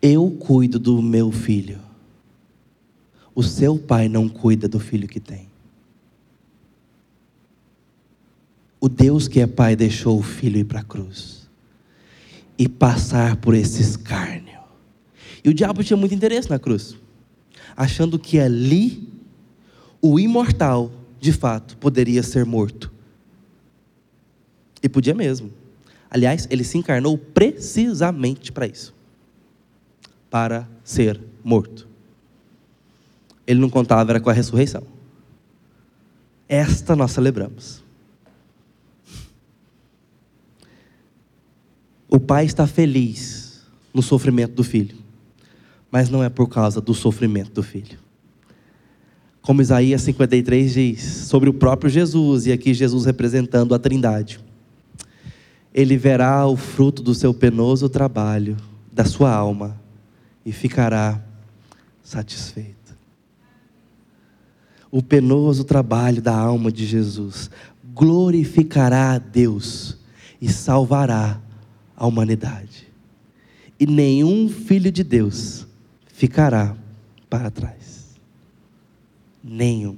Eu 0.00 0.30
cuido 0.30 0.78
do 0.78 1.02
meu 1.02 1.30
filho. 1.30 1.78
O 3.34 3.42
seu 3.42 3.78
pai 3.78 4.08
não 4.08 4.28
cuida 4.28 4.66
do 4.66 4.80
filho 4.80 5.08
que 5.08 5.20
tem. 5.20 5.48
O 8.80 8.88
Deus 8.88 9.28
que 9.28 9.40
é 9.40 9.46
pai 9.46 9.76
deixou 9.76 10.18
o 10.18 10.22
filho 10.22 10.58
ir 10.58 10.64
para 10.64 10.80
a 10.80 10.84
cruz 10.84 11.41
e 12.62 12.68
passar 12.68 13.34
por 13.38 13.54
esse 13.54 13.82
escárnio. 13.82 14.60
E 15.42 15.48
o 15.48 15.54
diabo 15.54 15.82
tinha 15.82 15.96
muito 15.96 16.14
interesse 16.14 16.48
na 16.48 16.60
cruz, 16.60 16.96
achando 17.76 18.20
que 18.20 18.38
ali 18.38 19.08
o 20.00 20.20
imortal, 20.20 20.92
de 21.18 21.32
fato, 21.32 21.76
poderia 21.76 22.22
ser 22.22 22.46
morto. 22.46 22.92
E 24.80 24.88
podia 24.88 25.12
mesmo. 25.12 25.52
Aliás, 26.08 26.46
ele 26.50 26.62
se 26.62 26.78
encarnou 26.78 27.18
precisamente 27.18 28.52
para 28.52 28.68
isso 28.68 28.94
para 30.30 30.68
ser 30.84 31.20
morto. 31.42 31.88
Ele 33.44 33.58
não 33.58 33.68
contava 33.68 34.12
era 34.12 34.20
com 34.20 34.30
a 34.30 34.32
ressurreição. 34.32 34.84
Esta 36.48 36.94
nós 36.94 37.10
celebramos. 37.10 37.81
O 42.12 42.20
pai 42.20 42.44
está 42.44 42.66
feliz 42.66 43.62
no 43.94 44.02
sofrimento 44.02 44.52
do 44.52 44.62
filho, 44.62 44.96
mas 45.90 46.10
não 46.10 46.22
é 46.22 46.28
por 46.28 46.46
causa 46.46 46.78
do 46.78 46.92
sofrimento 46.92 47.52
do 47.52 47.62
filho. 47.62 47.98
Como 49.40 49.62
Isaías 49.62 50.02
53 50.02 50.74
diz 50.74 51.02
sobre 51.02 51.48
o 51.48 51.54
próprio 51.54 51.90
Jesus, 51.90 52.46
e 52.46 52.52
aqui 52.52 52.74
Jesus 52.74 53.06
representando 53.06 53.74
a 53.74 53.78
Trindade 53.78 54.38
ele 55.74 55.96
verá 55.96 56.46
o 56.46 56.56
fruto 56.56 57.02
do 57.02 57.14
seu 57.14 57.32
penoso 57.32 57.88
trabalho, 57.88 58.56
da 58.92 59.04
sua 59.04 59.32
alma, 59.32 59.80
e 60.44 60.52
ficará 60.52 61.22
satisfeito. 62.02 62.94
O 64.90 65.02
penoso 65.02 65.64
trabalho 65.64 66.20
da 66.20 66.36
alma 66.36 66.70
de 66.70 66.84
Jesus 66.84 67.50
glorificará 67.94 69.12
a 69.12 69.18
Deus 69.18 69.96
e 70.40 70.50
salvará 70.50 71.40
a 72.02 72.06
humanidade. 72.08 72.88
E 73.78 73.86
nenhum 73.86 74.48
filho 74.48 74.90
de 74.90 75.04
Deus 75.04 75.68
ficará 76.12 76.76
para 77.30 77.48
trás. 77.48 78.18
Nenhum. 79.42 79.96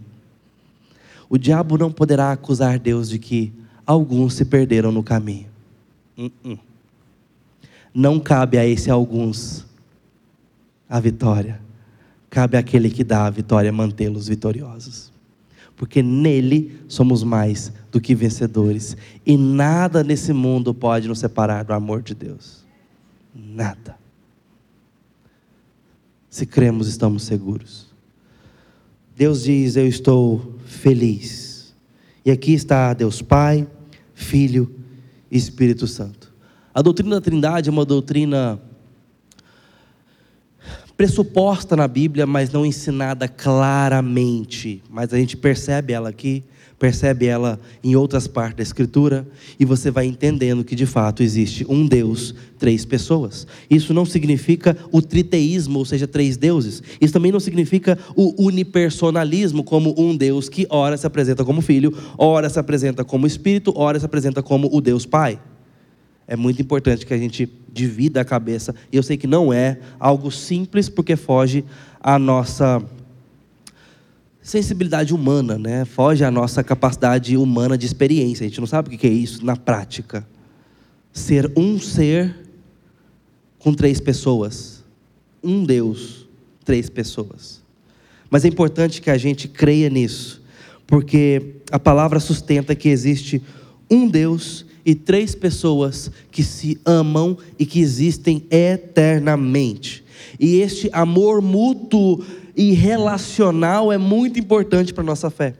O 1.31 1.39
diabo 1.39 1.79
não 1.79 1.91
poderá 1.91 2.31
acusar 2.31 2.79
Deus 2.79 3.09
de 3.09 3.19
que 3.19 3.51
alguns 3.87 4.35
se 4.35 4.45
perderam 4.45 4.93
no 4.93 5.03
caminho. 5.03 5.47
Uh 6.17 6.31
-uh. 6.45 6.59
Não 7.95 8.21
cabe 8.21 8.59
a 8.59 8.67
esse 8.67 8.91
alguns 8.91 9.65
a 10.87 11.01
vitória. 11.01 11.59
Cabe 12.29 12.59
àquele 12.59 12.91
que 12.91 13.03
dá 13.03 13.25
a 13.25 13.31
vitória 13.31 13.73
mantê-los 13.73 14.29
vitoriosos. 14.29 15.11
Porque 15.75 16.03
nele 16.03 16.79
somos 16.87 17.23
mais 17.23 17.73
do 17.95 18.01
que 18.01 18.13
vencedores. 18.13 18.97
E 19.25 19.37
nada 19.37 20.03
nesse 20.03 20.33
mundo 20.33 20.75
pode 20.75 21.07
nos 21.07 21.21
separar 21.21 21.63
do 21.63 21.73
amor 21.73 22.03
de 22.03 22.13
Deus. 22.13 22.65
Nada. 23.33 23.97
Se 26.29 26.45
cremos, 26.45 26.89
estamos 26.89 27.23
seguros. 27.23 27.87
Deus 29.17 29.45
diz: 29.45 29.77
Eu 29.77 29.87
estou 29.87 30.57
feliz. 30.67 31.73
E 32.25 32.33
aqui 32.33 32.53
está 32.53 32.93
Deus 32.95 33.23
Pai, 33.23 33.65
Filho 34.13 34.75
e 35.31 35.39
Espírito 35.39 35.87
Santo. 35.87 36.35
A 36.75 36.83
doutrina 36.83 37.15
da 37.15 37.21
Trindade 37.21 37.69
é 37.69 37.73
uma 37.73 37.85
doutrina 37.85 38.61
pressuposta 40.97 41.77
na 41.77 41.87
Bíblia, 41.87 42.27
mas 42.27 42.51
não 42.51 42.67
ensinada 42.67 43.29
claramente. 43.29 44.83
Mas 44.91 45.13
a 45.13 45.17
gente 45.17 45.37
percebe 45.37 45.93
ela 45.93 46.09
aqui 46.09 46.43
percebe 46.79 47.27
ela 47.27 47.59
em 47.83 47.97
outras 47.97 48.27
partes 48.27 48.57
da 48.57 48.63
Escritura, 48.63 49.27
e 49.59 49.65
você 49.65 49.91
vai 49.91 50.07
entendendo 50.07 50.65
que 50.65 50.75
de 50.75 50.87
fato 50.87 51.23
existe 51.23 51.65
um 51.69 51.87
Deus, 51.87 52.35
três 52.59 52.85
pessoas. 52.85 53.47
Isso 53.71 53.95
não 53.95 54.05
significa 54.05 54.77
o 54.91 55.01
triteísmo, 55.01 55.79
ou 55.79 55.85
seja, 55.85 56.07
três 56.07 56.37
deuses. 56.37 56.83
Isso 57.01 57.13
também 57.13 57.33
não 57.33 57.41
significa 57.41 57.99
o 58.17 58.45
unipersonalismo, 58.45 59.63
como 59.65 59.95
um 59.99 60.17
Deus 60.17 60.49
que 60.49 60.67
ora 60.69 60.97
se 60.97 61.07
apresenta 61.07 61.45
como 61.45 61.61
filho, 61.61 61.97
ora 62.19 62.49
se 62.49 62.59
apresenta 62.59 63.05
como 63.05 63.27
espírito, 63.27 63.73
ora 63.77 63.99
se 63.99 64.07
apresenta 64.07 64.43
como 64.43 64.69
o 64.73 64.81
Deus 64.81 65.07
Pai. 65.07 65.39
É 66.27 66.37
muito 66.37 66.61
importante 66.61 67.05
que 67.05 67.13
a 67.13 67.19
gente 67.19 67.51
divida 67.71 68.21
a 68.21 68.25
cabeça. 68.25 68.75
E 68.91 68.97
eu 68.97 69.03
sei 69.03 69.17
que 69.17 69.27
não 69.27 69.53
é 69.53 69.79
algo 69.99 70.31
simples, 70.31 70.89
porque 70.89 71.17
foge 71.17 71.65
à 72.01 72.19
nossa 72.19 72.83
sensibilidade 74.45 75.15
humana, 75.15 75.57
né? 75.57 75.87
Foge 75.87 76.23
à 76.23 76.31
nossa 76.31 76.63
capacidade 76.63 77.35
humana 77.35 77.79
de 77.79 77.87
experiência. 77.87 78.45
A 78.45 78.49
gente 78.49 78.61
não 78.61 78.67
sabe 78.67 78.95
o 78.95 78.99
que 78.99 79.07
é 79.07 79.11
isso 79.11 79.45
na 79.45 79.57
prática. 79.57 80.25
Ser 81.11 81.51
um 81.57 81.81
ser 81.81 82.37
com 83.59 83.73
três 83.73 83.99
pessoas. 83.99 84.85
Um 85.43 85.65
Deus, 85.65 86.29
três 86.63 86.91
pessoas. 86.91 87.63
Mas 88.29 88.45
é 88.45 88.49
importante 88.49 89.01
que 89.01 89.11
a 89.11 89.17
gente 89.17 89.49
creia 89.49 89.89
nisso, 89.89 90.43
porque 90.87 91.57
a 91.71 91.79
palavra 91.79 92.21
sustenta 92.21 92.75
que 92.75 92.91
existe 92.91 93.43
um 93.91 94.07
Deus 94.07 94.67
e 94.85 94.95
três 94.95 95.35
pessoas 95.35 96.11
que 96.31 96.43
se 96.43 96.79
amam 96.85 97.39
e 97.59 97.65
que 97.65 97.81
existem 97.81 98.45
eternamente. 98.51 100.05
E 100.39 100.57
este 100.57 100.91
amor 100.93 101.41
mútuo 101.41 102.23
e 102.57 102.73
relacional 102.73 103.93
é 103.93 103.99
muito 103.99 104.39
importante 104.39 104.93
para 104.93 105.03
a 105.03 105.07
nossa 105.07 105.31
fé. 105.31 105.55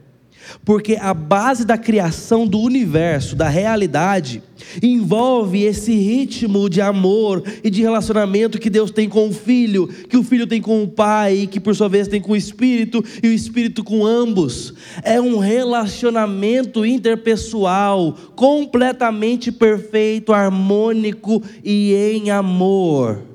Porque 0.65 0.97
a 0.97 1.15
base 1.15 1.65
da 1.65 1.77
criação 1.77 2.47
do 2.47 2.59
universo, 2.59 3.37
da 3.37 3.49
realidade, 3.49 4.43
envolve 4.83 5.63
esse 5.63 5.95
ritmo 5.95 6.69
de 6.69 6.81
amor 6.81 7.43
e 7.63 7.71
de 7.71 7.83
relacionamento 7.83 8.59
que 8.59 8.71
Deus 8.71 8.91
tem 8.91 9.09
com 9.09 9.29
o 9.29 9.33
filho, 9.33 9.87
que 9.87 10.17
o 10.17 10.23
filho 10.23 10.47
tem 10.47 10.61
com 10.61 10.83
o 10.83 10.89
pai, 10.89 11.49
que 11.51 11.61
por 11.61 11.75
sua 11.75 11.89
vez 11.89 12.09
tem 12.09 12.21
com 12.21 12.33
o 12.33 12.37
espírito 12.37 13.03
e 13.23 13.29
o 13.29 13.33
espírito 13.33 13.83
com 13.83 14.05
ambos. 14.05 14.75
É 15.03 15.21
um 15.21 15.39
relacionamento 15.39 16.85
interpessoal 16.85 18.17
completamente 18.35 19.51
perfeito, 19.51 20.33
harmônico 20.33 21.43
e 21.65 21.95
em 21.95 22.31
amor. 22.31 23.34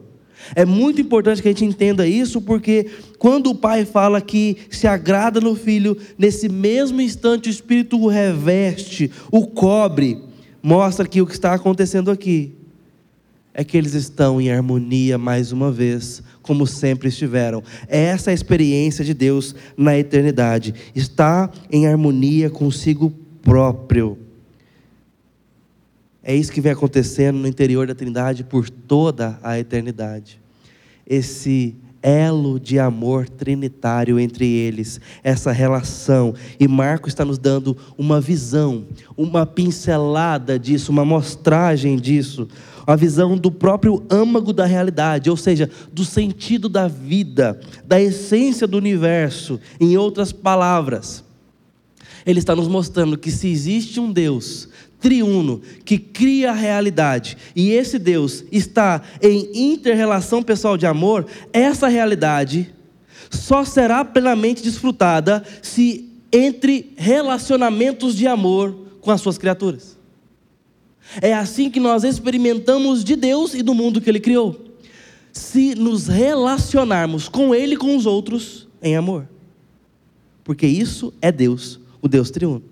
É 0.56 0.66
muito 0.66 1.02
importante 1.02 1.41
que 1.41 1.47
a 1.47 1.52
gente 1.52 1.66
entenda 1.66 2.08
isso, 2.08 2.41
porque 2.41 2.88
quando 3.18 3.50
o 3.50 3.56
pai 3.56 3.86
fala 3.86 4.22
que 4.22 4.58
se 4.70 4.88
agrada 4.88 5.39
no 5.39 5.56
filho, 5.56 5.97
nesse 6.18 6.50
mesmo 6.50 7.02
instante 7.02 7.50
o 7.50 7.52
Espírito 7.52 8.00
o 8.00 8.08
reveste, 8.08 9.12
o 9.32 9.47
cobre, 9.47 10.18
mostra 10.62 11.08
que 11.08 11.22
o 11.22 11.26
que 11.26 11.34
está 11.34 11.54
acontecendo 11.54 12.12
aqui 12.12 12.54
é 13.54 13.64
que 13.64 13.78
eles 13.78 13.93
estão 13.93 14.39
em 14.39 14.52
harmonia 14.52 15.18
mais 15.18 15.52
uma 15.52 15.72
vez, 15.72 16.24
como 16.41 16.66
sempre 16.66 17.10
estiveram. 17.10 17.62
Essa 17.88 18.30
é 18.30 18.32
a 18.32 18.36
experiência 18.36 19.04
de 19.04 19.14
Deus 19.14 19.56
na 19.76 19.97
eternidade. 19.97 20.74
Está 20.95 21.50
em 21.70 21.88
harmonia 21.88 22.50
consigo 22.50 23.14
próprio. 23.41 24.18
É 26.30 26.36
isso 26.36 26.51
que 26.51 26.61
vem 26.61 26.71
acontecendo 26.71 27.39
no 27.39 27.47
interior 27.47 27.88
da 27.88 27.95
Trindade 27.95 28.43
por 28.43 28.69
toda 28.69 29.39
a 29.41 29.57
eternidade. 29.57 30.39
Esse 31.03 31.75
elo 32.03 32.59
de 32.59 32.77
amor 32.77 33.27
trinitário 33.27 34.19
entre 34.19 34.45
eles, 34.45 35.01
essa 35.23 35.51
relação. 35.51 36.36
E 36.59 36.67
Marcos 36.67 37.13
está 37.13 37.25
nos 37.25 37.39
dando 37.39 37.75
uma 37.97 38.21
visão, 38.21 38.86
uma 39.17 39.43
pincelada 39.43 40.59
disso, 40.59 40.91
uma 40.91 41.03
mostragem 41.03 41.97
disso, 41.97 42.47
a 42.86 42.95
visão 42.95 43.36
do 43.36 43.49
próprio 43.49 44.03
âmago 44.07 44.53
da 44.53 44.67
realidade, 44.67 45.32
ou 45.32 45.36
seja, 45.36 45.67
do 45.91 46.05
sentido 46.05 46.69
da 46.69 46.88
vida, 46.88 47.59
da 47.84 47.99
essência 47.99 48.67
do 48.67 48.77
universo. 48.77 49.59
Em 49.80 49.97
outras 49.97 50.32
palavras, 50.32 51.23
ele 52.23 52.38
está 52.38 52.55
nos 52.55 52.67
mostrando 52.67 53.17
que 53.17 53.32
se 53.32 53.47
existe 53.47 53.99
um 53.99 54.11
Deus 54.11 54.69
triuno 55.00 55.62
que 55.86 55.97
cria 55.97 56.52
a 56.52 56.54
realidade 56.54 57.38
e 57.56 57.72
esse 57.72 57.97
Deus 57.97 58.43
está 58.52 59.02
em 59.22 59.72
interrelação 59.72 60.43
pessoal 60.43 60.78
de 60.78 60.86
amor, 60.86 61.26
essa 61.54 61.88
realidade 61.88 62.74
só 63.30 63.64
será 63.64 64.04
plenamente 64.04 64.62
desfrutada 64.62 65.43
se 65.62 66.10
entre 66.32 66.93
relacionamentos 66.97 68.16
de 68.16 68.28
amor 68.28 68.76
com 69.02 69.12
as 69.12 69.22
suas 69.22 69.38
criaturas. 69.38 69.97
É 71.22 71.34
assim 71.34 71.72
que 71.72 71.80
nós 71.80 72.04
experimentamos 72.04 73.04
de 73.04 73.16
Deus 73.16 73.54
e 73.54 73.64
do 73.64 73.74
mundo 73.74 74.00
que 74.00 74.10
Ele 74.10 74.20
criou. 74.20 74.68
Se 75.34 75.74
nos 75.74 76.08
relacionarmos 76.08 77.28
com 77.28 77.56
Ele 77.56 77.74
e 77.74 77.78
com 77.78 77.95
os 77.95 78.06
outros 78.06 78.68
em 78.82 78.95
amor. 78.95 79.28
Porque 80.43 80.68
isso 80.68 81.14
é 81.22 81.32
Deus, 81.32 81.80
o 82.02 82.08
Deus 82.08 82.30
triuno 82.30 82.64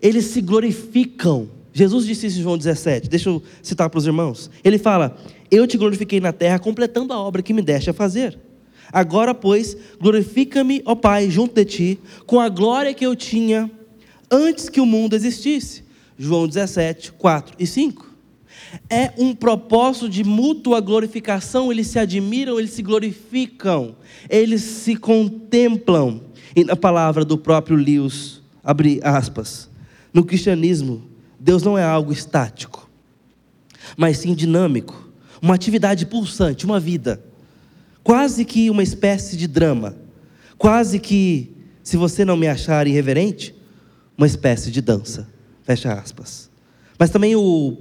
eles 0.00 0.26
se 0.26 0.40
glorificam. 0.40 1.48
Jesus 1.72 2.06
disse 2.06 2.26
isso 2.26 2.40
em 2.40 2.42
João 2.42 2.58
17, 2.58 3.08
deixa 3.08 3.28
eu 3.28 3.42
citar 3.62 3.88
para 3.88 3.98
os 3.98 4.06
irmãos. 4.06 4.50
Ele 4.64 4.78
fala: 4.78 5.16
Eu 5.50 5.66
te 5.66 5.78
glorifiquei 5.78 6.20
na 6.20 6.32
terra, 6.32 6.58
completando 6.58 7.12
a 7.12 7.18
obra 7.18 7.42
que 7.42 7.52
me 7.52 7.62
deste 7.62 7.90
a 7.90 7.94
fazer. 7.94 8.38
Agora, 8.92 9.34
pois, 9.34 9.76
glorifica-me, 10.00 10.82
ó 10.84 10.94
Pai, 10.94 11.30
junto 11.30 11.54
de 11.54 11.64
ti, 11.64 11.98
com 12.26 12.40
a 12.40 12.48
glória 12.48 12.92
que 12.92 13.06
eu 13.06 13.14
tinha 13.14 13.70
antes 14.30 14.68
que 14.68 14.80
o 14.80 14.86
mundo 14.86 15.14
existisse. 15.14 15.84
João 16.18 16.46
17, 16.46 17.12
4 17.12 17.54
e 17.58 17.66
5. 17.66 18.10
É 18.88 19.12
um 19.16 19.34
propósito 19.34 20.08
de 20.08 20.22
mútua 20.22 20.80
glorificação, 20.80 21.72
eles 21.72 21.86
se 21.86 21.98
admiram, 21.98 22.58
eles 22.58 22.72
se 22.72 22.82
glorificam, 22.82 23.96
eles 24.28 24.62
se 24.62 24.96
contemplam. 24.96 26.20
E 26.54 26.64
na 26.64 26.76
palavra 26.76 27.24
do 27.24 27.38
próprio 27.38 27.76
Lewis, 27.76 28.42
abre 28.62 29.00
aspas, 29.02 29.69
no 30.12 30.24
cristianismo, 30.24 31.02
Deus 31.38 31.62
não 31.62 31.78
é 31.78 31.84
algo 31.84 32.12
estático, 32.12 32.88
mas 33.96 34.18
sim 34.18 34.34
dinâmico, 34.34 35.08
uma 35.40 35.54
atividade 35.54 36.04
pulsante, 36.06 36.66
uma 36.66 36.78
vida, 36.78 37.22
quase 38.02 38.44
que 38.44 38.68
uma 38.70 38.82
espécie 38.82 39.36
de 39.36 39.46
drama, 39.46 39.96
quase 40.58 40.98
que, 40.98 41.50
se 41.82 41.96
você 41.96 42.24
não 42.24 42.36
me 42.36 42.46
achar 42.46 42.86
irreverente, 42.86 43.54
uma 44.16 44.26
espécie 44.26 44.70
de 44.70 44.82
dança. 44.82 45.26
Fecha 45.62 45.92
aspas. 45.94 46.50
Mas 46.98 47.08
também 47.08 47.34
o 47.34 47.78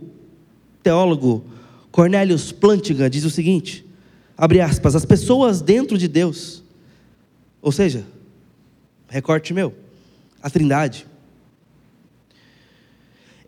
teólogo 0.82 1.44
Cornelius 1.92 2.52
Plantinga 2.52 3.10
diz 3.10 3.26
o 3.26 3.30
seguinte: 3.30 3.86
abre 4.38 4.62
aspas, 4.62 4.96
as 4.96 5.06
pessoas 5.06 5.62
dentro 5.62 5.98
de 5.98 6.08
Deus, 6.08 6.64
ou 7.62 7.72
seja, 7.72 8.06
recorte 9.10 9.54
meu, 9.54 9.74
a 10.42 10.50
Trindade, 10.50 11.06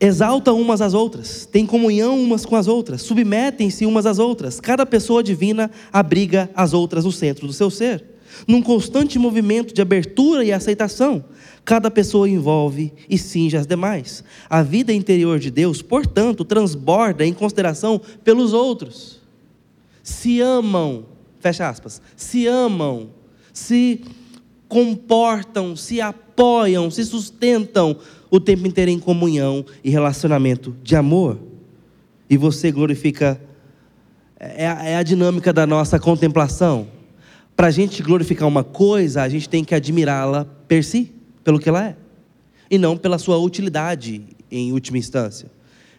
exaltam 0.02 0.60
umas 0.60 0.82
às 0.82 0.96
outras, 0.96 1.46
têm 1.46 1.64
comunhão 1.64 2.20
umas 2.20 2.44
com 2.44 2.56
as 2.56 2.68
outras, 2.68 3.04
submetem-se 3.04 3.86
umas 3.86 4.08
às 4.08 4.18
outras. 4.18 4.60
Cada 4.60 4.84
pessoa 4.84 5.22
divina 5.22 5.70
abriga 5.94 6.50
as 6.56 6.74
outras 6.74 7.06
no 7.06 7.12
centro 7.12 7.46
do 7.46 7.54
seu 7.54 7.70
ser, 7.70 8.04
num 8.48 8.64
constante 8.64 9.20
movimento 9.20 9.72
de 9.76 9.82
abertura 9.82 10.44
e 10.44 10.52
aceitação. 10.52 11.24
Cada 11.64 11.92
pessoa 11.92 12.28
envolve 12.28 12.92
e 13.08 13.16
cinge 13.16 13.56
as 13.56 13.68
demais. 13.68 14.24
A 14.50 14.64
vida 14.64 14.92
interior 14.92 15.38
de 15.38 15.52
Deus, 15.52 15.84
portanto, 15.84 16.44
transborda 16.44 17.24
em 17.24 17.32
consideração 17.32 18.02
pelos 18.24 18.54
outros. 18.54 19.22
Se 20.02 20.42
amam, 20.42 21.06
fecha 21.40 21.70
aspas, 21.70 22.02
se 22.16 22.48
amam, 22.48 23.12
se 23.54 24.02
comportam, 24.68 25.76
se 25.76 26.02
apoiam, 26.02 26.90
se 26.90 27.06
sustentam 27.06 27.96
o 28.32 28.40
tempo 28.40 28.66
inteiro 28.66 28.90
em 28.90 28.98
comunhão 28.98 29.66
e 29.84 29.90
relacionamento 29.90 30.74
de 30.82 30.96
amor. 30.96 31.38
E 32.30 32.38
você 32.38 32.72
glorifica. 32.72 33.40
É 34.40 34.68
a, 34.68 34.84
é 34.84 34.96
a 34.96 35.04
dinâmica 35.04 35.52
da 35.52 35.68
nossa 35.68 36.00
contemplação. 36.00 36.88
Para 37.56 37.68
a 37.68 37.72
gente 37.72 38.02
glorificar 38.02 38.48
uma 38.48 38.64
coisa, 38.64 39.22
a 39.22 39.30
gente 39.30 39.48
tem 39.48 39.64
que 39.64 39.76
admirá-la 39.76 40.46
per 40.68 40.84
si, 40.84 41.12
pelo 41.44 41.60
que 41.60 41.70
ela 41.70 41.86
é, 41.86 41.96
e 42.70 42.78
não 42.78 42.98
pela 42.98 43.20
sua 43.20 43.38
utilidade, 43.38 44.24
em 44.50 44.72
última 44.72 44.98
instância. 44.98 45.52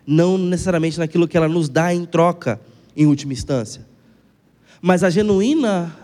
Não 0.05 0.37
necessariamente 0.37 0.99
naquilo 0.99 1.29
que 1.29 1.37
ela 1.37 1.47
nos 1.47 1.69
dá 1.69 1.95
em 1.95 2.05
troca, 2.05 2.59
em 2.97 3.07
última 3.07 3.33
instância. 3.33 3.87
Mas 4.81 5.05
a 5.05 5.11
genuína 5.11 5.95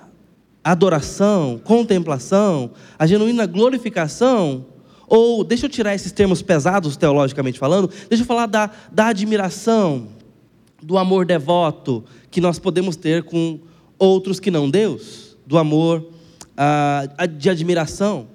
adoração, 0.62 1.60
contemplação, 1.64 2.70
a 2.98 3.06
genuína 3.06 3.46
glorificação 3.46 4.66
ou, 5.08 5.42
deixa 5.42 5.66
eu 5.66 5.70
tirar 5.70 5.94
esses 5.94 6.12
termos 6.12 6.42
pesados 6.42 6.96
teologicamente 6.96 7.58
falando, 7.58 7.90
deixa 8.08 8.22
eu 8.22 8.26
falar 8.26 8.46
da, 8.46 8.70
da 8.92 9.06
admiração, 9.06 10.08
do 10.82 10.98
amor 10.98 11.24
devoto 11.24 12.04
que 12.30 12.40
nós 12.40 12.58
podemos 12.58 12.94
ter 12.94 13.22
com 13.22 13.58
outros 13.98 14.38
que 14.38 14.50
não 14.50 14.70
Deus, 14.70 15.36
do 15.46 15.56
amor 15.56 16.06
ah, 16.56 17.08
de 17.26 17.48
admiração, 17.48 18.28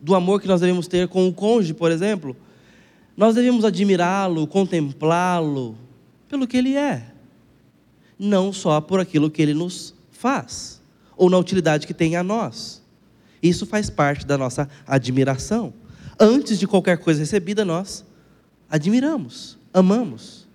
do 0.00 0.14
amor 0.14 0.40
que 0.40 0.48
nós 0.48 0.60
devemos 0.60 0.88
ter 0.88 1.06
com 1.08 1.28
o 1.28 1.32
cônjuge, 1.32 1.72
por 1.72 1.90
exemplo. 1.92 2.36
Nós 3.16 3.34
devemos 3.34 3.64
admirá-lo, 3.64 4.46
contemplá-lo 4.46 5.76
pelo 6.28 6.46
que 6.46 6.56
ele 6.56 6.76
é, 6.76 7.06
não 8.18 8.52
só 8.52 8.80
por 8.80 8.98
aquilo 8.98 9.30
que 9.30 9.40
ele 9.40 9.54
nos 9.54 9.94
faz, 10.10 10.80
ou 11.16 11.30
na 11.30 11.38
utilidade 11.38 11.86
que 11.86 11.94
tem 11.94 12.16
a 12.16 12.22
nós. 12.22 12.82
Isso 13.42 13.66
faz 13.66 13.88
parte 13.88 14.26
da 14.26 14.36
nossa 14.36 14.68
admiração 14.86 15.72
antes 16.22 16.58
de 16.58 16.68
qualquer 16.68 16.98
coisa 16.98 17.20
recebida, 17.20 17.64
nós 17.64 18.04
admiramos, 18.70 19.58
amamos. 19.74 20.46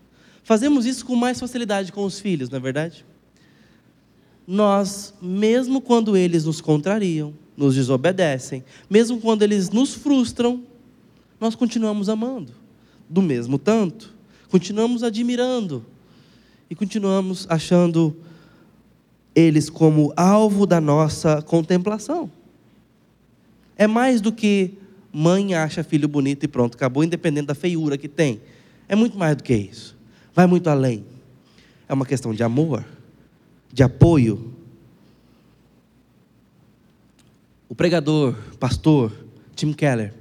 Fazemos 0.44 0.86
isso 0.86 1.06
com 1.06 1.16
mais 1.16 1.38
facilidade 1.40 1.92
com 1.92 2.06
os 2.06 2.20
filhos, 2.20 2.50
não 2.50 2.58
é 2.58 2.62
verdade? 2.62 3.06
Nós, 4.48 5.14
mesmo 5.22 5.82
quando 5.82 6.16
eles 6.16 6.46
nos 6.46 6.62
contrariam, 6.62 7.34
nos 7.56 7.76
desobedecem, 7.76 8.64
mesmo 8.90 9.20
quando 9.20 9.44
eles 9.44 9.70
nos 9.70 9.94
frustram, 9.94 10.64
nós 11.40 11.54
continuamos 11.54 12.08
amando, 12.08 12.54
do 13.10 13.22
mesmo 13.22 13.60
tanto, 13.60 14.16
continuamos 14.50 15.04
admirando 15.04 15.86
e 16.70 16.76
continuamos 16.76 17.46
achando 17.50 18.16
eles 19.36 19.70
como 19.70 20.14
alvo 20.16 20.66
da 20.66 20.80
nossa 20.80 21.42
contemplação. 21.42 22.32
É 23.76 23.86
mais 23.86 24.22
do 24.22 24.32
que 24.32 24.78
mãe 25.18 25.56
acha 25.56 25.84
filho 25.84 26.08
bonito 26.08 26.44
e 26.44 26.48
pronto, 26.48 26.76
acabou, 26.76 27.04
independente 27.04 27.48
da 27.48 27.56
feiura 27.56 27.98
que 27.98 28.08
tem. 28.08 28.40
É 28.88 28.96
muito 28.96 29.18
mais 29.18 29.36
do 29.36 29.42
que 29.42 29.56
isso. 29.56 29.98
Vai 30.32 30.46
muito 30.46 30.70
além. 30.70 31.04
É 31.90 31.94
uma 31.94 32.06
questão 32.06 32.36
de 32.36 32.44
amor, 32.44 32.86
de 33.74 33.82
apoio. 33.82 34.54
O 37.68 37.74
pregador, 37.74 38.36
pastor 38.60 39.12
Tim 39.56 39.74
Keller, 39.74 40.14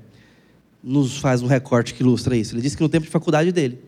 nos 0.82 1.18
faz 1.18 1.42
um 1.42 1.46
recorte 1.46 1.92
que 1.92 2.02
ilustra 2.02 2.34
isso. 2.34 2.54
Ele 2.54 2.62
disse 2.62 2.74
que 2.74 2.82
no 2.82 2.88
tempo 2.88 3.04
de 3.04 3.12
faculdade 3.12 3.52
dele, 3.52 3.78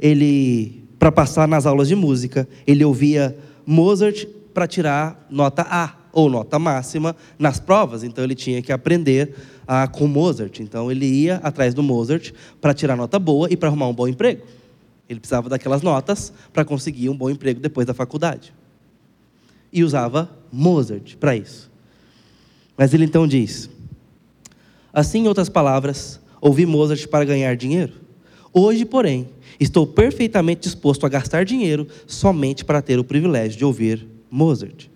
ele, 0.00 0.82
para 0.98 1.12
passar 1.12 1.46
nas 1.46 1.66
aulas 1.66 1.88
de 1.88 1.94
música, 1.94 2.48
ele 2.66 2.82
ouvia 2.82 3.36
Mozart 3.66 4.24
para 4.54 4.66
tirar 4.66 5.26
nota 5.28 5.60
A 5.68 5.94
ou 6.10 6.30
nota 6.30 6.58
máxima 6.58 7.14
nas 7.38 7.60
provas. 7.60 8.02
Então 8.02 8.24
ele 8.24 8.34
tinha 8.34 8.62
que 8.62 8.72
aprender 8.72 9.34
a, 9.66 9.86
com 9.86 10.06
Mozart. 10.06 10.60
Então 10.60 10.90
ele 10.90 11.06
ia 11.06 11.36
atrás 11.36 11.74
do 11.74 11.82
Mozart 11.82 12.32
para 12.60 12.74
tirar 12.74 12.96
nota 12.96 13.18
boa 13.18 13.48
e 13.50 13.56
para 13.56 13.68
arrumar 13.68 13.88
um 13.88 13.94
bom 13.94 14.08
emprego. 14.08 14.42
Ele 15.08 15.20
precisava 15.20 15.48
daquelas 15.48 15.82
notas 15.82 16.32
para 16.52 16.64
conseguir 16.64 17.08
um 17.08 17.16
bom 17.16 17.28
emprego 17.28 17.60
depois 17.60 17.86
da 17.86 17.94
faculdade. 17.94 18.54
E 19.72 19.84
usava 19.84 20.30
Mozart 20.52 21.16
para 21.16 21.36
isso. 21.36 21.70
Mas 22.76 22.94
ele 22.94 23.04
então 23.04 23.26
diz: 23.26 23.68
Assim, 24.92 25.24
em 25.24 25.28
outras 25.28 25.48
palavras, 25.48 26.20
ouvi 26.40 26.64
Mozart 26.64 27.06
para 27.08 27.24
ganhar 27.24 27.56
dinheiro. 27.56 27.92
Hoje, 28.52 28.84
porém, 28.84 29.28
estou 29.58 29.86
perfeitamente 29.86 30.62
disposto 30.62 31.04
a 31.04 31.08
gastar 31.08 31.44
dinheiro 31.44 31.88
somente 32.06 32.64
para 32.64 32.80
ter 32.80 32.98
o 32.98 33.04
privilégio 33.04 33.58
de 33.58 33.64
ouvir 33.64 34.06
Mozart. 34.30 34.88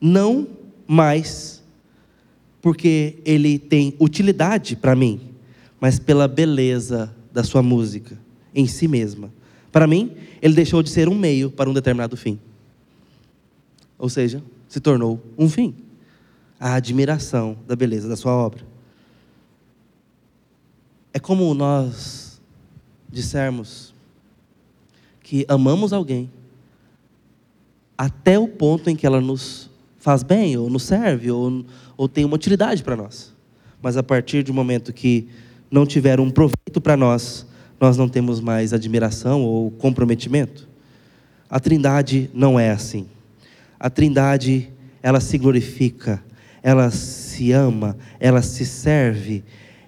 Não 0.00 0.46
mais 0.86 1.53
porque 2.64 3.18
ele 3.26 3.58
tem 3.58 3.94
utilidade 4.00 4.74
para 4.74 4.96
mim, 4.96 5.20
mas 5.78 5.98
pela 5.98 6.26
beleza 6.26 7.14
da 7.30 7.44
sua 7.44 7.62
música 7.62 8.18
em 8.54 8.66
si 8.66 8.88
mesma. 8.88 9.30
Para 9.70 9.86
mim, 9.86 10.12
ele 10.40 10.54
deixou 10.54 10.82
de 10.82 10.88
ser 10.88 11.06
um 11.06 11.14
meio 11.14 11.50
para 11.50 11.68
um 11.68 11.74
determinado 11.74 12.16
fim. 12.16 12.40
Ou 13.98 14.08
seja, 14.08 14.42
se 14.66 14.80
tornou 14.80 15.22
um 15.36 15.46
fim. 15.46 15.74
A 16.58 16.76
admiração 16.76 17.54
da 17.66 17.76
beleza 17.76 18.08
da 18.08 18.16
sua 18.16 18.32
obra. 18.32 18.64
É 21.12 21.18
como 21.18 21.52
nós 21.52 22.40
dissermos 23.12 23.92
que 25.22 25.44
amamos 25.50 25.92
alguém 25.92 26.30
até 27.98 28.38
o 28.38 28.48
ponto 28.48 28.88
em 28.88 28.96
que 28.96 29.06
ela 29.06 29.20
nos 29.20 29.68
faz 30.04 30.22
bem, 30.22 30.54
ou 30.58 30.68
nos 30.68 30.82
serve, 30.82 31.30
ou, 31.30 31.64
ou 31.96 32.06
tem 32.06 32.26
uma 32.26 32.34
utilidade 32.34 32.82
para 32.82 32.94
nós. 32.94 33.32
Mas 33.80 33.96
a 33.96 34.02
partir 34.02 34.42
do 34.42 34.52
momento 34.52 34.92
que 34.92 35.26
não 35.70 35.86
tiver 35.86 36.20
um 36.20 36.28
proveito 36.28 36.78
para 36.78 36.94
nós, 36.94 37.46
nós 37.80 37.96
não 37.96 38.06
temos 38.06 38.38
mais 38.38 38.74
admiração 38.74 39.40
ou 39.40 39.70
comprometimento. 39.70 40.68
A 41.48 41.58
Trindade 41.58 42.28
não 42.34 42.60
é 42.60 42.70
assim. 42.70 43.06
A 43.80 43.88
Trindade, 43.88 44.70
ela 45.02 45.20
se 45.20 45.38
glorifica, 45.38 46.22
ela 46.62 46.90
se 46.90 47.52
ama, 47.52 47.96
ela 48.20 48.42
se 48.42 48.66
serve, 48.66 49.42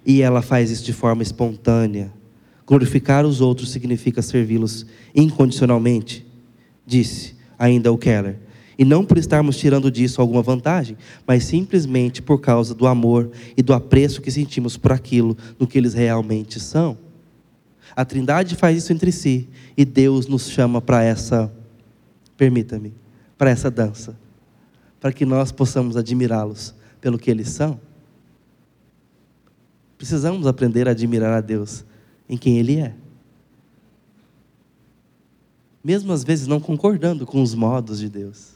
e 0.07 0.23
ela 0.23 0.41
faz 0.41 0.71
isso 0.71 0.83
de 0.83 0.95
forma 0.95 1.23
espontânea. 1.23 2.11
Glorificar 2.67 3.27
os 3.27 3.43
outros 3.43 3.71
significa 3.71 4.23
servi-los 4.23 4.87
incondicionalmente, 5.15 6.27
disse 6.87 7.37
ainda 7.59 7.93
o 7.93 7.99
Keller. 7.99 8.46
E 8.79 8.85
não 8.85 9.05
por 9.05 9.17
estarmos 9.17 9.57
tirando 9.57 9.91
disso 9.91 10.21
alguma 10.21 10.43
vantagem, 10.43 10.97
mas 11.27 11.45
simplesmente 11.45 12.21
por 12.21 12.41
causa 12.41 12.75
do 12.75 12.87
amor 12.87 13.31
e 13.57 13.63
do 13.63 13.73
apreço 13.73 14.21
que 14.21 14.31
sentimos 14.31 14.77
por 14.77 14.93
aquilo 14.93 15.37
no 15.59 15.67
que 15.67 15.79
eles 15.79 15.95
realmente 15.95 16.61
são. 16.61 16.99
A 17.95 18.05
Trindade 18.05 18.55
faz 18.55 18.77
isso 18.77 18.93
entre 18.93 19.11
si 19.11 19.49
e 19.77 19.85
Deus 19.85 20.27
nos 20.27 20.51
chama 20.51 20.83
para 20.83 21.03
essa, 21.03 21.51
permita-me, 22.37 22.93
para 23.39 23.51
essa 23.51 23.71
dança, 23.71 24.19
para 25.01 25.13
que 25.13 25.25
nós 25.25 25.51
possamos 25.51 25.97
admirá-los 25.97 26.75
pelo 27.01 27.19
que 27.19 27.31
eles 27.31 27.49
são. 27.49 27.81
Precisamos 29.97 30.47
aprender 30.47 30.87
a 30.89 30.91
admirar 30.91 31.33
a 31.33 31.41
Deus 31.41 31.85
em 32.29 32.37
quem 32.37 32.59
Ele 32.59 32.79
é. 32.81 32.95
Mesmo 35.83 36.13
às 36.13 36.25
vezes 36.25 36.47
não 36.47 36.61
concordando 36.61 37.25
com 37.25 37.41
os 37.41 37.55
modos 37.55 38.01
de 38.01 38.09
Deus, 38.09 38.56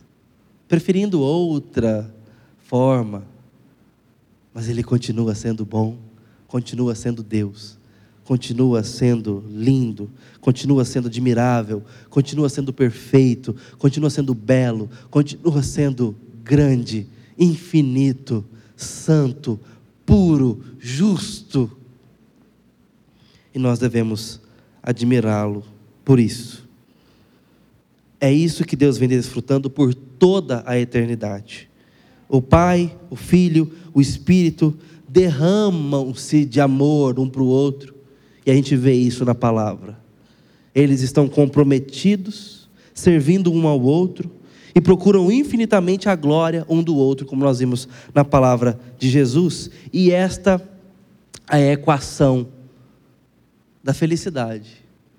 preferindo 0.70 1.20
outra 1.20 2.14
forma, 2.60 3.24
mas 4.54 4.68
Ele 4.68 4.84
continua 4.84 5.34
sendo 5.34 5.64
bom, 5.64 5.98
continua 6.46 6.94
sendo 6.94 7.24
Deus, 7.24 7.76
continua 8.22 8.84
sendo 8.84 9.44
lindo, 9.50 10.08
continua 10.40 10.84
sendo 10.84 11.08
admirável, 11.08 11.82
continua 12.08 12.48
sendo 12.48 12.72
perfeito, 12.72 13.56
continua 13.78 14.10
sendo 14.10 14.32
belo, 14.32 14.88
continua 15.10 15.60
sendo 15.60 16.14
grande, 16.44 17.08
infinito, 17.36 18.44
santo, 18.76 19.58
puro, 20.06 20.62
justo. 20.78 21.68
E 23.52 23.58
nós 23.58 23.80
devemos 23.80 24.40
admirá-lo 24.80 25.64
por 26.04 26.20
isso. 26.20 26.69
É 28.20 28.30
isso 28.30 28.64
que 28.64 28.76
Deus 28.76 28.98
vem 28.98 29.08
desfrutando 29.08 29.70
por 29.70 29.94
toda 29.94 30.62
a 30.66 30.78
eternidade. 30.78 31.70
O 32.28 32.42
Pai, 32.42 32.94
o 33.08 33.16
Filho, 33.16 33.72
o 33.94 34.00
Espírito 34.00 34.76
derramam-se 35.08 36.44
de 36.44 36.60
amor 36.60 37.18
um 37.18 37.28
para 37.28 37.42
o 37.42 37.46
outro, 37.46 37.94
e 38.44 38.50
a 38.50 38.54
gente 38.54 38.76
vê 38.76 38.92
isso 38.92 39.24
na 39.24 39.34
palavra. 39.34 39.98
Eles 40.74 41.00
estão 41.00 41.28
comprometidos, 41.28 42.68
servindo 42.94 43.52
um 43.52 43.66
ao 43.66 43.80
outro, 43.80 44.30
e 44.74 44.80
procuram 44.80 45.32
infinitamente 45.32 46.08
a 46.08 46.14
glória 46.14 46.64
um 46.68 46.82
do 46.82 46.94
outro, 46.94 47.26
como 47.26 47.42
nós 47.42 47.58
vimos 47.58 47.88
na 48.14 48.24
palavra 48.24 48.78
de 48.98 49.08
Jesus. 49.08 49.70
E 49.92 50.12
esta 50.12 50.62
é 51.50 51.70
a 51.70 51.72
equação 51.72 52.46
da 53.82 53.92
felicidade, 53.92 54.70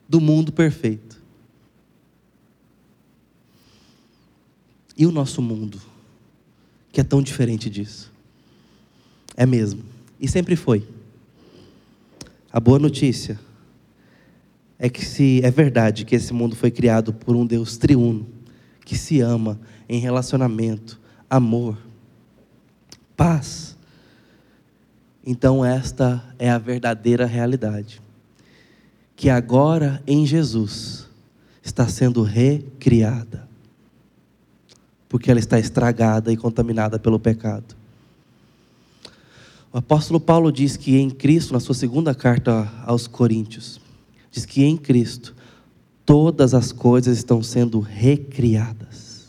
do 0.08 0.22
mundo 0.22 0.54
perfeito. 0.54 1.21
E 5.02 5.06
o 5.08 5.12
nosso 5.12 5.42
mundo, 5.42 5.82
que 6.92 7.02
é 7.02 7.04
tão 7.04 7.24
diferente 7.24 7.72
disso? 7.72 8.14
É 9.36 9.48
mesmo, 9.48 9.84
e 10.20 10.28
sempre 10.28 10.56
foi. 10.56 10.88
A 12.54 12.60
boa 12.60 12.78
notícia 12.78 13.40
é 14.78 14.88
que 14.90 15.04
se 15.04 15.42
é 15.44 15.50
verdade 15.50 16.06
que 16.06 16.14
esse 16.14 16.32
mundo 16.32 16.56
foi 16.56 16.70
criado 16.70 17.12
por 17.12 17.36
um 17.36 17.48
Deus 17.48 17.78
triuno, 17.78 18.28
que 18.86 18.96
se 18.96 19.22
ama 19.22 19.60
em 19.90 20.00
relacionamento, 20.00 21.02
amor, 21.28 21.80
paz. 23.18 23.76
Então, 25.26 25.66
esta 25.66 26.24
é 26.38 26.48
a 26.48 26.60
verdadeira 26.60 27.26
realidade. 27.26 28.00
Que 29.16 29.32
agora 29.32 30.00
em 30.06 30.28
Jesus 30.28 31.10
está 31.64 31.88
sendo 31.88 32.22
recriada, 32.22 33.50
porque 35.12 35.30
ela 35.30 35.42
está 35.42 35.60
estragada 35.60 36.32
e 36.32 36.38
contaminada 36.38 36.98
pelo 36.98 37.20
pecado. 37.20 37.76
O 39.70 39.78
apóstolo 39.78 40.22
Paulo 40.22 40.54
diz 40.54 40.78
que 40.78 40.98
em 40.98 41.10
Cristo, 41.10 41.52
na 41.52 41.60
sua 41.60 41.76
segunda 41.76 42.16
carta 42.16 42.72
aos 42.86 43.08
Coríntios, 43.08 43.82
diz 44.32 44.46
que 44.46 44.64
em 44.64 44.78
Cristo 44.78 45.36
todas 46.06 46.54
as 46.54 46.72
coisas 46.72 47.18
estão 47.18 47.44
sendo 47.44 47.82
recriadas. 47.82 49.28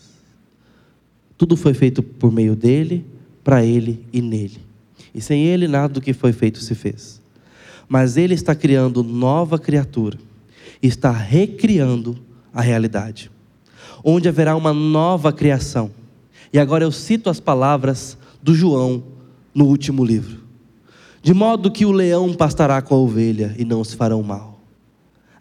Tudo 1.36 1.56
foi 1.56 1.74
feito 1.74 2.00
por 2.00 2.30
meio 2.30 2.54
dele, 2.54 3.04
para 3.42 3.64
ele 3.64 4.06
e 4.12 4.22
nele. 4.22 4.60
E 5.12 5.20
sem 5.20 5.46
ele, 5.46 5.66
nada 5.66 5.94
do 5.94 6.00
que 6.00 6.12
foi 6.12 6.32
feito 6.32 6.60
se 6.60 6.76
fez. 6.76 7.20
Mas 7.88 8.16
ele 8.16 8.34
está 8.34 8.54
criando 8.54 9.02
nova 9.02 9.58
criatura, 9.58 10.16
está 10.80 11.10
recriando 11.10 12.16
a 12.54 12.60
realidade, 12.60 13.32
onde 14.04 14.28
haverá 14.28 14.56
uma 14.56 14.72
nova 14.72 15.32
criação. 15.32 15.90
E 16.52 16.58
agora 16.58 16.84
eu 16.84 16.92
cito 16.92 17.30
as 17.30 17.40
palavras 17.40 18.16
do 18.42 18.54
João 18.54 19.02
no 19.54 19.66
último 19.66 20.04
livro: 20.04 20.40
De 21.22 21.32
modo 21.32 21.70
que 21.70 21.84
o 21.84 21.92
leão 21.92 22.32
pastará 22.34 22.80
com 22.82 22.94
a 22.94 22.98
ovelha 22.98 23.54
e 23.58 23.64
não 23.64 23.82
se 23.82 23.96
farão 23.96 24.22
mal 24.22 24.52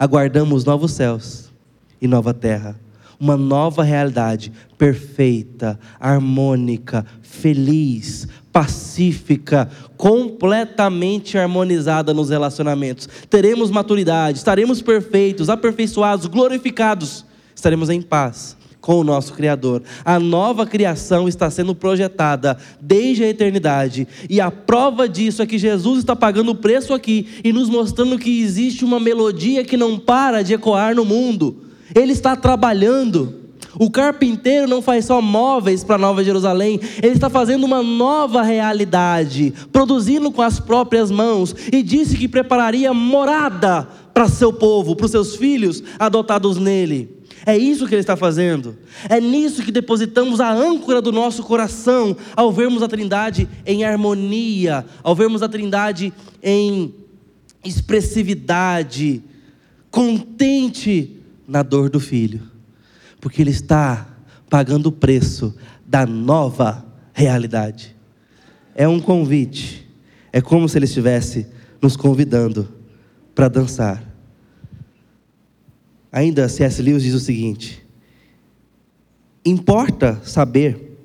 aguardamos 0.02 0.66
novos 0.66 0.94
céus 0.94 1.52
e 2.02 2.08
nova 2.08 2.34
terra, 2.34 2.76
uma 3.20 3.38
nova 3.38 3.84
realidade 3.84 4.52
perfeita, 4.76 5.80
harmônica, 6.00 7.06
feliz, 7.22 8.28
pacífica, 8.52 9.70
completamente 9.96 11.38
harmonizada 11.38 12.16
nos 12.16 12.32
relacionamentos. 12.32 13.08
Teremos 13.30 13.70
maturidade, 13.70 14.40
estaremos 14.40 14.82
perfeitos, 14.82 15.50
aperfeiçoados, 15.50 16.26
glorificados, 16.26 17.24
estaremos 17.62 17.90
em 17.92 18.02
paz 18.02 18.58
com 18.82 19.00
o 19.00 19.04
nosso 19.04 19.34
Criador. 19.34 19.84
A 20.04 20.20
nova 20.20 20.66
criação 20.66 21.28
está 21.28 21.50
sendo 21.52 21.76
projetada 21.76 22.58
desde 22.82 23.24
a 23.24 23.30
eternidade. 23.30 24.08
E 24.28 24.42
a 24.42 24.50
prova 24.50 25.08
disso 25.08 25.44
é 25.44 25.46
que 25.46 25.60
Jesus 25.60 26.00
está 26.00 26.16
pagando 26.16 26.52
o 26.52 26.56
preço 26.56 26.92
aqui 26.92 27.28
e 27.44 27.54
nos 27.54 27.70
mostrando 27.70 28.18
que 28.18 28.42
existe 28.42 28.84
uma 28.84 29.00
melodia 29.00 29.64
que 29.64 29.78
não 29.78 30.00
para 30.00 30.42
de 30.42 30.56
ecoar 30.56 30.96
no 30.96 31.06
mundo. 31.06 31.58
Ele 31.94 32.12
está 32.12 32.36
trabalhando. 32.36 33.40
O 33.80 33.90
carpinteiro 33.90 34.68
não 34.68 34.82
faz 34.82 35.06
só 35.06 35.22
móveis 35.22 35.84
para 35.84 35.98
Nova 35.98 36.24
Jerusalém, 36.24 36.78
ele 37.02 37.14
está 37.14 37.30
fazendo 37.30 37.64
uma 37.64 37.82
nova 37.82 38.42
realidade, 38.42 39.54
produzindo 39.72 40.30
com 40.30 40.42
as 40.42 40.60
próprias 40.60 41.10
mãos, 41.10 41.56
e 41.72 41.82
disse 41.82 42.18
que 42.18 42.28
prepararia 42.28 42.94
morada 42.94 43.88
para 44.14 44.28
seu 44.28 44.52
povo, 44.52 44.94
para 44.94 45.06
os 45.06 45.12
seus 45.12 45.38
filhos 45.38 45.82
adotados 45.98 46.58
nele. 46.58 47.21
É 47.46 47.58
isso 47.58 47.88
que 47.88 47.94
Ele 47.96 48.02
está 48.02 48.16
fazendo. 48.16 48.78
É 49.10 49.20
nisso 49.20 49.64
que 49.64 49.72
depositamos 49.72 50.40
a 50.40 50.52
âncora 50.52 51.02
do 51.02 51.12
nosso 51.12 51.44
coração 51.44 52.16
ao 52.36 52.52
vermos 52.52 52.84
a 52.84 52.88
Trindade 52.88 53.48
em 53.66 53.84
harmonia, 53.84 54.86
ao 55.04 55.16
vermos 55.16 55.42
a 55.42 55.50
Trindade 55.50 56.14
em 56.42 56.94
expressividade, 57.64 59.24
contente 59.90 61.18
na 61.48 61.64
dor 61.64 61.90
do 61.90 62.00
filho, 62.00 62.42
porque 63.20 63.42
Ele 63.42 63.52
está 63.52 64.08
pagando 64.50 64.88
o 64.88 64.92
preço 64.92 65.56
da 65.86 66.06
nova 66.06 66.86
realidade. 67.14 67.96
É 68.74 68.88
um 68.88 69.00
convite, 69.00 69.88
é 70.32 70.42
como 70.42 70.68
se 70.70 70.78
Ele 70.78 70.86
estivesse 70.86 71.48
nos 71.82 71.96
convidando 71.96 72.68
para 73.34 73.48
dançar 73.48 74.11
Ainda 76.12 76.50
C.S. 76.50 76.82
Lewis 76.82 77.04
diz 77.04 77.14
o 77.14 77.20
seguinte: 77.20 77.86
importa 79.46 80.20
saber 80.24 80.98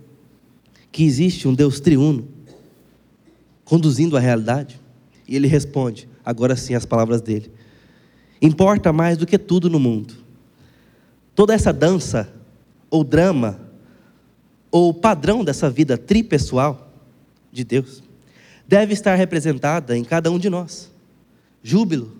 que 0.90 1.04
existe 1.04 1.46
um 1.46 1.54
Deus 1.54 1.78
triuno 1.78 2.26
conduzindo 3.64 4.16
a 4.16 4.20
realidade? 4.20 4.80
E 5.28 5.36
ele 5.36 5.46
responde, 5.46 6.08
agora 6.24 6.56
sim, 6.56 6.74
as 6.74 6.84
palavras 6.84 7.20
dele: 7.20 7.50
importa 8.42 8.92
mais 8.92 9.16
do 9.16 9.26
que 9.26 9.38
tudo 9.38 9.70
no 9.70 9.78
mundo. 9.78 10.14
Toda 11.34 11.54
essa 11.54 11.72
dança, 11.72 12.32
ou 12.90 13.04
drama, 13.04 13.60
ou 14.70 14.92
padrão 14.92 15.44
dessa 15.44 15.70
vida 15.70 15.96
tripessoal 15.96 16.92
de 17.52 17.62
Deus, 17.62 18.02
deve 18.66 18.92
estar 18.92 19.14
representada 19.14 19.96
em 19.96 20.02
cada 20.02 20.30
um 20.30 20.38
de 20.38 20.50
nós. 20.50 20.90
Júbilo, 21.62 22.16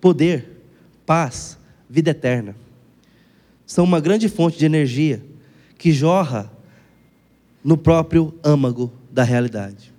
poder, 0.00 0.62
paz, 1.06 1.58
vida 1.90 2.10
eterna. 2.10 2.54
São 3.66 3.84
uma 3.84 4.00
grande 4.00 4.28
fonte 4.28 4.56
de 4.56 4.64
energia 4.64 5.22
que 5.76 5.90
jorra 5.90 6.50
no 7.64 7.76
próprio 7.76 8.32
âmago 8.44 8.92
da 9.10 9.24
realidade. 9.24 9.92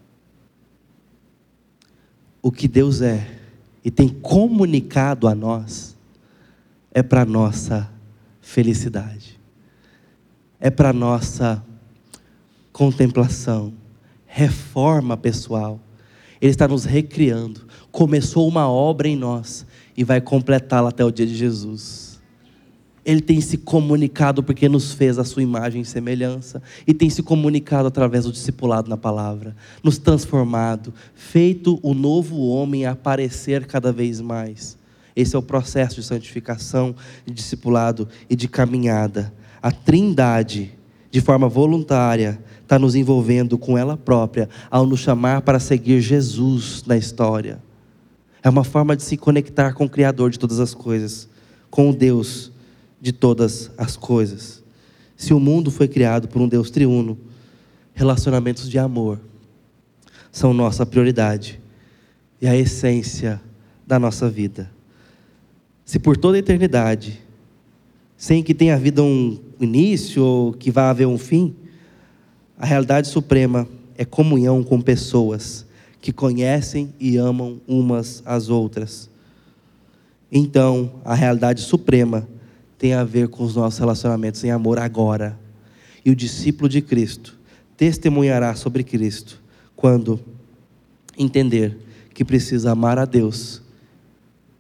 O 2.42 2.52
que 2.52 2.68
Deus 2.68 3.02
é 3.02 3.40
e 3.84 3.92
tem 3.92 4.08
comunicado 4.08 5.28
a 5.28 5.36
nós 5.36 5.98
é 6.94 7.04
para 7.04 7.26
nossa 7.26 7.92
felicidade. 8.40 9.40
É 10.60 10.70
para 10.70 10.94
nossa 10.94 11.64
contemplação, 12.72 13.74
reforma 14.26 15.18
pessoal. 15.18 15.80
Ele 16.40 16.52
está 16.52 16.68
nos 16.68 16.86
recriando. 16.86 17.68
Começou 17.92 18.48
uma 18.48 18.70
obra 18.70 19.08
em 19.08 19.16
nós 19.16 19.66
e 20.02 20.04
vai 20.04 20.20
completá-la 20.20 20.90
até 20.90 21.06
o 21.06 21.12
dia 21.12 21.28
de 21.28 21.36
Jesus. 21.36 22.20
Ele 23.06 23.22
tem 23.22 23.40
se 23.40 23.56
comunicado 23.56 24.42
porque 24.42 24.68
nos 24.68 24.94
fez 24.94 25.20
a 25.20 25.24
sua 25.24 25.44
imagem 25.44 25.84
e 25.84 25.86
semelhança, 25.86 26.60
e 26.88 26.94
tem 26.94 27.08
se 27.08 27.22
comunicado 27.22 27.88
através 27.88 28.26
do 28.26 28.32
discipulado 28.32 28.90
na 28.90 28.98
palavra, 28.98 29.56
nos 29.84 30.00
transformado, 30.00 30.92
feito 31.14 31.80
o 31.84 31.94
novo 31.94 32.48
homem 32.48 32.88
aparecer 32.88 33.68
cada 33.68 33.92
vez 33.92 34.20
mais. 34.20 34.76
Esse 35.16 35.36
é 35.36 35.40
o 35.40 35.44
processo 35.44 35.98
de 35.98 36.04
santificação, 36.04 36.96
de 37.24 37.32
discipulado 37.32 38.08
e 38.28 38.36
de 38.36 38.48
caminhada. 38.48 39.32
A 39.62 39.72
Trindade, 39.72 40.72
de 41.12 41.22
forma 41.22 41.48
voluntária, 41.48 42.44
está 42.64 42.80
nos 42.80 42.96
envolvendo 42.96 43.56
com 43.56 43.78
ela 43.78 43.96
própria 43.96 44.50
ao 44.72 44.84
nos 44.88 45.02
chamar 45.02 45.44
para 45.44 45.60
seguir 45.60 46.02
Jesus 46.02 46.84
na 46.88 46.98
história. 46.98 47.62
É 48.44 48.50
uma 48.50 48.64
forma 48.64 48.96
de 48.96 49.04
se 49.04 49.18
conectar 49.18 49.74
com 49.74 49.86
o 49.86 49.90
Criador 49.90 50.32
de 50.32 50.40
todas 50.40 50.60
as 50.60 50.74
coisas, 50.74 51.30
com 51.70 51.90
o 51.90 51.96
Deus 51.96 52.52
de 53.00 53.12
todas 53.12 53.70
as 53.78 53.96
coisas. 53.96 54.64
Se 55.16 55.34
o 55.34 55.40
mundo 55.40 55.70
foi 55.70 55.88
criado 55.88 56.28
por 56.28 56.42
um 56.42 56.48
Deus 56.48 56.72
triuno, 56.72 57.18
relacionamentos 57.94 58.70
de 58.70 58.80
amor 58.80 59.20
são 60.32 60.54
nossa 60.54 60.86
prioridade 60.86 61.62
e 62.42 62.48
a 62.48 62.56
essência 62.56 63.40
da 63.86 64.00
nossa 64.00 64.30
vida. 64.30 64.72
Se 65.86 66.00
por 66.00 66.18
toda 66.18 66.38
a 66.38 66.40
eternidade, 66.40 67.22
sem 68.18 68.42
que 68.42 68.54
tenha 68.54 68.76
havido 68.76 69.04
um 69.04 69.40
início 69.60 70.24
ou 70.24 70.54
que 70.54 70.72
vá 70.72 70.90
haver 70.90 71.06
um 71.06 71.18
fim, 71.18 71.56
a 72.58 72.66
realidade 72.66 73.08
suprema 73.08 73.68
é 73.98 74.06
comunhão 74.06 74.64
com 74.64 74.80
pessoas 74.82 75.66
que 76.02 76.12
conhecem 76.12 76.94
e 77.00 77.16
amam 77.16 77.62
umas 77.68 78.24
às 78.26 78.50
outras. 78.50 79.10
Então, 80.32 81.00
a 81.06 81.14
realidade 81.14 81.62
suprema 81.62 82.28
tem 82.78 82.94
a 82.94 83.04
ver 83.04 83.28
com 83.28 83.44
os 83.44 83.56
nossos 83.56 83.80
relacionamentos 83.80 84.44
em 84.44 84.50
amor 84.50 84.80
agora. 84.80 85.40
E 86.04 86.10
o 86.10 86.16
discípulo 86.16 86.68
de 86.68 86.82
Cristo 86.82 87.40
testemunhará 87.78 88.56
sobre 88.56 88.84
Cristo 88.84 89.40
quando 89.76 90.20
entender 91.18 91.78
que 92.14 92.26
precisa 92.26 92.72
amar 92.72 92.98
a 92.98 93.06
Deus 93.06 93.62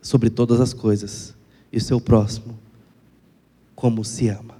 sobre 0.01 0.29
todas 0.29 0.59
as 0.59 0.73
coisas 0.73 1.33
e 1.71 1.77
o 1.77 1.81
seu 1.81 1.99
próximo 1.99 2.59
como 3.75 4.05
se 4.05 4.29
ama. 4.29 4.57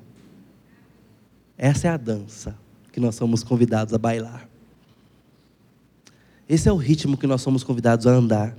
Essa 1.56 1.88
é 1.88 1.92
a 1.92 1.98
dança 1.98 2.58
que 2.92 3.00
nós 3.00 3.14
somos 3.14 3.44
convidados 3.44 3.94
a 3.94 3.98
bailar. 4.00 4.51
Esse 6.48 6.68
é 6.68 6.72
o 6.72 6.78
ritmo 6.78 7.18
que 7.18 7.28
nós 7.28 7.42
somos 7.42 7.64
convidados 7.64 8.08
a 8.08 8.12
andar, 8.12 8.58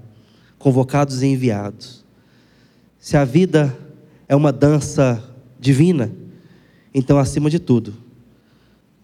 convocados 0.59 1.23
e 1.23 1.27
enviados. 1.27 2.05
Se 2.99 3.17
a 3.17 3.25
vida 3.25 3.77
é 4.29 4.37
uma 4.37 4.53
dança 4.53 5.23
divina, 5.59 6.11
então, 6.95 7.19
acima 7.19 7.49
de 7.49 7.59
tudo, 7.59 7.95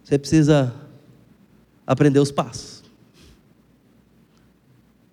você 0.04 0.18
precisa 0.18 0.74
aprender 1.86 2.18
os 2.18 2.30
passos. 2.30 2.82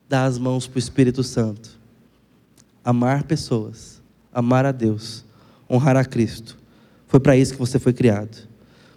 Dar 0.10 0.26
as 0.26 0.38
mãos 0.38 0.68
para 0.68 0.76
o 0.76 0.80
Espírito 0.80 1.24
Santo. 1.24 1.80
Amar 2.84 3.24
pessoas, 3.24 4.02
amar 4.32 4.66
a 4.66 4.72
Deus, 4.72 5.26
honrar 5.70 5.96
a 5.96 6.06
Cristo. 6.06 6.58
Foi 7.08 7.20
para 7.20 7.38
isso 7.38 7.54
que 7.54 7.60
você 7.60 7.80
foi 7.80 7.94
criado. 7.94 8.48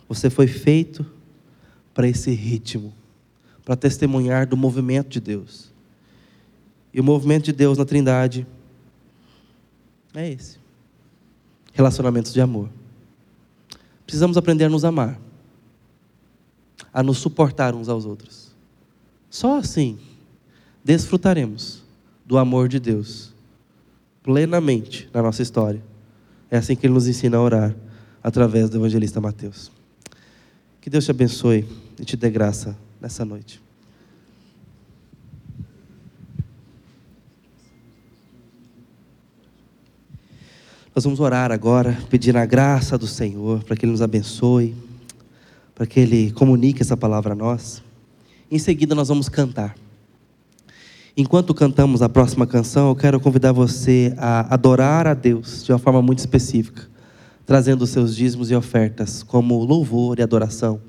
Você 0.09 0.29
foi 0.29 0.47
feito 0.47 1.07
para 1.95 2.09
esse 2.09 2.31
ritmo 2.33 2.93
para 3.69 3.77
testemunhar 3.77 4.47
do 4.47 4.57
movimento 4.57 5.11
de 5.11 5.21
Deus. 5.21 5.71
E 6.91 6.99
o 6.99 7.05
movimento 7.05 7.45
de 7.45 7.53
Deus 7.53 7.77
na 7.77 7.85
Trindade 7.85 8.47
é 10.15 10.33
esse: 10.33 10.57
relacionamentos 11.75 12.33
de 12.33 12.41
amor. 12.41 12.71
Precisamos 14.07 14.39
aprender 14.39 14.65
a 14.65 14.69
nos 14.71 14.87
amar, 14.87 15.21
a 16.91 17.03
nos 17.03 17.19
suportar 17.19 17.75
uns 17.75 17.91
aos 17.91 18.07
outros. 18.07 18.55
Só 19.29 19.59
assim 19.59 19.99
desfrutaremos 20.83 21.85
do 22.25 22.39
amor 22.39 22.71
de 22.71 22.81
Deus 22.81 23.35
plenamente 24.23 25.11
na 25.13 25.21
nossa 25.21 25.43
história. 25.43 25.85
É 26.51 26.57
assim 26.57 26.75
que 26.75 26.87
ele 26.87 26.95
nos 26.95 27.07
ensina 27.07 27.37
a 27.37 27.43
orar 27.43 27.77
através 28.23 28.71
do 28.71 28.79
evangelista 28.79 29.21
Mateus. 29.21 29.71
Que 30.81 30.89
Deus 30.89 31.05
te 31.05 31.11
abençoe 31.11 31.69
e 32.01 32.05
te 32.07 32.17
dê 32.17 32.31
graça 32.31 32.88
nessa 33.01 33.25
noite. 33.25 33.61
Nós 40.95 41.05
vamos 41.05 41.21
orar 41.21 41.53
agora, 41.53 41.97
pedir 42.11 42.37
a 42.37 42.45
graça 42.45 42.99
do 42.99 43.07
Senhor 43.07 43.63
para 43.63 43.77
que 43.77 43.85
Ele 43.85 43.93
nos 43.93 44.03
abençoe, 44.03 44.75
para 45.75 45.87
que 45.87 46.01
Ele 46.01 46.33
comunique 46.33 46.83
essa 46.83 46.97
palavra 46.97 47.35
a 47.35 47.37
nós. 47.37 47.83
Em 48.51 48.59
seguida, 48.59 48.97
nós 48.97 49.09
vamos 49.09 49.29
cantar. 49.29 49.77
Enquanto 51.17 51.55
cantamos 51.55 52.03
a 52.03 52.09
próxima 52.09 52.47
canção, 52.47 52.89
eu 52.89 52.97
quero 52.97 53.21
convidar 53.21 53.53
você 53.53 54.13
a 54.17 54.53
adorar 54.53 55.07
a 55.07 55.15
Deus 55.15 55.65
de 55.65 55.71
uma 55.71 55.79
forma 55.79 56.03
muito 56.03 56.19
específica, 56.19 56.89
trazendo 57.47 57.83
os 57.83 57.91
seus 57.91 58.17
dízimos 58.17 58.51
e 58.51 58.57
ofertas 58.57 59.23
como 59.23 59.63
louvor 59.65 60.19
e 60.19 60.23
adoração 60.23 60.81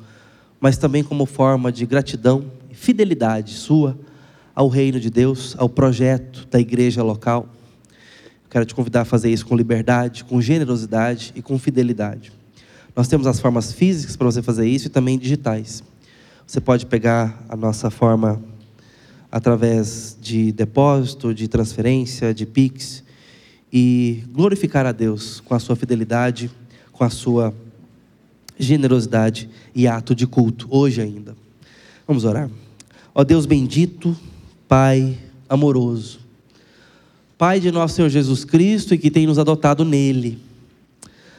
mas 0.59 0.77
também 0.77 1.03
como 1.03 1.25
forma 1.25 1.71
de 1.71 1.85
gratidão 1.85 2.51
e 2.69 2.75
fidelidade 2.75 3.53
sua 3.53 3.97
ao 4.53 4.67
reino 4.67 4.99
de 4.99 5.09
Deus, 5.09 5.55
ao 5.57 5.69
projeto 5.69 6.47
da 6.51 6.59
igreja 6.59 7.01
local. 7.01 7.47
Quero 8.49 8.65
te 8.65 8.75
convidar 8.75 9.01
a 9.01 9.05
fazer 9.05 9.29
isso 9.31 9.45
com 9.45 9.55
liberdade, 9.55 10.23
com 10.23 10.41
generosidade 10.41 11.31
e 11.35 11.41
com 11.41 11.57
fidelidade. 11.57 12.31
Nós 12.95 13.07
temos 13.07 13.27
as 13.27 13.39
formas 13.39 13.71
físicas 13.71 14.17
para 14.17 14.25
você 14.25 14.41
fazer 14.41 14.67
isso 14.67 14.87
e 14.87 14.89
também 14.89 15.17
digitais. 15.17 15.83
Você 16.45 16.59
pode 16.59 16.87
pegar 16.87 17.45
a 17.47 17.55
nossa 17.55 17.89
forma 17.89 18.41
através 19.31 20.17
de 20.19 20.51
depósito, 20.51 21.33
de 21.33 21.47
transferência, 21.47 22.33
de 22.33 22.45
Pix 22.45 23.03
e 23.71 24.23
glorificar 24.31 24.85
a 24.85 24.91
Deus 24.91 25.39
com 25.39 25.53
a 25.53 25.59
sua 25.59 25.75
fidelidade, 25.75 26.49
com 26.91 27.03
a 27.03 27.09
sua 27.09 27.53
generosidade 28.59 29.49
e 29.73 29.87
ato 29.87 30.13
de 30.13 30.27
culto, 30.27 30.67
hoje 30.69 31.01
ainda. 31.01 31.35
Vamos 32.05 32.25
orar. 32.25 32.49
Ó 33.15 33.23
Deus 33.23 33.45
bendito, 33.45 34.15
Pai 34.67 35.17
amoroso, 35.47 36.19
Pai 37.37 37.59
de 37.59 37.71
nosso 37.71 37.95
Senhor 37.95 38.09
Jesus 38.09 38.43
Cristo 38.43 38.93
e 38.93 38.97
que 38.97 39.09
tem 39.09 39.25
nos 39.25 39.39
adotado 39.39 39.85
nele, 39.85 40.37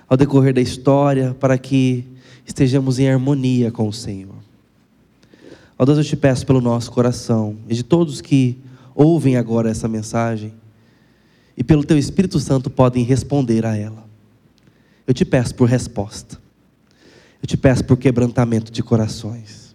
ao 0.08 0.16
decorrer 0.16 0.54
da 0.54 0.60
história, 0.60 1.36
para 1.38 1.58
que 1.58 2.04
estejamos 2.46 2.98
em 2.98 3.08
harmonia 3.08 3.70
com 3.70 3.86
o 3.86 3.92
Senhor. 3.92 4.34
Ó 5.78 5.84
Deus, 5.84 5.98
eu 5.98 6.04
te 6.04 6.16
peço 6.16 6.44
pelo 6.44 6.60
nosso 6.60 6.90
coração 6.90 7.56
e 7.68 7.74
de 7.74 7.82
todos 7.82 8.20
que 8.20 8.58
ouvem 8.94 9.36
agora 9.36 9.70
essa 9.70 9.86
mensagem 9.86 10.52
e 11.56 11.62
pelo 11.62 11.84
Teu 11.84 11.98
Espírito 11.98 12.40
Santo 12.40 12.70
podem 12.70 13.04
responder 13.04 13.66
a 13.66 13.76
ela. 13.76 14.08
Eu 15.06 15.12
te 15.12 15.24
peço 15.24 15.54
por 15.54 15.68
resposta. 15.68 16.38
Eu 17.42 17.46
te 17.46 17.56
peço 17.56 17.84
por 17.84 17.96
quebrantamento 17.96 18.70
de 18.70 18.82
corações. 18.82 19.74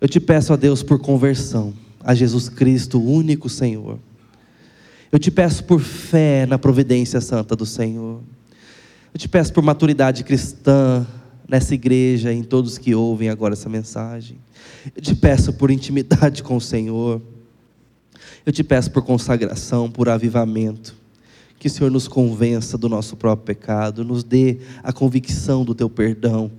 Eu 0.00 0.08
te 0.08 0.20
peço 0.20 0.52
a 0.52 0.56
Deus 0.56 0.82
por 0.82 0.98
conversão 0.98 1.74
a 2.00 2.14
Jesus 2.14 2.48
Cristo, 2.48 2.98
o 2.98 3.12
único 3.12 3.48
Senhor. 3.48 3.98
Eu 5.10 5.18
te 5.18 5.30
peço 5.30 5.64
por 5.64 5.80
fé 5.80 6.46
na 6.46 6.58
providência 6.58 7.20
santa 7.20 7.56
do 7.56 7.64
Senhor. 7.66 8.20
Eu 9.12 9.18
te 9.18 9.28
peço 9.28 9.52
por 9.52 9.62
maturidade 9.62 10.22
cristã 10.22 11.06
nessa 11.48 11.74
igreja, 11.74 12.32
em 12.32 12.42
todos 12.42 12.76
que 12.76 12.94
ouvem 12.94 13.30
agora 13.30 13.54
essa 13.54 13.68
mensagem. 13.68 14.38
Eu 14.94 15.00
te 15.00 15.14
peço 15.14 15.52
por 15.52 15.70
intimidade 15.70 16.42
com 16.42 16.56
o 16.56 16.60
Senhor. 16.60 17.22
Eu 18.44 18.52
te 18.52 18.62
peço 18.62 18.90
por 18.90 19.02
consagração, 19.02 19.90
por 19.90 20.08
avivamento. 20.08 20.94
Que 21.58 21.66
o 21.66 21.70
Senhor 21.70 21.90
nos 21.90 22.06
convença 22.06 22.78
do 22.78 22.88
nosso 22.88 23.16
próprio 23.16 23.46
pecado, 23.46 24.04
nos 24.04 24.22
dê 24.22 24.58
a 24.82 24.92
convicção 24.92 25.64
do 25.64 25.74
teu 25.74 25.90
perdão, 25.90 26.50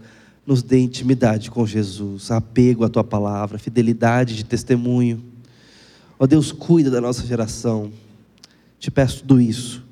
nos 0.46 0.62
dê 0.62 0.80
intimidade 0.80 1.50
com 1.50 1.66
Jesus, 1.66 2.32
apego 2.32 2.84
à 2.84 2.90
tua 2.90 3.04
palavra, 3.04 3.58
fidelidade 3.58 4.36
de 4.36 4.44
testemunho. 4.44 5.24
Ó 6.18 6.28
Deus, 6.28 6.52
cuida 6.52 6.92
da 6.92 7.00
nossa 7.00 7.26
geração. 7.26 7.92
Te 8.80 8.90
peço 8.90 9.22
tudo 9.22 9.40
isso, 9.40 9.84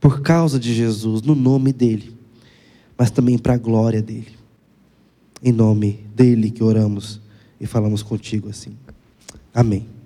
por 0.00 0.22
causa 0.22 0.58
de 0.58 0.74
Jesus, 0.74 1.22
no 1.22 1.34
nome 1.34 1.72
dEle, 1.72 2.16
mas 2.96 3.10
também 3.10 3.36
para 3.36 3.54
a 3.54 3.58
glória 3.58 4.00
dEle. 4.00 4.38
Em 5.42 5.52
nome 5.52 6.04
dEle 6.14 6.50
que 6.50 6.62
oramos 6.64 7.20
e 7.60 7.66
falamos 7.66 8.02
contigo 8.02 8.48
assim. 8.48 8.76
Amém. 9.54 9.97